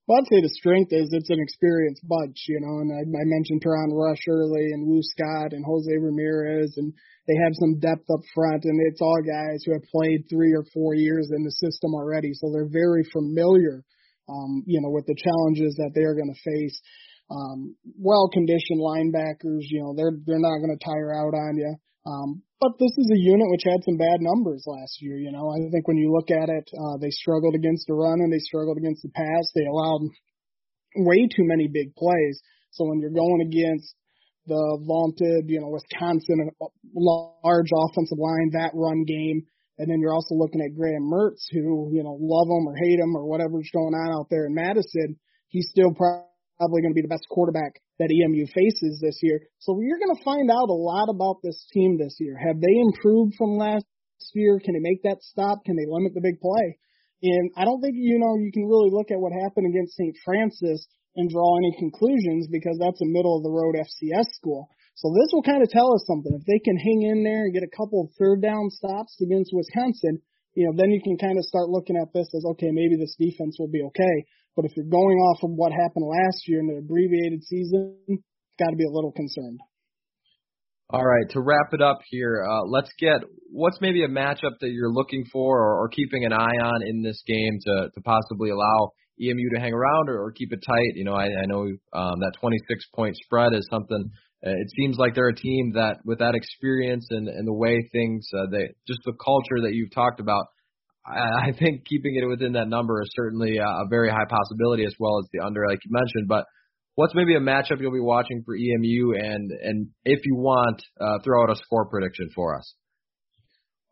Well, 0.07 0.23
I'd 0.23 0.31
say 0.31 0.39
the 0.39 0.55
strength 0.55 0.95
is 0.95 1.11
it's 1.11 1.35
an 1.35 1.43
experienced 1.43 2.07
bunch, 2.07 2.39
you 2.47 2.63
know, 2.63 2.79
and 2.79 2.95
I, 2.95 3.03
I 3.03 3.27
mentioned 3.27 3.59
Teron 3.59 3.91
Rush 3.91 4.23
early 4.31 4.71
and 4.71 4.87
Woo 4.87 5.03
Scott 5.03 5.51
and 5.51 5.67
Jose 5.67 5.91
Ramirez, 5.91 6.79
and 6.79 6.95
they 7.27 7.35
have 7.43 7.59
some 7.59 7.83
depth 7.83 8.07
up 8.07 8.23
front, 8.31 8.63
and 8.63 8.79
it's 8.87 9.03
all 9.03 9.19
guys 9.27 9.67
who 9.67 9.75
have 9.75 9.83
played 9.91 10.31
three 10.31 10.55
or 10.55 10.63
four 10.71 10.95
years 10.95 11.35
in 11.35 11.43
the 11.43 11.51
system 11.51 11.91
already, 11.91 12.31
so 12.35 12.55
they're 12.55 12.71
very 12.71 13.03
familiar, 13.11 13.83
um, 14.31 14.63
you 14.65 14.79
know, 14.81 14.95
with 14.95 15.07
the 15.11 15.19
challenges 15.19 15.75
that 15.75 15.91
they 15.99 16.07
are 16.07 16.15
going 16.15 16.31
to 16.31 16.51
face. 16.55 16.79
Um, 17.27 17.75
well 17.99 18.31
conditioned 18.31 18.79
linebackers, 18.79 19.67
you 19.67 19.83
know, 19.83 19.91
they're 19.99 20.15
they're 20.23 20.39
not 20.39 20.63
going 20.63 20.71
to 20.71 20.85
tire 20.87 21.11
out 21.11 21.35
on 21.35 21.59
you. 21.59 21.75
Um, 22.07 22.45
but 22.61 22.79
this 22.79 22.93
is 22.97 23.11
a 23.13 23.19
unit 23.19 23.49
which 23.51 23.69
had 23.69 23.85
some 23.85 23.97
bad 23.97 24.21
numbers 24.21 24.65
last 24.67 25.03
year. 25.03 25.19
You 25.19 25.33
know, 25.33 25.51
I 25.53 25.61
think 25.71 25.87
when 25.87 25.99
you 25.99 26.13
look 26.13 26.31
at 26.31 26.49
it, 26.49 26.67
uh, 26.73 26.97
they 27.01 27.11
struggled 27.11 27.55
against 27.55 27.87
the 27.87 27.95
run 27.95 28.21
and 28.21 28.33
they 28.33 28.41
struggled 28.41 28.79
against 28.79 29.03
the 29.03 29.13
pass. 29.13 29.53
They 29.55 29.67
allowed 29.67 30.09
way 30.97 31.29
too 31.29 31.45
many 31.45 31.69
big 31.69 31.95
plays. 31.95 32.41
So 32.71 32.85
when 32.89 33.01
you're 33.01 33.11
going 33.11 33.45
against 33.45 33.95
the 34.47 34.79
vaunted, 34.87 35.51
you 35.51 35.61
know, 35.61 35.69
Wisconsin 35.69 36.51
uh, 36.61 36.67
large 36.95 37.71
offensive 37.73 38.19
line, 38.19 38.51
that 38.53 38.73
run 38.75 39.05
game, 39.05 39.45
and 39.79 39.91
then 39.91 40.01
you're 40.01 40.15
also 40.15 40.35
looking 40.35 40.63
at 40.63 40.75
Graham 40.75 41.11
Mertz, 41.13 41.45
who, 41.53 41.91
you 41.93 42.03
know, 42.03 42.17
love 42.19 42.49
him 42.49 42.67
or 42.67 42.75
hate 42.77 42.99
him 42.99 43.15
or 43.15 43.27
whatever's 43.29 43.69
going 43.73 43.93
on 43.93 44.17
out 44.17 44.29
there 44.31 44.47
in 44.47 44.55
Madison, 44.55 45.19
he's 45.49 45.69
still 45.69 45.93
probably 45.93 46.25
going 46.59 46.89
to 46.89 46.97
be 46.97 47.05
the 47.05 47.13
best 47.13 47.29
quarterback 47.29 47.81
that 47.99 48.13
EMU 48.13 48.47
faces 48.53 49.01
this 49.01 49.21
year. 49.23 49.41
So 49.61 49.79
you're 49.81 50.01
going 50.01 50.15
to 50.17 50.25
find 50.25 50.51
out 50.51 50.69
a 50.69 50.77
lot 50.77 51.09
about 51.09 51.41
this 51.43 51.67
team 51.73 51.99
this 51.99 52.17
year. 52.19 52.37
Have 52.37 52.61
they 52.61 52.73
improved 52.73 53.35
from 53.37 53.59
last 53.59 53.85
year? 54.33 54.61
Can 54.61 54.75
they 54.75 54.85
make 54.85 55.03
that 55.05 55.23
stop? 55.23 55.65
Can 55.65 55.77
they 55.77 55.89
limit 55.89 56.15
the 56.15 56.25
big 56.25 56.41
play? 56.41 56.79
And 57.23 57.51
I 57.57 57.65
don't 57.65 57.81
think, 57.81 57.97
you 57.97 58.21
know, 58.21 58.37
you 58.37 58.53
can 58.53 58.69
really 58.69 58.93
look 58.93 59.11
at 59.11 59.21
what 59.21 59.33
happened 59.33 59.69
against 59.69 59.97
St. 59.97 60.17
Francis 60.25 60.87
and 61.17 61.31
draw 61.31 61.57
any 61.57 61.73
conclusions 61.79 62.49
because 62.53 62.77
that's 62.79 63.01
a 63.01 63.09
middle 63.09 63.37
of 63.37 63.43
the 63.43 63.51
road 63.51 63.75
FCS 63.77 64.29
school. 64.37 64.69
So 64.97 65.13
this 65.13 65.29
will 65.33 65.45
kind 65.45 65.63
of 65.63 65.69
tell 65.69 65.93
us 65.93 66.05
something. 66.07 66.33
If 66.33 66.45
they 66.45 66.61
can 66.61 66.77
hang 66.77 67.03
in 67.09 67.25
there 67.25 67.45
and 67.45 67.53
get 67.53 67.65
a 67.65 67.77
couple 67.77 68.05
of 68.05 68.13
third 68.17 68.41
down 68.41 68.69
stops 68.71 69.17
against 69.21 69.53
Wisconsin, 69.53 70.21
you 70.57 70.65
know, 70.65 70.73
then 70.77 70.91
you 70.91 71.01
can 71.05 71.17
kind 71.21 71.37
of 71.37 71.45
start 71.45 71.69
looking 71.69 71.97
at 71.97 72.13
this 72.13 72.29
as 72.33 72.45
okay, 72.57 72.73
maybe 72.73 72.97
this 72.97 73.17
defense 73.21 73.57
will 73.61 73.69
be 73.69 73.85
okay. 73.93 74.25
But 74.57 74.65
if 74.65 74.73
you're 74.75 74.87
going 74.89 75.19
off 75.19 75.45
of 75.45 75.51
what 75.51 75.71
happened 75.71 76.07
last 76.07 76.49
year 76.49 76.61
in 76.61 76.67
the 76.67 76.79
abbreviated 76.79 77.45
season, 77.45 77.97
got 78.59 78.71
to 78.71 78.77
be 78.77 78.85
a 78.85 78.91
little 78.91 79.13
concerned. 79.13 79.61
All 80.89 81.05
right, 81.05 81.29
to 81.31 81.41
wrap 81.41 81.73
it 81.73 81.83
up 81.83 81.99
here, 82.09 82.47
uh, 82.49 82.63
let's 82.63 82.91
get 82.99 83.21
what's 83.51 83.79
maybe 83.81 84.05
a 84.05 84.09
matchup 84.09 84.59
that 84.61 84.71
you're 84.71 84.93
looking 84.93 85.25
for 85.33 85.59
or, 85.59 85.83
or 85.83 85.89
keeping 85.89 86.25
an 86.25 86.33
eye 86.33 86.59
on 86.63 86.87
in 86.87 87.03
this 87.03 87.23
game 87.27 87.59
to, 87.67 87.91
to 87.93 88.01
possibly 88.03 88.51
allow 88.51 88.93
EMU 89.21 89.51
to 89.55 89.61
hang 89.61 89.73
around 89.73 90.09
or, 90.09 90.23
or 90.23 90.33
keep 90.33 90.53
it 90.53 90.61
tight. 90.65 90.93
You 90.95 91.05
know, 91.05 91.15
I, 91.15 91.25
I 91.25 91.47
know 91.47 91.63
um, 91.93 92.21
that 92.21 92.33
26 92.41 92.87
point 92.95 93.17
spread 93.17 93.53
is 93.53 93.67
something. 93.69 94.11
Uh, 94.47 94.51
it 94.51 94.71
seems 94.77 94.97
like 94.97 95.15
they're 95.15 95.29
a 95.29 95.35
team 95.35 95.73
that, 95.75 95.97
with 96.05 96.21
that 96.21 96.37
experience 96.37 97.09
and, 97.11 97.27
and 97.27 97.49
the 97.49 97.53
way 97.53 97.89
things, 97.91 98.29
uh, 98.33 98.47
they 98.51 98.69
just 98.87 99.01
the 99.05 99.13
culture 99.13 99.63
that 99.63 99.73
you've 99.73 99.93
talked 99.93 100.21
about. 100.21 100.47
I, 101.07 101.53
think 101.59 101.85
keeping 101.87 102.17
it 102.17 102.27
within 102.27 102.53
that 102.53 102.69
number 102.69 103.01
is 103.01 103.09
certainly 103.15 103.59
a, 103.59 103.87
very 103.89 104.11
high 104.11 104.27
possibility, 104.29 104.85
as 104.85 104.95
well 104.99 105.21
as 105.21 105.29
the 105.33 105.45
under, 105.45 105.65
like 105.69 105.79
you 105.85 105.91
mentioned. 105.93 106.27
But 106.29 106.47
what's 106.97 107.15
maybe 107.15 107.37
a 107.37 107.41
matchup 107.41 107.81
you'll 107.81 107.93
be 107.93 108.01
watching 108.01 108.43
for 108.45 108.57
EMU, 108.57 109.15
and 109.15 109.51
and 109.51 109.89
if 110.05 110.21
you 110.25 110.35
want, 110.35 110.83
uh, 111.01 111.19
throw 111.23 111.45
out 111.45 111.51
a 111.51 111.57
score 111.57 111.87
prediction 111.87 112.31
for 112.35 112.59
us. 112.59 112.75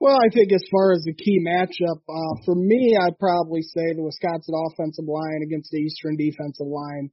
Well, 0.00 0.16
I 0.16 0.28
think 0.34 0.52
as 0.52 0.64
far 0.70 0.92
as 0.92 1.02
the 1.04 1.14
key 1.14 1.38
matchup, 1.40 2.02
uh, 2.08 2.34
for 2.44 2.54
me, 2.54 2.98
I'd 3.00 3.18
probably 3.18 3.62
say 3.62 3.94
the 3.94 4.02
Wisconsin 4.02 4.54
offensive 4.68 5.06
line 5.06 5.40
against 5.46 5.70
the 5.70 5.78
Eastern 5.78 6.16
defensive 6.16 6.66
line. 6.66 7.10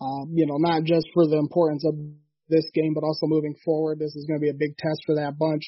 Um, 0.00 0.34
you 0.34 0.44
know, 0.44 0.58
not 0.58 0.82
just 0.82 1.06
for 1.14 1.26
the 1.26 1.38
importance 1.38 1.86
of 1.86 1.94
this 2.48 2.66
game, 2.74 2.92
but 2.92 3.04
also 3.04 3.26
moving 3.26 3.54
forward. 3.64 3.98
This 3.98 4.14
is 4.16 4.26
going 4.26 4.40
to 4.40 4.44
be 4.44 4.50
a 4.50 4.58
big 4.58 4.76
test 4.76 5.00
for 5.06 5.14
that 5.14 5.38
bunch. 5.38 5.62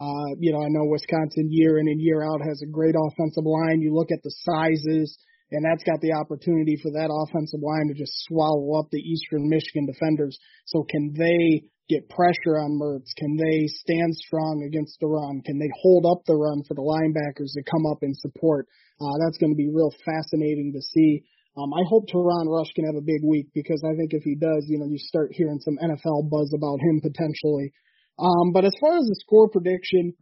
Uh, 0.00 0.32
you 0.40 0.50
know, 0.50 0.64
I 0.64 0.72
know 0.72 0.88
Wisconsin 0.88 1.48
year 1.50 1.78
in 1.78 1.86
and 1.86 2.00
year 2.00 2.24
out 2.24 2.40
has 2.40 2.62
a 2.62 2.72
great 2.72 2.94
offensive 2.96 3.44
line. 3.44 3.82
You 3.82 3.94
look 3.94 4.08
at 4.10 4.22
the 4.22 4.32
sizes 4.42 5.18
and 5.50 5.64
that's 5.66 5.82
got 5.82 6.00
the 6.00 6.14
opportunity 6.14 6.78
for 6.80 6.90
that 6.94 7.10
offensive 7.10 7.60
line 7.60 7.88
to 7.88 7.94
just 7.94 8.14
swallow 8.26 8.78
up 8.78 8.86
the 8.90 9.02
Eastern 9.02 9.48
Michigan 9.50 9.86
defenders. 9.86 10.38
So 10.66 10.86
can 10.86 11.12
they 11.18 11.66
get 11.90 12.08
pressure 12.08 12.62
on 12.62 12.78
Mertz? 12.78 13.10
Can 13.18 13.34
they 13.34 13.66
stand 13.66 14.14
strong 14.14 14.62
against 14.62 14.96
the 15.00 15.10
run? 15.10 15.42
Can 15.42 15.58
they 15.58 15.68
hold 15.82 16.06
up 16.06 16.22
the 16.24 16.38
run 16.38 16.62
for 16.62 16.74
the 16.74 16.86
linebackers 16.86 17.58
to 17.58 17.66
come 17.66 17.84
up 17.90 17.98
and 18.02 18.16
support? 18.16 18.66
Uh, 19.02 19.18
that's 19.26 19.38
going 19.38 19.50
to 19.50 19.58
be 19.58 19.68
real 19.68 19.90
fascinating 20.06 20.70
to 20.72 20.82
see. 20.82 21.26
Um, 21.58 21.74
I 21.74 21.82
hope 21.90 22.06
Teron 22.06 22.46
Rush 22.46 22.70
can 22.78 22.86
have 22.86 22.94
a 22.94 23.02
big 23.02 23.26
week 23.26 23.50
because 23.52 23.82
I 23.82 23.98
think 23.98 24.14
if 24.14 24.22
he 24.22 24.38
does, 24.38 24.70
you 24.70 24.78
know, 24.78 24.86
you 24.86 25.02
start 25.02 25.34
hearing 25.34 25.58
some 25.58 25.82
NFL 25.82 26.30
buzz 26.30 26.54
about 26.54 26.78
him 26.78 27.02
potentially. 27.02 27.74
Um, 28.20 28.52
but 28.52 28.64
as 28.64 28.74
far 28.80 28.98
as 28.98 29.06
the 29.08 29.16
score 29.24 29.48
prediction, 29.48 30.12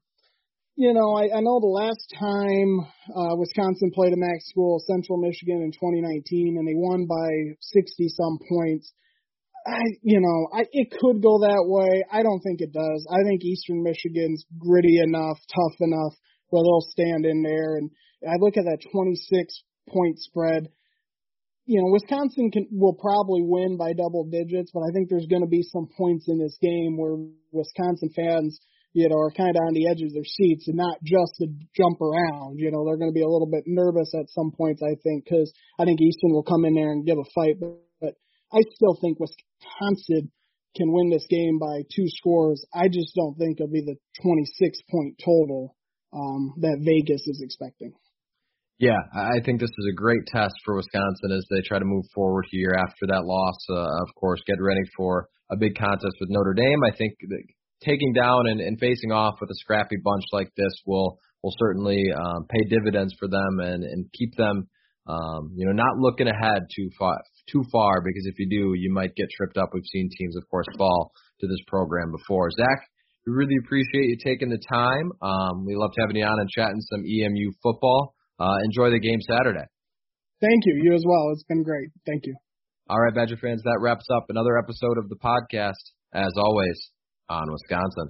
you 0.76 0.94
know, 0.94 1.18
I, 1.18 1.34
I 1.34 1.40
know 1.42 1.58
the 1.58 1.66
last 1.66 2.06
time 2.14 2.86
uh, 3.10 3.34
Wisconsin 3.34 3.90
played 3.92 4.12
a 4.12 4.16
MAC 4.16 4.38
school, 4.46 4.78
Central 4.86 5.18
Michigan, 5.18 5.58
in 5.66 5.72
2019, 5.74 6.54
and 6.56 6.62
they 6.62 6.78
won 6.78 7.06
by 7.10 7.58
60 7.58 8.06
some 8.14 8.38
points. 8.46 8.92
I, 9.66 9.82
you 10.02 10.20
know, 10.20 10.48
I, 10.54 10.62
it 10.70 10.94
could 10.94 11.20
go 11.20 11.42
that 11.42 11.66
way. 11.66 12.04
I 12.12 12.22
don't 12.22 12.40
think 12.40 12.60
it 12.60 12.72
does. 12.72 13.06
I 13.10 13.26
think 13.26 13.42
Eastern 13.42 13.82
Michigan's 13.82 14.46
gritty 14.56 15.02
enough, 15.02 15.38
tough 15.50 15.76
enough 15.80 16.14
where 16.50 16.62
they'll 16.62 16.86
stand 16.94 17.26
in 17.26 17.42
there. 17.42 17.76
And 17.76 17.90
I 18.22 18.38
look 18.38 18.56
at 18.56 18.64
that 18.64 18.78
26 18.92 19.62
point 19.90 20.18
spread. 20.20 20.68
You 21.68 21.84
know, 21.84 21.92
Wisconsin 21.92 22.50
can 22.50 22.66
will 22.72 22.96
probably 22.96 23.44
win 23.44 23.76
by 23.76 23.92
double 23.92 24.24
digits, 24.24 24.72
but 24.72 24.80
I 24.88 24.90
think 24.96 25.08
there's 25.08 25.28
going 25.28 25.44
to 25.44 25.52
be 25.52 25.62
some 25.62 25.86
points 25.96 26.24
in 26.26 26.40
this 26.40 26.56
game 26.62 26.96
where 26.96 27.20
Wisconsin 27.52 28.08
fans 28.16 28.58
you 28.98 29.08
know, 29.08 29.18
are 29.20 29.30
kind 29.30 29.54
of 29.54 29.62
on 29.68 29.74
the 29.74 29.86
edge 29.86 30.00
of 30.02 30.12
their 30.12 30.24
seats 30.24 30.66
and 30.66 30.76
not 30.76 30.96
just 31.04 31.36
to 31.38 31.46
jump 31.76 32.00
around. 32.00 32.58
You 32.58 32.70
know, 32.72 32.84
they're 32.84 32.98
going 32.98 33.12
to 33.12 33.14
be 33.14 33.22
a 33.22 33.28
little 33.28 33.48
bit 33.48 33.64
nervous 33.66 34.12
at 34.18 34.30
some 34.30 34.50
points, 34.50 34.82
I 34.82 34.96
think, 35.04 35.24
because 35.24 35.52
I 35.78 35.84
think 35.84 36.00
Eastern 36.00 36.32
will 36.32 36.42
come 36.42 36.64
in 36.64 36.74
there 36.74 36.90
and 36.90 37.06
give 37.06 37.18
a 37.18 37.28
fight. 37.34 37.60
But, 37.60 37.78
but 38.00 38.14
I 38.52 38.58
still 38.74 38.96
think 39.00 39.20
Wisconsin 39.20 40.32
can 40.76 40.92
win 40.92 41.10
this 41.10 41.26
game 41.28 41.58
by 41.58 41.84
two 41.94 42.08
scores. 42.08 42.64
I 42.74 42.88
just 42.88 43.14
don't 43.14 43.36
think 43.36 43.60
it'll 43.60 43.72
be 43.72 43.84
the 43.84 43.96
26 44.22 44.78
point 44.90 45.20
total 45.22 45.76
um, 46.12 46.54
that 46.58 46.80
Vegas 46.80 47.22
is 47.26 47.40
expecting. 47.44 47.92
Yeah, 48.78 48.98
I 49.12 49.40
think 49.44 49.58
this 49.58 49.74
is 49.76 49.88
a 49.90 49.96
great 49.96 50.24
test 50.26 50.54
for 50.64 50.76
Wisconsin 50.76 51.32
as 51.32 51.44
they 51.50 51.62
try 51.66 51.80
to 51.80 51.84
move 51.84 52.04
forward 52.14 52.46
here 52.50 52.76
after 52.78 53.06
that 53.08 53.24
loss. 53.24 53.56
Uh, 53.68 54.02
of 54.02 54.14
course, 54.14 54.40
get 54.46 54.60
ready 54.60 54.86
for 54.96 55.26
a 55.50 55.56
big 55.56 55.76
contest 55.76 56.14
with 56.20 56.30
Notre 56.30 56.54
Dame. 56.54 56.84
I 56.84 56.96
think 56.96 57.14
taking 57.82 58.12
down 58.12 58.46
and, 58.46 58.60
and 58.60 58.78
facing 58.78 59.10
off 59.10 59.40
with 59.40 59.50
a 59.50 59.58
scrappy 59.58 59.96
bunch 60.02 60.22
like 60.32 60.50
this 60.56 60.72
will 60.86 61.18
will 61.42 61.54
certainly 61.58 62.04
um, 62.14 62.46
pay 62.48 62.64
dividends 62.68 63.14
for 63.18 63.28
them 63.28 63.60
and, 63.60 63.84
and 63.84 64.06
keep 64.12 64.36
them, 64.36 64.68
um, 65.06 65.52
you 65.54 65.64
know, 65.66 65.72
not 65.72 65.96
looking 65.98 66.26
ahead 66.26 66.62
too 66.74 66.88
far 66.98 67.18
too 67.50 67.64
far 67.72 68.02
because 68.04 68.26
if 68.26 68.38
you 68.38 68.48
do, 68.48 68.74
you 68.78 68.92
might 68.92 69.14
get 69.16 69.26
tripped 69.36 69.56
up. 69.56 69.70
We've 69.72 69.82
seen 69.92 70.08
teams, 70.16 70.36
of 70.36 70.48
course, 70.50 70.66
fall 70.76 71.12
to 71.40 71.46
this 71.48 71.62
program 71.66 72.12
before. 72.12 72.50
Zach, 72.50 72.86
we 73.26 73.32
really 73.32 73.56
appreciate 73.64 74.06
you 74.06 74.16
taking 74.22 74.50
the 74.50 74.62
time. 74.70 75.10
Um, 75.22 75.64
we 75.66 75.74
loved 75.74 75.94
having 75.98 76.16
you 76.16 76.24
on 76.24 76.38
and 76.38 76.48
chatting 76.50 76.80
some 76.82 77.04
EMU 77.04 77.52
football. 77.62 78.14
Uh, 78.38 78.56
enjoy 78.64 78.90
the 78.90 79.00
game 79.00 79.20
Saturday. 79.20 79.64
Thank 80.40 80.62
you. 80.66 80.80
You 80.82 80.94
as 80.94 81.04
well. 81.06 81.30
It's 81.32 81.42
been 81.44 81.62
great. 81.62 81.88
Thank 82.06 82.26
you. 82.26 82.36
All 82.88 83.00
right, 83.00 83.14
Badger 83.14 83.36
fans, 83.36 83.62
that 83.64 83.78
wraps 83.80 84.06
up 84.14 84.26
another 84.28 84.56
episode 84.56 84.96
of 84.98 85.08
the 85.08 85.16
podcast, 85.16 85.74
as 86.14 86.32
always, 86.36 86.90
on 87.28 87.50
Wisconsin. 87.50 88.08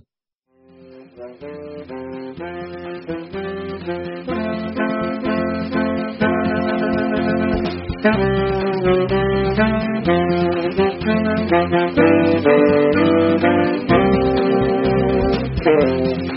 Thank 15.65 16.23
you. 16.23 16.28